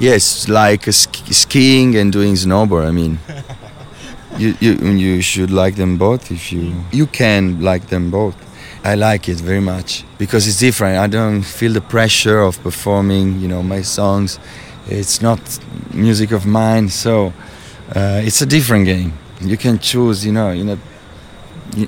[0.00, 2.86] Yes, like uh, sk- skiing and doing snowboard.
[2.88, 3.18] I mean,
[4.42, 4.72] you, you
[5.04, 8.34] you should like them both if you you can like them both.
[8.88, 10.96] I like it very much because it's different.
[10.96, 14.38] I don't feel the pressure of performing, you know, my songs.
[14.86, 15.40] It's not
[15.92, 17.34] music of mine, so
[17.94, 19.12] uh, it's a different game.
[19.42, 20.78] You can choose, you know, in a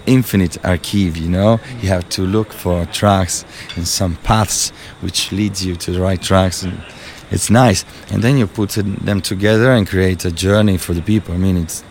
[0.05, 1.59] infinite archive, you know.
[1.81, 3.47] You have to look for tracks
[3.77, 4.68] and some paths
[5.01, 6.82] which leads you to the right tracks and
[7.31, 7.86] it's nice.
[8.12, 11.35] And then you put them together and create a journey for the people.
[11.35, 11.82] I mean, it's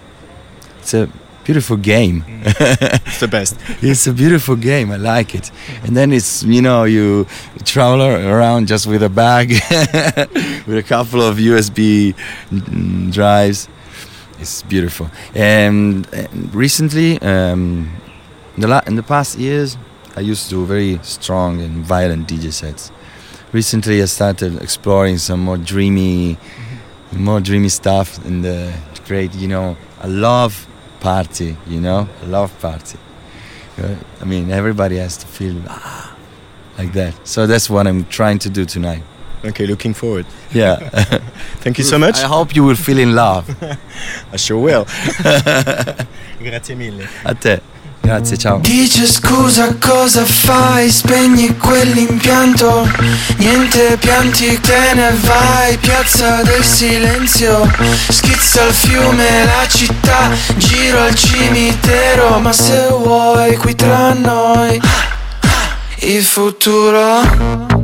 [0.78, 1.10] it's a
[1.50, 2.24] beautiful game.
[3.08, 3.58] it's the best.
[3.82, 4.92] It's a beautiful game.
[4.92, 5.50] I like it.
[5.84, 7.26] And then it's you know you
[7.66, 9.50] travel around just with a bag,
[10.68, 12.14] with a couple of USB
[12.52, 13.68] mm, drives.
[14.40, 15.10] It's beautiful.
[15.34, 16.08] And,
[16.54, 17.90] recently, um,
[18.56, 19.76] in the in the past years,
[20.16, 22.92] I used to do very strong and violent DJ sets.
[23.54, 26.38] Recently, I started exploring some more dreamy,
[27.12, 30.69] more dreamy stuff and uh, to create, you know, a love
[31.00, 31.58] party.
[31.68, 32.98] You know, love party.
[34.22, 36.16] I mean, everybody has to feel ah,
[36.78, 37.14] like that.
[37.28, 39.04] So that's what I'm trying to do tonight.
[39.46, 40.26] Okay, looking forward.
[40.52, 40.76] Yeah.
[41.62, 42.18] Thank you so much.
[42.18, 43.48] I hope you will feel in love.
[44.34, 44.86] I sure will.
[46.40, 47.08] Grazie mille.
[47.26, 47.60] A te.
[48.02, 48.60] Grazie, ciao.
[48.60, 52.90] Dice scusa cosa fai, spegni quell'impianto.
[53.38, 57.70] Niente pianti te ne vai, piazza del silenzio.
[58.10, 62.40] Schizza il fiume, la città, giro al cimitero.
[62.40, 64.82] Ma se vuoi qui tra noi,
[66.00, 67.79] il futuro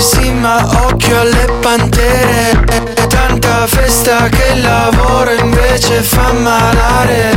[0.00, 2.86] sì ma occhio alle pantere.
[3.08, 7.36] Tanta festa che il lavoro invece fa malare.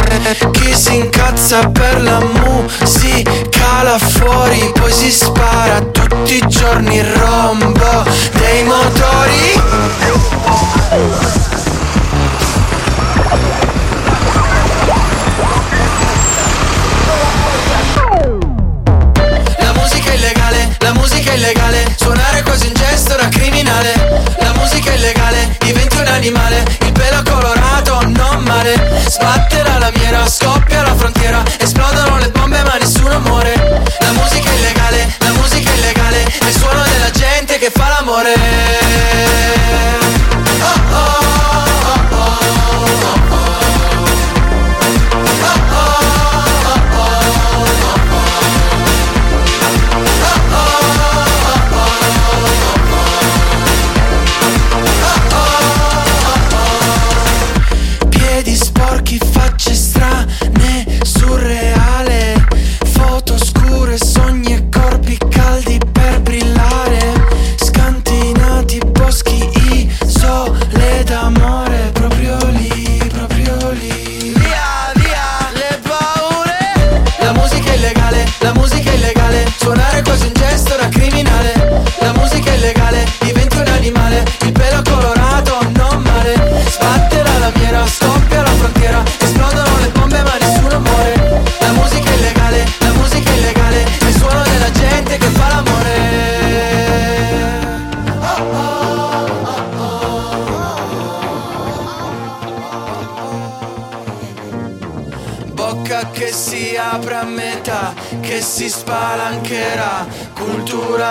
[0.52, 7.06] Chi si incazza per la musica là fuori Poi si spara tutti i giorni il
[7.06, 9.60] rombo dei motori
[21.32, 21.96] musica è illegale.
[21.98, 23.94] Suonare quasi un gesto da criminale.
[24.40, 26.64] La musica è illegale, diventi un animale.
[26.82, 29.04] Il pelo colorato, non male.
[29.08, 31.44] Sbatte la lamiera, scoppia la frontiera.
[31.60, 33.54] Esplodono le bombe ma nessuno muore.
[34.00, 36.24] La musica è illegale, la musica è illegale.
[36.24, 38.81] È il suono della gente che fa l'amore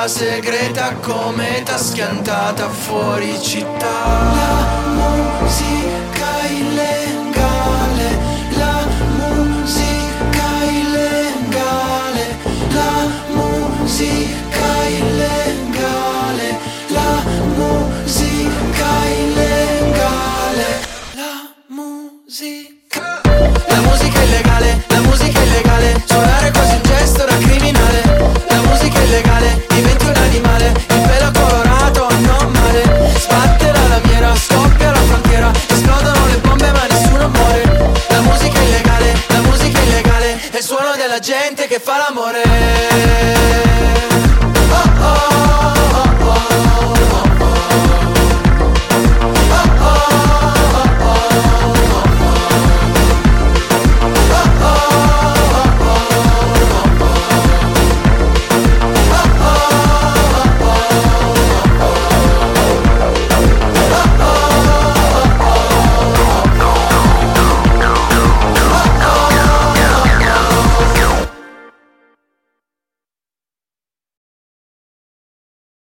[0.09, 4.33] Segreta, cometa schiantata fuori città.
[4.35, 6.10] La musica